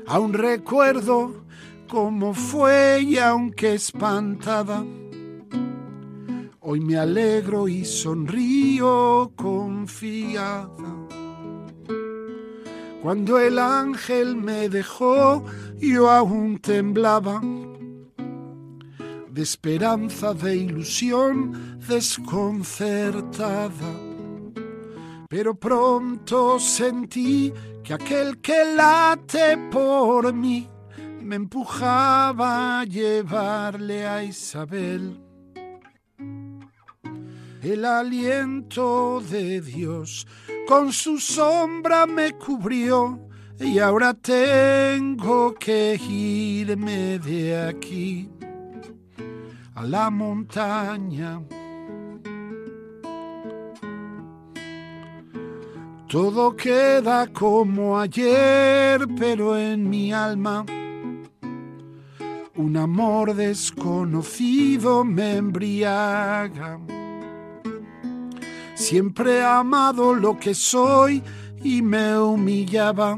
Aún 0.05 0.33
recuerdo 0.33 1.45
cómo 1.87 2.35
fue 2.35 3.01
y 3.01 3.17
aunque 3.17 3.73
espantada, 3.73 4.85
hoy 6.59 6.79
me 6.79 6.97
alegro 6.97 7.67
y 7.67 7.85
sonrío 7.85 9.31
confiada 9.35 11.02
cuando 13.03 13.37
el 13.37 13.59
ángel 13.59 14.35
me 14.37 14.69
dejó, 14.69 15.43
yo 15.77 16.09
aún 16.09 16.57
temblaba 16.59 17.41
de 19.29 19.41
esperanza, 19.41 20.33
de 20.33 20.55
ilusión 20.55 21.81
desconcertada. 21.85 23.91
Pero 25.27 25.53
pronto 25.53 26.57
sentí 26.59 27.51
que 27.83 27.93
aquel 27.93 28.39
que 28.39 28.73
late 28.73 29.57
por 29.69 30.31
mí 30.31 30.65
me 31.21 31.35
empujaba 31.35 32.79
a 32.79 32.85
llevarle 32.85 34.07
a 34.07 34.23
Isabel 34.23 35.22
el 37.63 37.85
aliento 37.85 39.21
de 39.21 39.61
Dios 39.61 40.27
con 40.67 40.91
su 40.91 41.17
sombra 41.17 42.05
me 42.05 42.33
cubrió 42.33 43.19
y 43.59 43.79
ahora 43.79 44.13
tengo 44.13 45.53
que 45.55 45.97
irme 46.09 47.19
de 47.19 47.57
aquí 47.57 48.29
a 49.75 49.83
la 49.83 50.09
montaña. 50.09 51.41
Todo 56.09 56.55
queda 56.55 57.27
como 57.27 57.97
ayer, 57.97 59.07
pero 59.17 59.57
en 59.57 59.89
mi 59.89 60.11
alma 60.11 60.65
un 62.55 62.77
amor 62.77 63.33
desconocido 63.33 65.03
me 65.03 65.37
embriaga. 65.37 66.79
Siempre 68.83 69.37
he 69.37 69.41
amado 69.41 70.13
lo 70.13 70.37
que 70.37 70.53
soy 70.53 71.23
y 71.63 71.81
me 71.81 72.19
humillaba. 72.19 73.17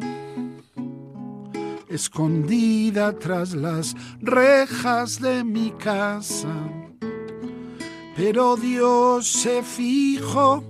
Escondida 1.89 3.17
tras 3.17 3.55
las 3.55 3.95
rejas 4.21 5.19
de 5.19 5.43
mi 5.43 5.71
casa. 5.71 6.53
Pero 8.15 8.57
Dios 8.57 9.27
se 9.27 9.63
fijó 9.63 10.63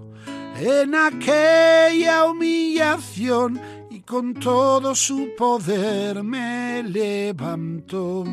en 0.62 0.96
aquella 0.96 2.24
humillación 2.24 3.60
y 3.90 4.00
con 4.00 4.34
todo 4.34 4.96
su 4.96 5.28
poder 5.38 6.24
me 6.24 6.84
levantó. 6.84 8.24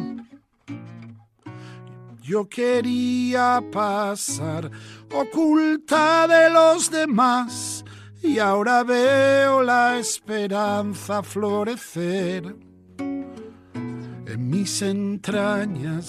Yo 2.22 2.48
quería 2.48 3.60
pasar 3.72 4.70
oculta 5.12 6.28
de 6.28 6.50
los 6.50 6.88
demás 6.88 7.84
y 8.22 8.38
ahora 8.38 8.84
veo 8.84 9.60
la 9.62 9.98
esperanza 9.98 11.24
florecer 11.24 12.54
en 12.98 14.48
mis 14.48 14.82
entrañas. 14.82 16.06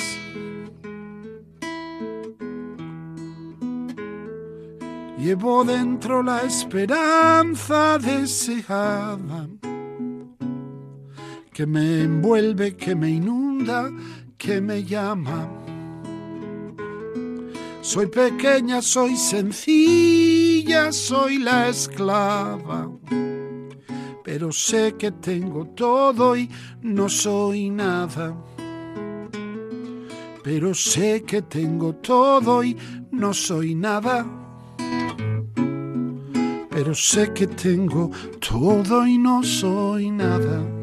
Llevo 5.18 5.64
dentro 5.64 6.22
la 6.22 6.44
esperanza 6.44 7.98
deseada 7.98 9.48
que 11.52 11.66
me 11.66 12.04
envuelve, 12.04 12.76
que 12.76 12.94
me 12.94 13.10
inunda, 13.10 13.90
que 14.38 14.62
me 14.62 14.84
llama. 14.84 15.63
Soy 17.84 18.08
pequeña, 18.08 18.82
soy 18.82 19.18
sencilla, 19.18 20.92
soy 20.92 21.38
la 21.38 21.68
esclava, 21.68 22.90
pero 24.24 24.52
sé 24.52 24.96
que 24.98 25.12
tengo 25.12 25.66
todo 25.76 26.36
y 26.36 26.50
no 26.82 27.10
soy 27.10 27.70
nada. 27.70 28.36
Pero 30.44 30.74
sé 30.74 31.24
que 31.24 31.42
tengo 31.42 31.94
todo 31.96 32.64
y 32.64 32.76
no 33.12 33.34
soy 33.34 33.76
nada 33.76 34.26
pero 36.74 36.96
sé 36.96 37.32
que 37.34 37.46
tengo 37.48 38.10
todo 38.40 39.06
y 39.06 39.18
no 39.18 39.44
soy 39.44 40.10
nada. 40.10 40.83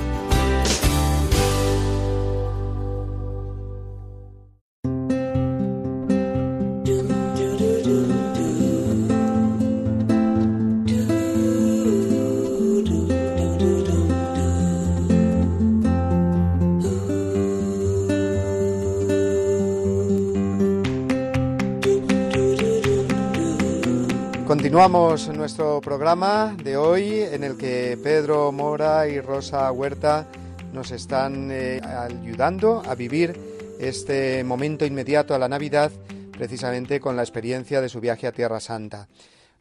Continuamos 24.51 25.29
nuestro 25.29 25.79
programa 25.79 26.57
de 26.61 26.75
hoy 26.75 27.21
en 27.21 27.45
el 27.45 27.57
que 27.57 27.97
Pedro 28.03 28.51
Mora 28.51 29.07
y 29.07 29.21
Rosa 29.21 29.71
Huerta 29.71 30.27
nos 30.73 30.91
están 30.91 31.49
eh, 31.53 31.79
ayudando 31.81 32.83
a 32.85 32.93
vivir 32.93 33.39
este 33.79 34.43
momento 34.43 34.85
inmediato 34.85 35.33
a 35.33 35.39
la 35.39 35.47
Navidad 35.47 35.89
precisamente 36.33 36.99
con 36.99 37.15
la 37.15 37.21
experiencia 37.21 37.79
de 37.79 37.87
su 37.87 38.01
viaje 38.01 38.27
a 38.27 38.33
Tierra 38.33 38.59
Santa. 38.59 39.07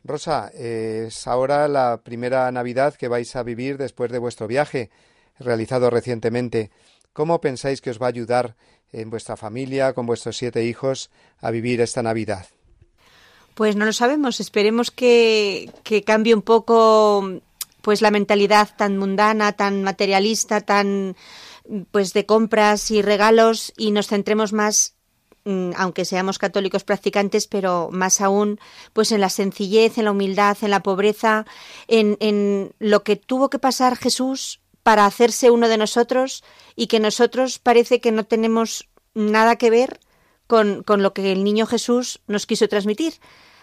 Rosa, 0.02 0.48
es 0.48 1.24
ahora 1.28 1.68
la 1.68 2.00
primera 2.02 2.50
Navidad 2.50 2.94
que 2.94 3.06
vais 3.06 3.36
a 3.36 3.44
vivir 3.44 3.78
después 3.78 4.10
de 4.10 4.18
vuestro 4.18 4.48
viaje 4.48 4.90
realizado 5.38 5.88
recientemente. 5.90 6.72
¿Cómo 7.12 7.40
pensáis 7.40 7.80
que 7.80 7.90
os 7.90 8.02
va 8.02 8.06
a 8.06 8.08
ayudar 8.08 8.56
en 8.90 9.08
vuestra 9.08 9.36
familia, 9.36 9.92
con 9.92 10.06
vuestros 10.06 10.36
siete 10.36 10.64
hijos, 10.64 11.12
a 11.38 11.52
vivir 11.52 11.80
esta 11.80 12.02
Navidad? 12.02 12.46
Pues 13.60 13.76
no 13.76 13.84
lo 13.84 13.92
sabemos. 13.92 14.40
Esperemos 14.40 14.90
que, 14.90 15.70
cambie 16.06 16.34
un 16.34 16.40
poco 16.40 17.42
pues 17.82 18.00
la 18.00 18.10
mentalidad 18.10 18.70
tan 18.74 18.96
mundana, 18.96 19.52
tan 19.52 19.82
materialista, 19.82 20.62
tan 20.62 21.14
pues 21.90 22.14
de 22.14 22.24
compras 22.24 22.90
y 22.90 23.02
regalos 23.02 23.74
y 23.76 23.90
nos 23.90 24.06
centremos 24.06 24.54
más 24.54 24.94
mm, 25.44 25.72
aunque 25.76 26.06
seamos 26.06 26.38
católicos 26.38 26.84
practicantes, 26.84 27.46
pero 27.46 27.90
más 27.92 28.22
aún, 28.22 28.58
pues 28.94 29.12
en 29.12 29.20
la 29.20 29.28
sencillez, 29.28 29.98
en 29.98 30.06
la 30.06 30.12
humildad, 30.12 30.56
en 30.62 30.70
la 30.70 30.82
pobreza, 30.82 31.44
en, 31.86 32.16
en 32.20 32.72
lo 32.78 33.04
que 33.04 33.16
tuvo 33.16 33.50
que 33.50 33.58
pasar 33.58 33.98
Jesús 33.98 34.62
para 34.82 35.04
hacerse 35.04 35.50
uno 35.50 35.68
de 35.68 35.76
nosotros 35.76 36.44
y 36.76 36.86
que 36.86 36.98
nosotros 36.98 37.58
parece 37.58 38.00
que 38.00 38.10
no 38.10 38.24
tenemos 38.24 38.88
nada 39.12 39.56
que 39.56 39.68
ver 39.68 40.00
con, 40.46 40.82
con 40.82 41.02
lo 41.02 41.12
que 41.12 41.30
el 41.30 41.44
niño 41.44 41.66
Jesús 41.66 42.22
nos 42.26 42.46
quiso 42.46 42.66
transmitir. 42.66 43.20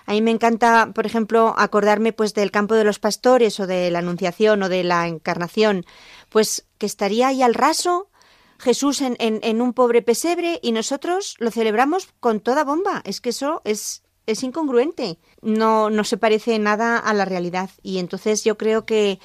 A 0.07 0.13
mí 0.13 0.21
me 0.21 0.31
encanta, 0.31 0.91
por 0.95 1.05
ejemplo, 1.05 1.53
acordarme 1.57 2.13
pues 2.13 2.33
del 2.33 2.49
campo 2.49 2.75
de 2.75 2.85
los 2.85 2.97
pastores 2.97 3.59
o 3.59 3.67
de 3.67 3.91
la 3.91 3.99
Anunciación 3.99 4.63
o 4.63 4.69
de 4.69 4.85
la 4.85 5.05
Encarnación, 5.07 5.85
pues 6.29 6.65
que 6.77 6.85
estaría 6.85 7.27
ahí 7.27 7.43
al 7.43 7.53
raso 7.53 8.09
Jesús 8.57 9.01
en, 9.01 9.17
en, 9.19 9.61
un 9.61 9.73
pobre 9.73 10.01
pesebre 10.01 10.59
y 10.63 10.71
nosotros 10.71 11.35
lo 11.39 11.51
celebramos 11.51 12.07
con 12.21 12.39
toda 12.39 12.63
bomba. 12.63 13.01
Es 13.05 13.21
que 13.21 13.29
eso 13.29 13.61
es, 13.65 14.01
es 14.25 14.43
incongruente. 14.43 15.19
No, 15.41 15.89
no 15.89 16.03
se 16.05 16.17
parece 16.17 16.57
nada 16.57 16.97
a 16.97 17.13
la 17.13 17.25
realidad. 17.25 17.69
Y 17.83 17.99
entonces 17.99 18.45
yo 18.45 18.57
creo 18.57 18.85
que 18.85 19.19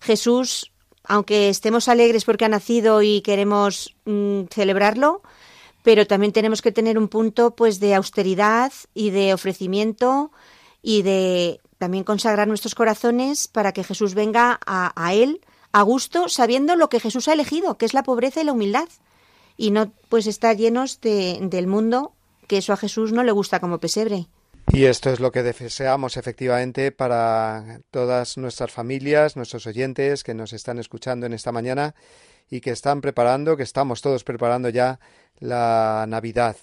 Jesús, 0.00 0.72
aunque 1.04 1.48
estemos 1.48 1.88
alegres 1.88 2.24
porque 2.24 2.44
ha 2.44 2.48
nacido 2.48 3.02
y 3.02 3.22
queremos 3.22 3.96
mm, 4.04 4.46
celebrarlo, 4.50 5.22
pero 5.84 6.06
también 6.06 6.32
tenemos 6.32 6.62
que 6.62 6.72
tener 6.72 6.96
un 6.96 7.08
punto 7.08 7.54
pues 7.54 7.78
de 7.78 7.94
austeridad 7.94 8.72
y 8.94 9.10
de 9.10 9.34
ofrecimiento 9.34 10.32
y 10.82 11.02
de 11.02 11.60
también 11.76 12.04
consagrar 12.04 12.48
nuestros 12.48 12.74
corazones 12.74 13.48
para 13.48 13.72
que 13.72 13.84
Jesús 13.84 14.14
venga 14.14 14.58
a, 14.64 15.12
él 15.12 15.42
a 15.72 15.82
gusto 15.82 16.30
sabiendo 16.30 16.74
lo 16.74 16.88
que 16.88 17.00
Jesús 17.00 17.28
ha 17.28 17.34
elegido, 17.34 17.76
que 17.76 17.84
es 17.84 17.92
la 17.92 18.02
pobreza 18.02 18.40
y 18.40 18.44
la 18.44 18.52
humildad 18.52 18.88
y 19.58 19.72
no 19.72 19.92
pues 20.08 20.26
estar 20.26 20.56
llenos 20.56 21.02
de, 21.02 21.38
del 21.42 21.66
mundo 21.66 22.14
que 22.48 22.56
eso 22.56 22.72
a 22.72 22.78
Jesús 22.78 23.12
no 23.12 23.22
le 23.22 23.32
gusta 23.32 23.60
como 23.60 23.78
pesebre. 23.78 24.26
Y 24.72 24.86
esto 24.86 25.10
es 25.10 25.20
lo 25.20 25.32
que 25.32 25.42
deseamos 25.42 26.16
efectivamente 26.16 26.92
para 26.92 27.80
todas 27.90 28.38
nuestras 28.38 28.72
familias, 28.72 29.36
nuestros 29.36 29.66
oyentes 29.66 30.24
que 30.24 30.32
nos 30.32 30.54
están 30.54 30.78
escuchando 30.78 31.26
en 31.26 31.34
esta 31.34 31.52
mañana 31.52 31.94
y 32.50 32.60
que 32.60 32.70
están 32.70 33.00
preparando, 33.00 33.56
que 33.56 33.62
estamos 33.62 34.02
todos 34.02 34.24
preparando 34.24 34.68
ya 34.68 35.00
la 35.38 36.04
Navidad. 36.08 36.56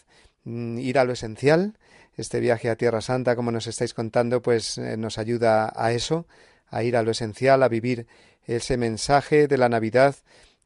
Mm, 0.44 0.80
ir 0.80 1.00
a 1.00 1.04
lo 1.04 1.14
esencial. 1.14 1.78
Este 2.16 2.40
viaje 2.40 2.70
a 2.70 2.76
Tierra 2.76 3.02
Santa, 3.02 3.36
como 3.36 3.52
nos 3.52 3.68
estáis 3.68 3.94
contando, 3.94 4.42
pues 4.42 4.78
eh, 4.78 4.98
nos 4.98 5.18
ayuda 5.18 5.72
a 5.76 5.92
eso, 5.94 6.28
a 6.68 6.84
ir 6.84 6.98
a 6.98 7.04
lo 7.04 7.12
esencial, 7.12 7.64
a 7.64 7.70
vivir 7.70 8.08
ese 8.46 8.78
mensaje 8.78 9.48
de 9.48 9.58
la 9.58 9.70
Navidad 9.70 10.16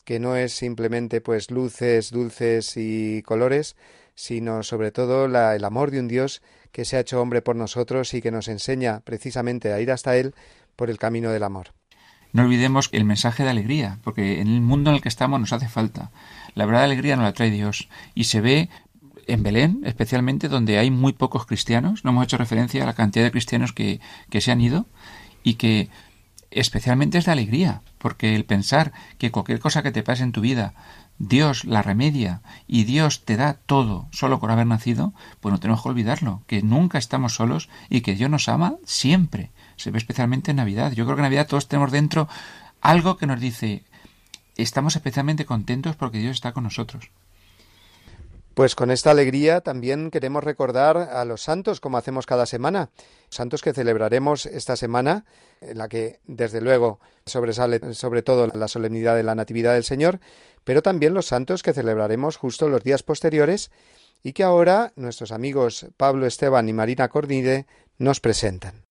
que 0.05 0.19
no 0.19 0.37
es 0.37 0.53
simplemente 0.53 1.19
pues 1.19 1.51
luces, 1.51 2.11
dulces 2.11 2.73
y 2.77 3.23
colores, 3.23 3.75
sino 4.13 4.63
sobre 4.63 4.91
todo 4.91 5.25
el 5.25 5.63
amor 5.65 5.91
de 5.91 5.99
un 5.99 6.07
Dios 6.07 6.41
que 6.71 6.85
se 6.85 6.95
ha 6.95 7.01
hecho 7.01 7.21
hombre 7.21 7.41
por 7.41 7.55
nosotros 7.55 8.13
y 8.13 8.21
que 8.21 8.31
nos 8.31 8.47
enseña 8.47 9.01
precisamente 9.01 9.73
a 9.73 9.81
ir 9.81 9.91
hasta 9.91 10.15
Él 10.15 10.35
por 10.75 10.89
el 10.89 10.99
camino 10.99 11.31
del 11.31 11.43
amor. 11.43 11.73
No 12.35 12.43
olvidemos 12.43 12.89
el 12.91 13.05
mensaje 13.05 13.43
de 13.45 13.49
alegría, 13.49 13.99
porque 14.03 14.41
en 14.41 14.49
el 14.49 14.59
mundo 14.59 14.89
en 14.89 14.97
el 14.97 15.01
que 15.01 15.07
estamos 15.07 15.39
nos 15.39 15.53
hace 15.53 15.69
falta. 15.69 16.11
La 16.53 16.65
verdad 16.65 16.83
alegría 16.83 17.15
nos 17.15 17.23
la 17.23 17.31
trae 17.31 17.49
Dios 17.49 17.87
y 18.13 18.25
se 18.25 18.41
ve 18.41 18.67
en 19.25 19.41
Belén, 19.41 19.79
especialmente 19.85 20.49
donde 20.49 20.77
hay 20.77 20.91
muy 20.91 21.13
pocos 21.13 21.45
cristianos. 21.45 22.03
No 22.03 22.11
hemos 22.11 22.25
hecho 22.25 22.35
referencia 22.35 22.83
a 22.83 22.87
la 22.87 22.93
cantidad 22.93 23.23
de 23.23 23.31
cristianos 23.31 23.71
que, 23.71 24.01
que 24.29 24.41
se 24.41 24.51
han 24.51 24.59
ido 24.59 24.85
y 25.43 25.53
que 25.53 25.87
especialmente 26.51 27.19
es 27.19 27.23
de 27.23 27.31
alegría, 27.31 27.83
porque 27.99 28.35
el 28.35 28.43
pensar 28.43 28.91
que 29.17 29.31
cualquier 29.31 29.61
cosa 29.61 29.81
que 29.81 29.93
te 29.93 30.03
pase 30.03 30.23
en 30.23 30.33
tu 30.33 30.41
vida, 30.41 30.73
Dios 31.17 31.63
la 31.63 31.83
remedia 31.83 32.41
y 32.67 32.83
Dios 32.83 33.23
te 33.23 33.37
da 33.37 33.53
todo 33.53 34.09
solo 34.11 34.41
por 34.41 34.51
haber 34.51 34.67
nacido, 34.67 35.13
pues 35.39 35.53
no 35.53 35.61
tenemos 35.61 35.81
que 35.81 35.87
olvidarlo, 35.87 36.41
que 36.47 36.61
nunca 36.61 36.97
estamos 36.97 37.33
solos 37.33 37.69
y 37.89 38.01
que 38.01 38.13
Dios 38.13 38.29
nos 38.29 38.49
ama 38.49 38.75
siempre. 38.83 39.51
Se 39.75 39.91
ve 39.91 39.97
especialmente 39.97 40.51
en 40.51 40.57
Navidad. 40.57 40.91
Yo 40.91 41.05
creo 41.05 41.15
que 41.15 41.21
en 41.21 41.25
Navidad 41.25 41.47
todos 41.47 41.67
tenemos 41.67 41.91
dentro 41.91 42.27
algo 42.81 43.17
que 43.17 43.27
nos 43.27 43.39
dice, 43.39 43.83
estamos 44.55 44.95
especialmente 44.95 45.45
contentos 45.45 45.95
porque 45.95 46.19
Dios 46.19 46.35
está 46.35 46.53
con 46.53 46.63
nosotros. 46.63 47.09
Pues 48.55 48.73
con 48.73 48.89
esta 48.89 49.11
alegría 49.11 49.59
también 49.59 50.09
queremos 50.09 50.41
recordar 50.41 50.95
a 50.95 51.25
los 51.25 51.41
santos 51.41 51.81
como 51.81 51.97
hacemos 51.97 52.25
cada 52.25 52.45
semana. 52.45 52.89
Santos 53.27 53.61
que 53.61 53.73
celebraremos 53.73 54.45
esta 54.45 54.77
semana, 54.77 55.25
en 55.59 55.77
la 55.77 55.89
que 55.89 56.21
desde 56.25 56.61
luego 56.61 57.01
sobresale 57.25 57.93
sobre 57.93 58.21
todo 58.21 58.47
la 58.47 58.69
solemnidad 58.69 59.17
de 59.17 59.23
la 59.23 59.35
Natividad 59.35 59.73
del 59.73 59.83
Señor, 59.83 60.21
pero 60.63 60.81
también 60.81 61.13
los 61.13 61.25
santos 61.25 61.63
que 61.63 61.73
celebraremos 61.73 62.37
justo 62.37 62.69
los 62.69 62.81
días 62.81 63.03
posteriores 63.03 63.71
y 64.23 64.31
que 64.31 64.43
ahora 64.43 64.93
nuestros 64.95 65.33
amigos 65.33 65.87
Pablo 65.97 66.25
Esteban 66.25 66.69
y 66.69 66.73
Marina 66.73 67.09
Cornide 67.09 67.65
nos 67.97 68.21
presentan. 68.21 68.84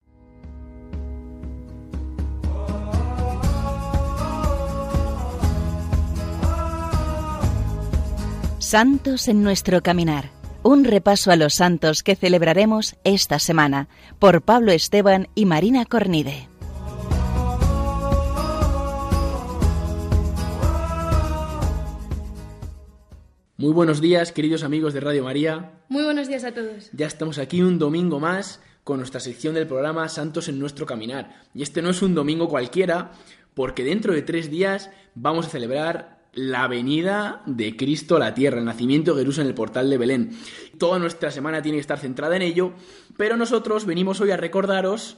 Santos 8.74 9.28
en 9.28 9.44
nuestro 9.44 9.84
caminar. 9.84 10.32
Un 10.64 10.82
repaso 10.82 11.30
a 11.30 11.36
los 11.36 11.54
santos 11.54 12.02
que 12.02 12.16
celebraremos 12.16 12.96
esta 13.04 13.38
semana 13.38 13.86
por 14.18 14.42
Pablo 14.42 14.72
Esteban 14.72 15.28
y 15.36 15.46
Marina 15.46 15.84
Cornide. 15.84 16.48
Muy 23.56 23.72
buenos 23.72 24.00
días, 24.00 24.32
queridos 24.32 24.64
amigos 24.64 24.92
de 24.92 24.98
Radio 24.98 25.22
María. 25.22 25.84
Muy 25.88 26.02
buenos 26.02 26.26
días 26.26 26.42
a 26.42 26.52
todos. 26.52 26.90
Ya 26.92 27.06
estamos 27.06 27.38
aquí 27.38 27.62
un 27.62 27.78
domingo 27.78 28.18
más 28.18 28.60
con 28.82 28.98
nuestra 28.98 29.20
sección 29.20 29.54
del 29.54 29.68
programa 29.68 30.08
Santos 30.08 30.48
en 30.48 30.58
nuestro 30.58 30.84
caminar. 30.84 31.44
Y 31.54 31.62
este 31.62 31.80
no 31.80 31.90
es 31.90 32.02
un 32.02 32.16
domingo 32.16 32.48
cualquiera, 32.48 33.12
porque 33.54 33.84
dentro 33.84 34.12
de 34.12 34.22
tres 34.22 34.50
días 34.50 34.90
vamos 35.14 35.46
a 35.46 35.50
celebrar 35.50 36.13
la 36.34 36.68
venida 36.68 37.42
de 37.46 37.76
Cristo 37.76 38.16
a 38.16 38.18
la 38.18 38.34
tierra, 38.34 38.58
el 38.58 38.64
nacimiento 38.64 39.14
de 39.14 39.22
Jesús 39.22 39.38
en 39.38 39.46
el 39.46 39.54
portal 39.54 39.90
de 39.90 39.98
Belén. 39.98 40.36
Toda 40.78 40.98
nuestra 40.98 41.30
semana 41.30 41.62
tiene 41.62 41.76
que 41.76 41.82
estar 41.82 41.98
centrada 41.98 42.36
en 42.36 42.42
ello, 42.42 42.72
pero 43.16 43.36
nosotros 43.36 43.86
venimos 43.86 44.20
hoy 44.20 44.30
a 44.30 44.36
recordaros 44.36 45.16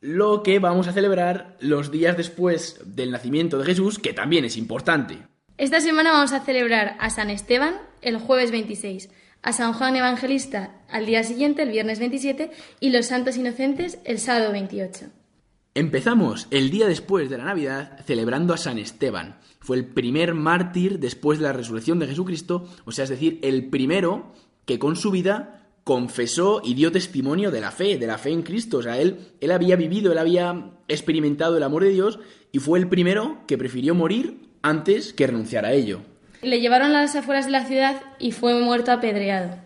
lo 0.00 0.42
que 0.42 0.58
vamos 0.58 0.88
a 0.88 0.92
celebrar 0.92 1.56
los 1.60 1.90
días 1.90 2.16
después 2.16 2.80
del 2.84 3.10
nacimiento 3.10 3.58
de 3.58 3.64
Jesús, 3.64 3.98
que 3.98 4.12
también 4.12 4.44
es 4.44 4.56
importante. 4.56 5.18
Esta 5.58 5.80
semana 5.80 6.12
vamos 6.12 6.32
a 6.32 6.40
celebrar 6.40 6.96
a 7.00 7.08
San 7.10 7.30
Esteban 7.30 7.80
el 8.02 8.18
jueves 8.18 8.50
26, 8.50 9.08
a 9.42 9.52
San 9.52 9.72
Juan 9.72 9.96
Evangelista 9.96 10.82
al 10.90 11.06
día 11.06 11.24
siguiente, 11.24 11.62
el 11.62 11.70
viernes 11.70 11.98
27, 11.98 12.50
y 12.80 12.90
los 12.90 13.06
santos 13.06 13.36
inocentes 13.36 13.98
el 14.04 14.18
sábado 14.18 14.52
28. 14.52 15.06
Empezamos 15.74 16.46
el 16.50 16.70
día 16.70 16.86
después 16.86 17.30
de 17.30 17.38
la 17.38 17.44
Navidad 17.44 18.00
celebrando 18.06 18.54
a 18.54 18.58
San 18.58 18.78
Esteban. 18.78 19.38
Fue 19.66 19.76
el 19.76 19.84
primer 19.84 20.32
mártir 20.32 21.00
después 21.00 21.40
de 21.40 21.44
la 21.46 21.52
resurrección 21.52 21.98
de 21.98 22.06
Jesucristo, 22.06 22.68
o 22.84 22.92
sea, 22.92 23.02
es 23.02 23.10
decir, 23.10 23.40
el 23.42 23.68
primero 23.68 24.32
que 24.64 24.78
con 24.78 24.94
su 24.94 25.10
vida 25.10 25.66
confesó 25.82 26.62
y 26.64 26.74
dio 26.74 26.92
testimonio 26.92 27.50
de 27.50 27.60
la 27.60 27.72
fe, 27.72 27.98
de 27.98 28.06
la 28.06 28.16
fe 28.16 28.30
en 28.30 28.42
Cristo. 28.42 28.78
O 28.78 28.82
sea, 28.84 29.00
él, 29.00 29.32
él 29.40 29.50
había 29.50 29.74
vivido, 29.74 30.12
él 30.12 30.18
había 30.18 30.70
experimentado 30.86 31.56
el 31.56 31.64
amor 31.64 31.82
de 31.82 31.90
Dios 31.90 32.20
y 32.52 32.60
fue 32.60 32.78
el 32.78 32.88
primero 32.88 33.38
que 33.48 33.58
prefirió 33.58 33.96
morir 33.96 34.38
antes 34.62 35.12
que 35.12 35.26
renunciar 35.26 35.64
a 35.64 35.72
ello. 35.72 36.00
Le 36.42 36.60
llevaron 36.60 36.94
a 36.94 37.02
las 37.02 37.16
afueras 37.16 37.46
de 37.46 37.50
la 37.50 37.64
ciudad 37.64 38.00
y 38.20 38.30
fue 38.30 38.54
muerto 38.54 38.92
apedreado. 38.92 39.56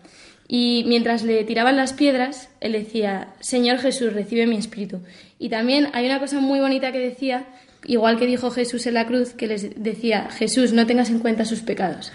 Y 0.47 0.83
mientras 0.87 1.21
le 1.21 1.43
tiraban 1.43 1.77
las 1.77 1.93
piedras, 1.93 2.49
él 2.59 2.71
decía, 2.71 3.35
Señor 3.39 3.77
Jesús, 3.77 4.13
recibe 4.13 4.47
mi 4.47 4.57
espíritu. 4.57 5.01
Y 5.37 5.49
también 5.49 5.89
hay 5.93 6.07
una 6.07 6.19
cosa 6.19 6.39
muy 6.39 6.59
bonita 6.59 6.91
que 6.91 6.97
decía, 6.97 7.45
igual 7.85 8.17
que 8.17 8.27
dijo 8.27 8.51
Jesús 8.51 8.85
en 8.87 8.95
la 8.95 9.07
cruz, 9.07 9.33
que 9.33 9.47
les 9.47 9.81
decía, 9.81 10.29
Jesús, 10.29 10.73
no 10.73 10.85
tengas 10.85 11.09
en 11.09 11.19
cuenta 11.19 11.45
sus 11.45 11.61
pecados. 11.61 12.11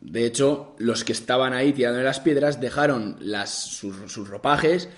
De 0.00 0.24
hecho, 0.26 0.74
los 0.78 1.04
que 1.04 1.12
estaban 1.12 1.52
ahí 1.52 1.72
tirando 1.72 2.00
las 2.02 2.20
piedras 2.20 2.60
dejaron 2.60 3.16
las, 3.20 3.50
sus, 3.50 4.12
sus 4.12 4.28
ropajes 4.28 4.88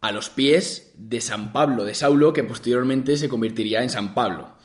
a 0.00 0.12
los 0.12 0.30
pies 0.30 0.92
de 0.96 1.20
San 1.20 1.52
Pablo, 1.52 1.84
de 1.84 1.94
Saulo, 1.94 2.32
que 2.32 2.44
posteriormente 2.44 3.16
se 3.16 3.28
convertiría 3.28 3.82
en 3.82 3.90
San 3.90 4.14
Pablo. 4.14 4.58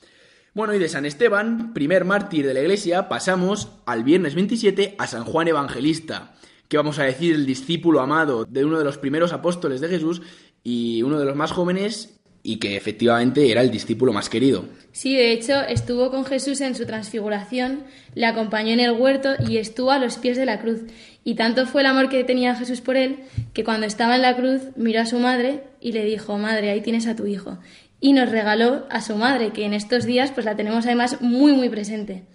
Bueno, 0.54 0.76
y 0.76 0.80
de 0.80 0.89
San 0.89 1.06
Esteban, 1.06 1.74
primer 1.74 2.06
mártir 2.06 2.45
de 2.45 2.54
la 2.54 2.62
Iglesia, 2.62 3.10
pasamos 3.10 3.70
al 3.88 4.04
viernes 4.04 4.36
27 4.36 4.95
a 4.99 5.08
San 5.08 5.24
Juan 5.24 5.47
Evangelista, 5.47 6.36
que 6.68 6.78
vamos 6.78 6.99
a 6.99 7.04
decir 7.04 7.34
el 7.34 7.47
discípulo 7.47 8.01
amado 8.01 8.45
de 8.45 8.64
uno 8.64 8.78
de 8.78 8.84
los 8.84 8.99
primeros 8.99 9.34
apóstoles 9.34 9.82
de 9.82 9.89
Jesús 9.89 10.22
y 10.64 11.01
uno 11.01 11.18
de 11.18 11.26
los 11.26 11.36
más 11.36 11.51
jóvenes 11.51 12.20
y 12.46 12.58
que 12.58 12.76
efectivamente 12.76 13.50
era 13.50 13.62
el 13.62 13.72
discípulo 13.72 14.12
más 14.12 14.30
querido. 14.30 14.66
Sí, 14.91 15.16
de 15.16 15.32
hecho, 15.32 15.62
estuvo 15.62 16.12
con 16.12 16.26
Jesús 16.26 16.60
en 16.60 16.76
su 16.76 16.86
transfiguración, 16.86 17.86
le 18.16 18.26
acompañó 18.26 18.74
en 18.74 18.82
el 18.82 18.91
huerto 18.91 19.30
y 19.48 19.58
estuvo 19.58 19.91
a 19.91 19.98
los 19.98 20.18
pies 20.18 20.38
de 20.38 20.46
la 20.46 20.60
cruz. 20.60 20.82
Y 21.24 21.36
tanto 21.36 21.66
fue 21.66 21.82
el 21.82 21.88
amor 21.88 22.10
que 22.10 22.26
tenía 22.26 22.54
Jesús 22.54 22.82
por 22.82 22.98
él, 22.98 23.20
que 23.54 23.64
cuando 23.64 23.88
estaba 23.88 24.18
en 24.18 24.22
la 24.22 24.36
cruz 24.36 24.62
miró 24.76 25.00
a 25.00 25.06
su 25.06 25.20
madre 25.20 25.64
y 25.80 25.94
le 25.94 26.04
dijo, 26.04 26.38
Madre, 26.38 26.70
ahí 26.70 26.82
tienes 26.82 27.08
a 27.08 27.16
tu 27.16 27.26
hijo. 27.26 27.60
Y 28.02 28.12
nos 28.12 28.30
regaló 28.30 28.86
a 28.89 29.02
su 29.02 29.16
madre, 29.16 29.52
que 29.52 29.64
en 29.64 29.74
estos 29.74 30.04
días 30.04 30.32
pues 30.32 30.46
la 30.46 30.58
tenemos 30.58 30.86
además 30.86 31.22
muy 31.22 31.54
muy 31.54 31.70
presente. 31.70 32.26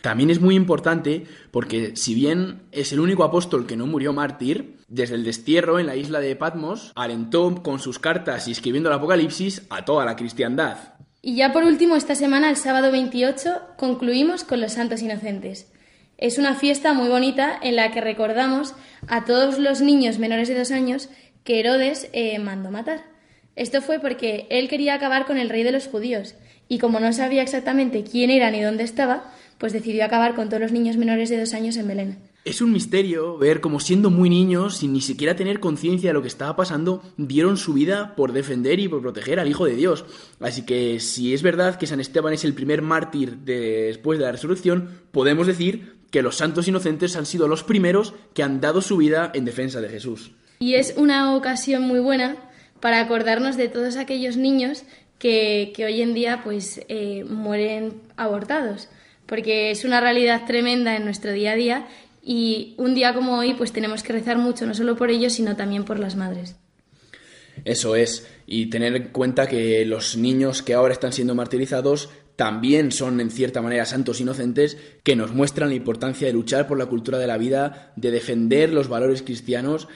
También 0.00 0.30
es 0.30 0.40
muy 0.40 0.54
importante 0.54 1.24
porque 1.50 1.94
si 1.94 2.14
bien 2.14 2.62
es 2.72 2.92
el 2.92 3.00
único 3.00 3.24
apóstol 3.24 3.66
que 3.66 3.76
no 3.76 3.86
murió 3.86 4.14
mártir, 4.14 4.77
desde 4.88 5.14
el 5.14 5.24
destierro 5.24 5.78
en 5.78 5.86
la 5.86 5.96
isla 5.96 6.20
de 6.20 6.34
Patmos 6.34 6.92
alentó 6.94 7.62
con 7.62 7.78
sus 7.78 7.98
cartas 7.98 8.48
y 8.48 8.52
escribiendo 8.52 8.88
el 8.88 8.96
Apocalipsis 8.96 9.62
a 9.70 9.84
toda 9.84 10.04
la 10.04 10.16
cristiandad. 10.16 10.94
Y 11.20 11.36
ya 11.36 11.52
por 11.52 11.64
último, 11.64 11.94
esta 11.94 12.14
semana, 12.14 12.48
el 12.48 12.56
sábado 12.56 12.90
28, 12.90 13.74
concluimos 13.76 14.44
con 14.44 14.60
los 14.60 14.72
Santos 14.72 15.02
Inocentes. 15.02 15.70
Es 16.16 16.38
una 16.38 16.54
fiesta 16.54 16.94
muy 16.94 17.08
bonita 17.08 17.58
en 17.62 17.76
la 17.76 17.92
que 17.92 18.00
recordamos 18.00 18.74
a 19.06 19.24
todos 19.24 19.58
los 19.58 19.82
niños 19.82 20.18
menores 20.18 20.48
de 20.48 20.58
dos 20.58 20.70
años 20.70 21.08
que 21.44 21.60
Herodes 21.60 22.08
eh, 22.12 22.38
mandó 22.38 22.70
matar. 22.70 23.04
Esto 23.56 23.82
fue 23.82 23.98
porque 23.98 24.46
él 24.50 24.68
quería 24.68 24.94
acabar 24.94 25.26
con 25.26 25.36
el 25.36 25.50
rey 25.50 25.64
de 25.64 25.72
los 25.72 25.86
judíos 25.86 26.34
y 26.68 26.78
como 26.78 27.00
no 27.00 27.12
sabía 27.12 27.42
exactamente 27.42 28.04
quién 28.04 28.30
era 28.30 28.50
ni 28.50 28.62
dónde 28.62 28.84
estaba, 28.84 29.32
pues 29.58 29.72
decidió 29.72 30.04
acabar 30.04 30.34
con 30.34 30.48
todos 30.48 30.60
los 30.60 30.72
niños 30.72 30.96
menores 30.96 31.28
de 31.28 31.40
dos 31.40 31.54
años 31.54 31.76
en 31.76 31.88
Belén. 31.88 32.27
Es 32.48 32.62
un 32.62 32.72
misterio 32.72 33.36
ver 33.36 33.60
cómo 33.60 33.78
siendo 33.78 34.08
muy 34.08 34.30
niños, 34.30 34.78
sin 34.78 34.94
ni 34.94 35.02
siquiera 35.02 35.36
tener 35.36 35.60
conciencia 35.60 36.08
de 36.08 36.14
lo 36.14 36.22
que 36.22 36.28
estaba 36.28 36.56
pasando, 36.56 37.02
dieron 37.18 37.58
su 37.58 37.74
vida 37.74 38.16
por 38.16 38.32
defender 38.32 38.80
y 38.80 38.88
por 38.88 39.02
proteger 39.02 39.38
al 39.38 39.48
Hijo 39.48 39.66
de 39.66 39.76
Dios. 39.76 40.06
Así 40.40 40.64
que 40.64 40.98
si 40.98 41.34
es 41.34 41.42
verdad 41.42 41.76
que 41.76 41.86
San 41.86 42.00
Esteban 42.00 42.32
es 42.32 42.46
el 42.46 42.54
primer 42.54 42.80
mártir 42.80 43.36
después 43.44 44.18
de 44.18 44.24
la 44.24 44.32
resurrección, 44.32 45.02
podemos 45.12 45.46
decir 45.46 45.98
que 46.10 46.22
los 46.22 46.36
santos 46.36 46.66
inocentes 46.66 47.16
han 47.16 47.26
sido 47.26 47.48
los 47.48 47.64
primeros 47.64 48.14
que 48.32 48.42
han 48.42 48.62
dado 48.62 48.80
su 48.80 48.96
vida 48.96 49.30
en 49.34 49.44
defensa 49.44 49.82
de 49.82 49.90
Jesús. 49.90 50.30
Y 50.58 50.72
es 50.72 50.94
una 50.96 51.36
ocasión 51.36 51.82
muy 51.82 52.00
buena 52.00 52.36
para 52.80 53.00
acordarnos 53.00 53.58
de 53.58 53.68
todos 53.68 53.96
aquellos 53.96 54.38
niños 54.38 54.84
que, 55.18 55.74
hoy 55.84 56.00
en 56.00 56.14
día 56.14 56.40
pues 56.42 56.80
eh, 56.88 57.26
mueren 57.28 58.00
abortados 58.16 58.88
porque 59.28 59.70
es 59.70 59.84
una 59.84 60.00
realidad 60.00 60.46
tremenda 60.46 60.96
en 60.96 61.04
nuestro 61.04 61.32
día 61.32 61.52
a 61.52 61.56
día 61.56 61.86
y 62.28 62.74
un 62.76 62.94
día 62.94 63.14
como 63.14 63.38
hoy 63.38 63.54
pues 63.54 63.72
tenemos 63.72 64.02
que 64.02 64.12
rezar 64.12 64.36
mucho, 64.36 64.66
no 64.66 64.74
solo 64.74 64.96
por 64.96 65.08
ellos, 65.08 65.32
sino 65.32 65.56
también 65.56 65.84
por 65.84 65.98
las 65.98 66.14
madres. 66.14 66.56
Eso 67.64 67.96
es, 67.96 68.28
y 68.46 68.66
tener 68.66 68.94
en 68.94 69.08
cuenta 69.08 69.46
que 69.46 69.86
los 69.86 70.14
niños 70.14 70.62
que 70.62 70.74
ahora 70.74 70.92
están 70.92 71.14
siendo 71.14 71.34
martirizados 71.34 72.10
también 72.36 72.92
son 72.92 73.22
en 73.22 73.30
cierta 73.30 73.62
manera 73.62 73.86
santos 73.86 74.20
inocentes 74.20 74.76
que 75.04 75.16
nos 75.16 75.32
muestran 75.32 75.70
la 75.70 75.76
importancia 75.76 76.26
de 76.26 76.34
luchar 76.34 76.66
por 76.68 76.76
la 76.76 76.84
cultura 76.84 77.16
de 77.16 77.26
la 77.26 77.38
vida, 77.38 77.94
de 77.96 78.10
defender 78.10 78.74
los 78.74 78.88
valores 78.88 79.22
cristianos, 79.22 79.88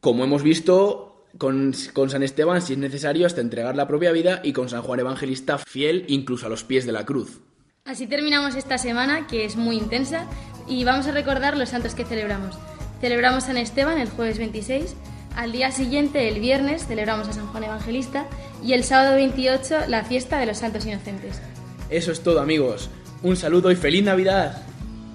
como 0.00 0.24
hemos 0.24 0.42
visto 0.42 1.28
con, 1.38 1.72
con, 1.92 2.10
San 2.10 2.24
Esteban, 2.24 2.62
si 2.62 2.72
es 2.72 2.80
necesario, 2.80 3.26
hasta 3.26 3.42
entregar 3.42 3.76
la 3.76 3.86
propia 3.86 4.10
vida, 4.10 4.40
y 4.42 4.52
con 4.52 4.68
San 4.68 4.82
Juan 4.82 4.98
Evangelista, 4.98 5.56
fiel 5.58 6.04
incluso 6.08 6.46
a 6.46 6.50
los 6.50 6.64
pies 6.64 6.84
de 6.84 6.92
la 6.92 7.06
cruz. 7.06 7.38
Así 7.84 8.06
terminamos 8.06 8.54
esta 8.56 8.78
semana, 8.78 9.26
que 9.26 9.44
es 9.44 9.56
muy 9.56 9.76
intensa, 9.76 10.26
y 10.68 10.84
vamos 10.84 11.06
a 11.06 11.12
recordar 11.12 11.56
los 11.56 11.70
santos 11.70 11.94
que 11.94 12.04
celebramos. 12.04 12.56
Celebramos 13.00 13.44
a 13.44 13.46
San 13.48 13.56
Esteban 13.56 13.98
el 13.98 14.10
jueves 14.10 14.38
26, 14.38 14.94
al 15.34 15.52
día 15.52 15.70
siguiente, 15.70 16.28
el 16.28 16.40
viernes, 16.40 16.86
celebramos 16.86 17.28
a 17.28 17.32
San 17.32 17.46
Juan 17.46 17.64
Evangelista, 17.64 18.26
y 18.62 18.74
el 18.74 18.84
sábado 18.84 19.16
28, 19.16 19.86
la 19.88 20.04
fiesta 20.04 20.38
de 20.38 20.46
los 20.46 20.58
santos 20.58 20.84
inocentes. 20.86 21.40
Eso 21.88 22.12
es 22.12 22.22
todo, 22.22 22.40
amigos. 22.40 22.90
Un 23.22 23.36
saludo 23.36 23.70
y 23.70 23.76
feliz 23.76 24.04
Navidad. 24.04 24.62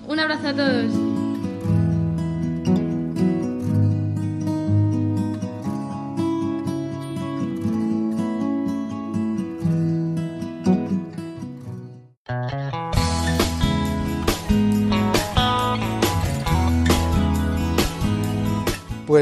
Un 0.07 0.19
abrazo 0.19 0.49
a 0.49 0.53
todos. 0.53 1.24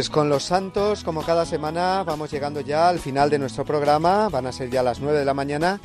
Pues 0.04 0.10
con 0.10 0.28
los 0.28 0.44
santos, 0.44 1.02
como 1.06 1.22
cada 1.22 1.46
semana, 1.46 2.04
vamos 2.04 2.30
llegando 2.30 2.60
ya 2.60 2.90
al 2.90 3.00
final 3.00 3.30
de 3.30 3.40
nuestro 3.40 3.64
programa, 3.64 4.28
van 4.28 4.46
a 4.46 4.52
ser 4.52 4.70
ya 4.70 4.84
las 4.84 5.00
9 5.00 5.18
de 5.18 5.24
la 5.24 5.34
mañana 5.34 5.80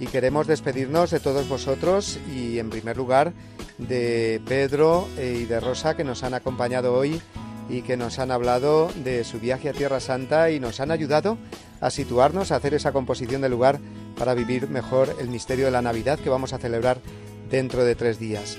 y 0.00 0.06
queremos 0.06 0.46
despedirnos 0.46 1.10
de 1.10 1.20
todos 1.20 1.46
vosotros 1.46 2.18
y 2.34 2.58
en 2.58 2.70
primer 2.70 2.96
lugar 2.96 3.34
de 3.76 4.40
Pedro 4.46 5.06
y 5.18 5.44
de 5.44 5.60
Rosa 5.60 5.94
que 5.94 6.04
nos 6.04 6.22
han 6.22 6.32
acompañado 6.32 6.94
hoy 6.94 7.20
y 7.68 7.82
que 7.82 7.98
nos 7.98 8.18
han 8.18 8.30
hablado 8.30 8.90
de 9.04 9.24
su 9.24 9.38
viaje 9.38 9.68
a 9.68 9.74
Tierra 9.74 10.00
Santa 10.00 10.50
y 10.50 10.58
nos 10.58 10.80
han 10.80 10.90
ayudado 10.90 11.36
a 11.82 11.90
situarnos, 11.90 12.52
a 12.52 12.56
hacer 12.56 12.72
esa 12.72 12.92
composición 12.92 13.42
del 13.42 13.50
lugar 13.50 13.78
para 14.16 14.32
vivir 14.32 14.70
mejor 14.70 15.14
el 15.20 15.28
misterio 15.28 15.66
de 15.66 15.72
la 15.72 15.82
Navidad 15.82 16.18
que 16.18 16.30
vamos 16.30 16.54
a 16.54 16.58
celebrar 16.58 17.02
dentro 17.50 17.84
de 17.84 17.94
tres 17.94 18.18
días. 18.18 18.56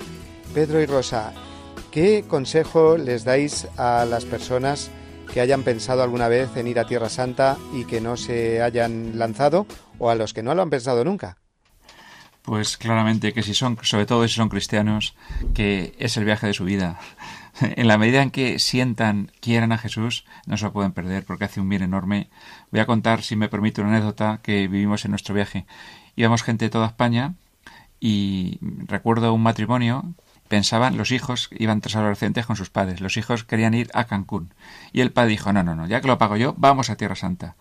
Pedro 0.54 0.80
y 0.80 0.86
Rosa, 0.86 1.32
¿Qué 1.92 2.24
consejo 2.26 2.96
les 2.96 3.22
dais 3.22 3.68
a 3.76 4.06
las 4.06 4.24
personas 4.24 4.90
que 5.30 5.42
hayan 5.42 5.62
pensado 5.62 6.02
alguna 6.02 6.26
vez 6.26 6.56
en 6.56 6.66
ir 6.66 6.78
a 6.78 6.86
Tierra 6.86 7.10
Santa 7.10 7.58
y 7.74 7.84
que 7.84 8.00
no 8.00 8.16
se 8.16 8.62
hayan 8.62 9.18
lanzado 9.18 9.66
o 9.98 10.08
a 10.08 10.14
los 10.14 10.32
que 10.32 10.42
no 10.42 10.54
lo 10.54 10.62
han 10.62 10.70
pensado 10.70 11.04
nunca? 11.04 11.36
Pues 12.40 12.78
claramente 12.78 13.34
que 13.34 13.42
si 13.42 13.52
son, 13.52 13.76
sobre 13.82 14.06
todo 14.06 14.26
si 14.26 14.32
son 14.32 14.48
cristianos, 14.48 15.14
que 15.52 15.94
es 15.98 16.16
el 16.16 16.24
viaje 16.24 16.46
de 16.46 16.54
su 16.54 16.64
vida. 16.64 16.98
En 17.60 17.86
la 17.86 17.98
medida 17.98 18.22
en 18.22 18.30
que 18.30 18.58
sientan, 18.58 19.30
quieran 19.40 19.72
a 19.72 19.78
Jesús, 19.78 20.24
no 20.46 20.56
se 20.56 20.64
lo 20.64 20.72
pueden 20.72 20.92
perder 20.92 21.26
porque 21.26 21.44
hace 21.44 21.60
un 21.60 21.68
bien 21.68 21.82
enorme. 21.82 22.30
Voy 22.70 22.80
a 22.80 22.86
contar, 22.86 23.22
si 23.22 23.36
me 23.36 23.50
permite, 23.50 23.82
una 23.82 23.90
anécdota 23.90 24.40
que 24.42 24.66
vivimos 24.66 25.04
en 25.04 25.10
nuestro 25.10 25.34
viaje. 25.34 25.66
Íbamos 26.16 26.42
gente 26.42 26.64
de 26.64 26.70
toda 26.70 26.86
España 26.86 27.34
y 28.00 28.58
recuerdo 28.86 29.34
un 29.34 29.42
matrimonio 29.42 30.14
pensaban 30.52 30.98
los 30.98 31.12
hijos 31.12 31.48
iban 31.58 31.80
tres 31.80 31.96
adolescentes 31.96 32.44
con 32.44 32.56
sus 32.56 32.68
padres 32.68 33.00
los 33.00 33.16
hijos 33.16 33.42
querían 33.42 33.72
ir 33.72 33.90
a 33.94 34.04
Cancún 34.04 34.52
y 34.92 35.00
el 35.00 35.10
padre 35.10 35.30
dijo 35.30 35.50
no 35.50 35.62
no 35.62 35.74
no 35.74 35.86
ya 35.86 36.02
que 36.02 36.08
lo 36.08 36.18
pago 36.18 36.36
yo 36.36 36.54
vamos 36.58 36.90
a 36.90 36.96
Tierra 36.96 37.16
Santa 37.16 37.56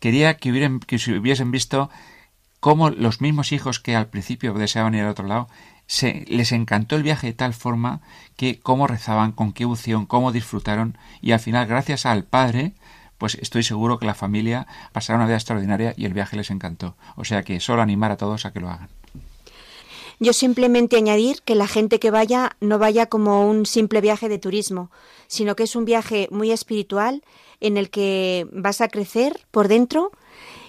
quería 0.00 0.36
que, 0.36 0.50
hubieran, 0.50 0.80
que 0.80 0.96
hubiesen 0.96 1.50
visto 1.50 1.88
cómo 2.60 2.90
los 2.90 3.22
mismos 3.22 3.52
hijos 3.52 3.80
que 3.80 3.96
al 3.96 4.08
principio 4.08 4.52
deseaban 4.52 4.94
ir 4.94 5.04
al 5.04 5.08
otro 5.08 5.26
lado 5.26 5.48
se, 5.86 6.26
les 6.28 6.52
encantó 6.52 6.96
el 6.96 7.04
viaje 7.04 7.28
de 7.28 7.32
tal 7.32 7.54
forma 7.54 8.02
que 8.36 8.60
cómo 8.60 8.86
rezaban, 8.86 9.32
con 9.32 9.54
qué 9.54 9.64
unción, 9.64 10.04
cómo 10.04 10.30
disfrutaron 10.30 10.98
y 11.22 11.32
al 11.32 11.40
final 11.40 11.66
gracias 11.66 12.04
al 12.04 12.24
padre 12.24 12.74
pues 13.16 13.36
estoy 13.36 13.62
seguro 13.62 13.98
que 13.98 14.04
la 14.04 14.12
familia 14.12 14.66
pasará 14.92 15.16
una 15.16 15.24
vida 15.24 15.36
extraordinaria 15.36 15.94
y 15.96 16.04
el 16.04 16.12
viaje 16.12 16.36
les 16.36 16.50
encantó. 16.50 16.98
O 17.14 17.24
sea 17.24 17.44
que 17.44 17.60
solo 17.60 17.80
animar 17.80 18.10
a 18.10 18.18
todos 18.18 18.44
a 18.44 18.52
que 18.52 18.60
lo 18.60 18.68
hagan. 18.68 18.90
Yo 20.18 20.32
simplemente 20.32 20.96
añadir 20.96 21.42
que 21.42 21.54
la 21.54 21.66
gente 21.66 21.98
que 21.98 22.10
vaya 22.10 22.56
no 22.60 22.78
vaya 22.78 23.06
como 23.06 23.48
un 23.48 23.66
simple 23.66 24.00
viaje 24.00 24.28
de 24.28 24.38
turismo, 24.38 24.90
sino 25.26 25.56
que 25.56 25.64
es 25.64 25.76
un 25.76 25.84
viaje 25.84 26.28
muy 26.30 26.52
espiritual 26.52 27.22
en 27.60 27.76
el 27.76 27.90
que 27.90 28.46
vas 28.52 28.80
a 28.80 28.88
crecer 28.88 29.40
por 29.50 29.68
dentro 29.68 30.12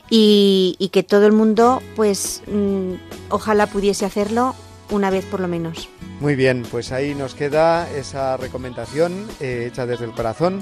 y, 0.10 0.90
que 0.92 1.04
todo 1.04 1.26
el 1.26 1.34
mundo, 1.34 1.82
pues, 1.96 2.42
mm, 2.48 2.94
ojalá 3.30 3.68
pudiese 3.68 4.06
hacerlo 4.06 4.56
una 4.90 5.10
vez 5.10 5.26
por 5.26 5.40
lo 5.40 5.48
menos. 5.48 5.90
Muy 6.20 6.36
bien, 6.36 6.66
pues 6.70 6.92
ahí 6.92 7.14
nos 7.14 7.36
queda 7.36 7.90
esa 7.92 8.38
recomendación 8.38 9.28
eh, 9.40 9.68
hecha 9.70 9.86
desde 9.86 10.06
el 10.06 10.12
corazón 10.12 10.62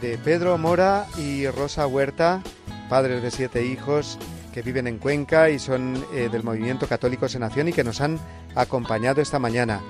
de 0.00 0.18
Pedro 0.18 0.56
Mora 0.58 1.06
y 1.18 1.46
Rosa 1.46 1.86
Huerta, 1.86 2.42
padres 2.88 3.22
de 3.22 3.30
siete 3.30 3.66
hijos 3.66 4.18
que 4.52 4.62
viven 4.62 4.86
en 4.86 4.98
Cuenca 4.98 5.50
y 5.50 5.58
son 5.58 6.04
eh, 6.12 6.28
del 6.30 6.44
movimiento 6.44 6.86
Católicos 6.86 7.34
en 7.34 7.42
Nación 7.42 7.68
y 7.68 7.72
que 7.72 7.84
nos 7.84 8.00
han 8.00 8.18
acompañado 8.54 9.20
esta 9.20 9.38
mañana. 9.38 9.80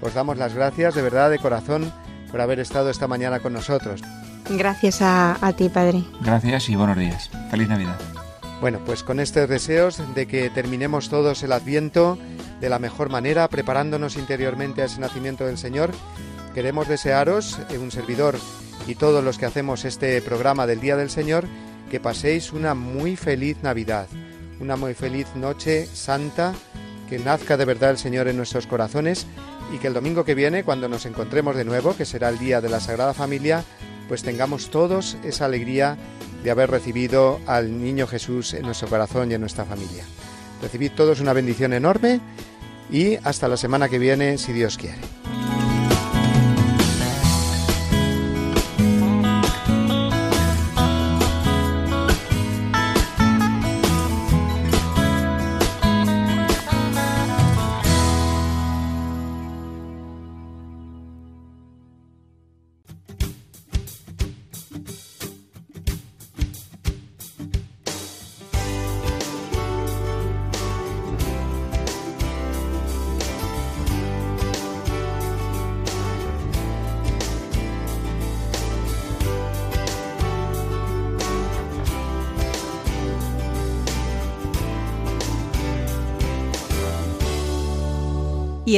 Os 0.00 0.14
damos 0.14 0.38
las 0.38 0.54
gracias 0.54 0.94
de 0.94 1.02
verdad, 1.02 1.30
de 1.30 1.38
corazón, 1.38 1.92
por 2.30 2.40
haber 2.40 2.60
estado 2.60 2.90
esta 2.90 3.08
mañana 3.08 3.40
con 3.40 3.52
nosotros. 3.52 4.02
Gracias 4.48 5.02
a, 5.02 5.36
a 5.44 5.52
ti, 5.52 5.68
Padre. 5.68 6.04
Gracias 6.22 6.68
y 6.68 6.76
buenos 6.76 6.96
días. 6.96 7.30
Feliz 7.50 7.68
Navidad. 7.68 7.98
Bueno, 8.60 8.78
pues 8.84 9.02
con 9.02 9.20
estos 9.20 9.48
deseos 9.48 10.02
de 10.14 10.26
que 10.26 10.50
terminemos 10.50 11.08
todos 11.08 11.42
el 11.42 11.52
Adviento 11.52 12.18
de 12.60 12.68
la 12.68 12.78
mejor 12.78 13.08
manera, 13.08 13.48
preparándonos 13.48 14.16
interiormente 14.16 14.82
a 14.82 14.84
ese 14.84 15.00
nacimiento 15.00 15.46
del 15.46 15.56
Señor, 15.56 15.92
queremos 16.54 16.86
desearos, 16.86 17.58
eh, 17.70 17.78
un 17.78 17.90
servidor 17.90 18.36
y 18.86 18.96
todos 18.96 19.24
los 19.24 19.38
que 19.38 19.46
hacemos 19.46 19.84
este 19.84 20.20
programa 20.20 20.66
del 20.66 20.80
Día 20.80 20.96
del 20.96 21.10
Señor, 21.10 21.46
que 21.90 22.00
paséis 22.00 22.52
una 22.52 22.74
muy 22.74 23.16
feliz 23.16 23.58
Navidad, 23.62 24.06
una 24.60 24.76
muy 24.76 24.94
feliz 24.94 25.26
noche 25.34 25.86
santa, 25.86 26.54
que 27.08 27.18
nazca 27.18 27.56
de 27.56 27.64
verdad 27.64 27.90
el 27.90 27.98
Señor 27.98 28.28
en 28.28 28.36
nuestros 28.36 28.68
corazones 28.68 29.26
y 29.74 29.78
que 29.78 29.88
el 29.88 29.94
domingo 29.94 30.24
que 30.24 30.36
viene, 30.36 30.62
cuando 30.62 30.88
nos 30.88 31.04
encontremos 31.04 31.56
de 31.56 31.64
nuevo, 31.64 31.96
que 31.96 32.04
será 32.04 32.28
el 32.28 32.38
día 32.38 32.60
de 32.60 32.68
la 32.68 32.80
Sagrada 32.80 33.12
Familia, 33.12 33.64
pues 34.08 34.22
tengamos 34.22 34.70
todos 34.70 35.16
esa 35.24 35.46
alegría 35.46 35.96
de 36.44 36.50
haber 36.50 36.70
recibido 36.70 37.40
al 37.46 37.82
niño 37.82 38.06
Jesús 38.06 38.54
en 38.54 38.62
nuestro 38.62 38.88
corazón 38.88 39.30
y 39.30 39.34
en 39.34 39.40
nuestra 39.40 39.64
familia. 39.64 40.04
Recibid 40.62 40.92
todos 40.92 41.20
una 41.20 41.32
bendición 41.32 41.72
enorme 41.72 42.20
y 42.90 43.16
hasta 43.24 43.48
la 43.48 43.56
semana 43.56 43.88
que 43.88 43.98
viene, 43.98 44.38
si 44.38 44.52
Dios 44.52 44.78
quiere. 44.78 44.98